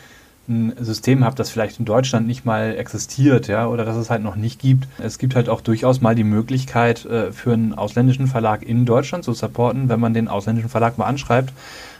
ein 0.48 0.72
System 0.80 1.24
habt, 1.24 1.38
das 1.38 1.50
vielleicht 1.50 1.78
in 1.78 1.84
Deutschland 1.84 2.26
nicht 2.26 2.44
mal 2.44 2.74
existiert, 2.76 3.48
ja, 3.48 3.66
oder 3.66 3.84
das 3.84 3.96
es 3.96 4.08
halt 4.08 4.22
noch 4.22 4.34
nicht 4.34 4.58
gibt, 4.58 4.88
es 4.98 5.18
gibt 5.18 5.34
halt 5.34 5.48
auch 5.48 5.60
durchaus 5.60 6.00
mal 6.00 6.14
die 6.14 6.24
Möglichkeit, 6.24 7.04
äh, 7.04 7.32
für 7.32 7.52
einen 7.52 7.74
ausländischen 7.74 8.26
Verlag 8.26 8.62
in 8.62 8.86
Deutschland 8.86 9.24
zu 9.24 9.34
supporten, 9.34 9.88
wenn 9.88 10.00
man 10.00 10.14
den 10.14 10.26
ausländischen 10.28 10.70
Verlag 10.70 10.96
mal 10.96 11.04
anschreibt. 11.04 11.52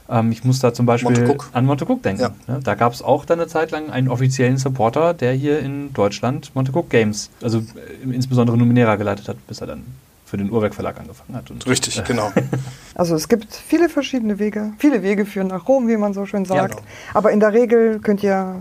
Ähm, 0.09 0.33
ich 0.33 0.45
muss 0.45 0.61
da 0.61 0.73
zum 0.73 0.87
Beispiel 0.87 1.11
Montecook. 1.11 1.51
an 1.53 1.67
Montecook 1.67 2.03
denken. 2.03 2.23
Ja. 2.23 2.31
Ne? 2.47 2.61
Da 2.65 2.75
gab 2.75 2.95
es 2.95 3.03
auch 3.03 3.27
dann 3.27 3.39
eine 3.39 3.49
Zeit 3.49 3.71
lang 3.71 3.91
einen 3.91 4.09
offiziellen 4.09 4.57
Supporter, 4.57 5.13
der 5.13 5.35
hier 5.35 5.61
in 5.61 5.93
Deutschland 5.93 6.55
Montecook 6.55 6.89
Games, 6.89 7.31
also 7.43 7.59
äh, 7.59 8.11
insbesondere 8.11 8.57
Numenera 8.57 8.97
geleitet 8.97 9.29
hat, 9.29 9.47
bis 9.47 9.61
er 9.61 9.67
dann 9.67 9.85
für 10.29 10.37
den 10.37 10.51
Uhrwerk 10.51 10.75
Verlag 10.75 11.01
angefangen 11.01 11.35
hat. 11.37 11.51
Und, 11.51 11.67
Richtig, 11.67 12.03
genau. 12.05 12.31
Also 12.95 13.15
es 13.15 13.29
gibt 13.29 13.55
viele 13.55 13.89
verschiedene 13.89 14.39
Wege. 14.39 14.73
Viele 14.79 15.03
Wege 15.03 15.25
führen 15.25 15.47
nach 15.47 15.69
Rom, 15.69 15.87
wie 15.89 15.97
man 15.97 16.15
so 16.15 16.27
schön 16.27 16.45
sagt. 16.45 16.77
genau. 16.77 16.87
Aber 17.15 17.31
in 17.31 17.41
der 17.41 17.53
Regel 17.53 18.01
könnt 18.01 18.23
ihr 18.23 18.57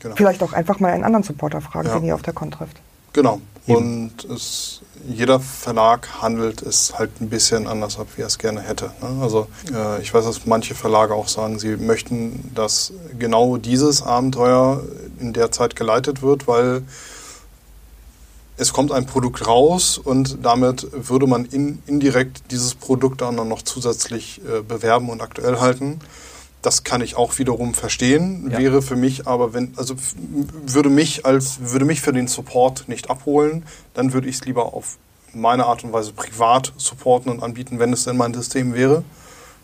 genau. 0.00 0.16
vielleicht 0.16 0.42
auch 0.42 0.52
einfach 0.54 0.80
mal 0.80 0.90
einen 0.92 1.04
anderen 1.04 1.22
Supporter 1.22 1.60
fragen, 1.60 1.88
Ja. 1.88 1.98
den 1.98 2.04
ihr 2.04 2.14
auf 2.14 2.22
der 2.22 2.32
Con 2.32 2.50
trifft. 2.50 2.80
Genau. 3.12 3.40
Eben. 3.66 3.76
Und 3.76 4.24
es, 4.24 4.80
jeder 5.06 5.38
Verlag 5.38 6.08
handelt 6.22 6.62
es 6.62 6.98
halt 6.98 7.20
ein 7.20 7.28
bisschen 7.28 7.66
anders 7.66 7.98
ab, 7.98 8.06
wie 8.16 8.22
er 8.22 8.26
es 8.26 8.38
gerne 8.38 8.60
hätte. 8.60 8.86
Ne? 9.00 9.22
Also 9.22 9.46
äh, 9.72 10.00
ich 10.02 10.12
weiß, 10.12 10.24
dass 10.24 10.46
manche 10.46 10.74
Verlage 10.74 11.14
auch 11.14 11.28
sagen, 11.28 11.58
sie 11.58 11.76
möchten, 11.76 12.50
dass 12.54 12.92
genau 13.18 13.56
dieses 13.56 14.02
Abenteuer 14.02 14.82
in 15.20 15.32
der 15.32 15.52
Zeit 15.52 15.76
geleitet 15.76 16.22
wird, 16.22 16.48
weil 16.48 16.82
es 18.56 18.72
kommt 18.72 18.92
ein 18.92 19.06
Produkt 19.06 19.46
raus 19.46 19.98
und 19.98 20.38
damit 20.44 20.86
würde 20.92 21.26
man 21.26 21.44
in, 21.44 21.82
indirekt 21.86 22.50
dieses 22.50 22.74
Produkt 22.74 23.20
dann 23.20 23.36
noch 23.36 23.62
zusätzlich 23.62 24.40
äh, 24.46 24.62
bewerben 24.62 25.10
und 25.10 25.20
aktuell 25.20 25.58
halten. 25.58 25.98
Das 26.62 26.84
kann 26.84 27.02
ich 27.02 27.16
auch 27.16 27.38
wiederum 27.38 27.74
verstehen. 27.74 28.48
Ja. 28.50 28.58
Wäre 28.58 28.80
für 28.80 28.96
mich 28.96 29.26
aber, 29.26 29.52
wenn, 29.52 29.74
also 29.76 29.96
würde 30.66 30.88
mich 30.88 31.26
als, 31.26 31.58
würde 31.60 31.84
mich 31.84 32.00
für 32.00 32.12
den 32.12 32.28
Support 32.28 32.88
nicht 32.88 33.10
abholen, 33.10 33.66
dann 33.92 34.12
würde 34.12 34.28
ich 34.28 34.36
es 34.36 34.44
lieber 34.44 34.72
auf 34.72 34.98
meine 35.34 35.66
Art 35.66 35.84
und 35.84 35.92
Weise 35.92 36.12
privat 36.12 36.72
supporten 36.76 37.30
und 37.30 37.42
anbieten, 37.42 37.80
wenn 37.80 37.92
es 37.92 38.04
denn 38.04 38.16
mein 38.16 38.32
System 38.32 38.72
wäre. 38.74 39.02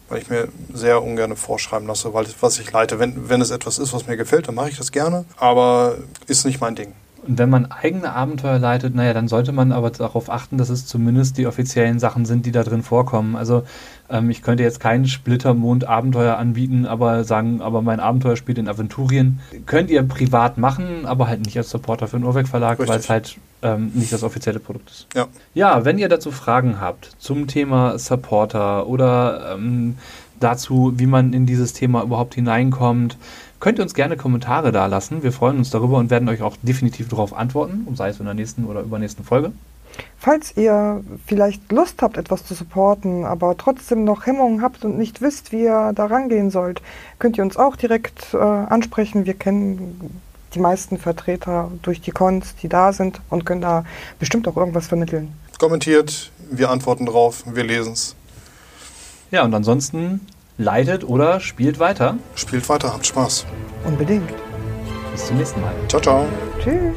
Weil 0.08 0.20
ich 0.20 0.28
mir 0.28 0.48
sehr 0.74 1.04
ungern 1.04 1.36
vorschreiben 1.36 1.86
lasse, 1.86 2.12
weil 2.12 2.26
was 2.40 2.58
ich 2.58 2.72
leite. 2.72 2.98
Wenn, 2.98 3.28
wenn 3.28 3.40
es 3.40 3.52
etwas 3.52 3.78
ist, 3.78 3.92
was 3.92 4.08
mir 4.08 4.16
gefällt, 4.16 4.48
dann 4.48 4.56
mache 4.56 4.68
ich 4.68 4.76
das 4.76 4.90
gerne. 4.90 5.24
Aber 5.36 5.98
ist 6.26 6.44
nicht 6.44 6.60
mein 6.60 6.74
Ding. 6.74 6.92
Und 7.26 7.38
wenn 7.38 7.50
man 7.50 7.70
eigene 7.70 8.12
Abenteuer 8.12 8.58
leitet, 8.58 8.94
naja, 8.94 9.12
dann 9.12 9.28
sollte 9.28 9.52
man 9.52 9.72
aber 9.72 9.90
darauf 9.90 10.30
achten, 10.30 10.58
dass 10.58 10.70
es 10.70 10.86
zumindest 10.86 11.36
die 11.38 11.46
offiziellen 11.46 11.98
Sachen 11.98 12.24
sind, 12.24 12.46
die 12.46 12.52
da 12.52 12.62
drin 12.62 12.82
vorkommen. 12.82 13.36
Also 13.36 13.64
ähm, 14.08 14.30
ich 14.30 14.42
könnte 14.42 14.62
jetzt 14.62 14.80
kein 14.80 15.06
Splittermond-Abenteuer 15.06 16.36
anbieten, 16.36 16.86
aber 16.86 17.24
sagen, 17.24 17.60
aber 17.60 17.82
mein 17.82 18.00
Abenteuer 18.00 18.36
spielt 18.36 18.58
in 18.58 18.68
Aventurien. 18.68 19.40
Könnt 19.66 19.90
ihr 19.90 20.02
privat 20.02 20.58
machen, 20.58 21.04
aber 21.04 21.28
halt 21.28 21.44
nicht 21.44 21.56
als 21.56 21.70
Supporter 21.70 22.08
für 22.08 22.18
den 22.18 22.24
Urwerk 22.24 22.48
Verlag, 22.48 22.78
weil 22.78 22.98
es 22.98 23.10
halt 23.10 23.36
ähm, 23.62 23.92
nicht 23.94 24.12
das 24.12 24.22
offizielle 24.22 24.58
Produkt 24.58 24.90
ist. 24.90 25.06
Ja. 25.14 25.28
Ja, 25.54 25.84
wenn 25.84 25.98
ihr 25.98 26.08
dazu 26.08 26.30
Fragen 26.30 26.80
habt 26.80 27.12
zum 27.18 27.46
Thema 27.46 27.98
Supporter 27.98 28.86
oder 28.86 29.54
ähm, 29.54 29.96
dazu, 30.40 30.94
wie 30.96 31.06
man 31.06 31.32
in 31.32 31.46
dieses 31.46 31.72
Thema 31.72 32.02
überhaupt 32.02 32.34
hineinkommt. 32.34 33.16
Könnt 33.60 33.78
ihr 33.78 33.82
uns 33.82 33.92
gerne 33.92 34.16
Kommentare 34.16 34.72
da 34.72 34.86
lassen. 34.86 35.22
Wir 35.22 35.32
freuen 35.32 35.58
uns 35.58 35.68
darüber 35.68 35.98
und 35.98 36.10
werden 36.10 36.28
euch 36.30 36.40
auch 36.40 36.56
definitiv 36.62 37.08
darauf 37.08 37.34
antworten, 37.34 37.86
sei 37.94 38.08
es 38.08 38.18
in 38.18 38.24
der 38.24 38.34
nächsten 38.34 38.64
oder 38.64 38.80
übernächsten 38.80 39.22
Folge. 39.22 39.52
Falls 40.18 40.56
ihr 40.56 41.04
vielleicht 41.26 41.70
Lust 41.70 42.00
habt, 42.00 42.16
etwas 42.16 42.46
zu 42.46 42.54
supporten, 42.54 43.26
aber 43.26 43.56
trotzdem 43.58 44.04
noch 44.04 44.24
Hemmungen 44.24 44.62
habt 44.62 44.84
und 44.84 44.96
nicht 44.96 45.20
wisst, 45.20 45.52
wie 45.52 45.64
ihr 45.64 45.92
da 45.94 46.06
rangehen 46.06 46.50
sollt, 46.50 46.80
könnt 47.18 47.36
ihr 47.36 47.44
uns 47.44 47.58
auch 47.58 47.76
direkt 47.76 48.32
äh, 48.32 48.38
ansprechen. 48.38 49.26
Wir 49.26 49.34
kennen 49.34 50.22
die 50.54 50.60
meisten 50.60 50.96
Vertreter 50.96 51.70
durch 51.82 52.00
die 52.00 52.12
Cons, 52.12 52.54
die 52.62 52.68
da 52.68 52.92
sind 52.92 53.20
und 53.28 53.44
können 53.44 53.60
da 53.60 53.84
bestimmt 54.18 54.48
auch 54.48 54.56
irgendwas 54.56 54.88
vermitteln. 54.88 55.32
Kommentiert, 55.58 56.32
wir 56.50 56.70
antworten 56.70 57.04
drauf, 57.04 57.44
wir 57.46 57.64
lesen 57.64 57.92
es. 57.92 58.16
Ja, 59.30 59.44
und 59.44 59.54
ansonsten 59.54 60.20
leitet 60.60 61.04
oder 61.04 61.40
spielt 61.40 61.78
weiter. 61.78 62.16
Spielt 62.34 62.68
weiter, 62.68 62.92
habt 62.92 63.06
Spaß. 63.06 63.46
Unbedingt. 63.84 64.30
Bis 65.12 65.26
zum 65.26 65.38
nächsten 65.38 65.60
Mal. 65.60 65.72
Ciao, 65.88 66.00
ciao. 66.00 66.26
Tschüss. 66.62 66.94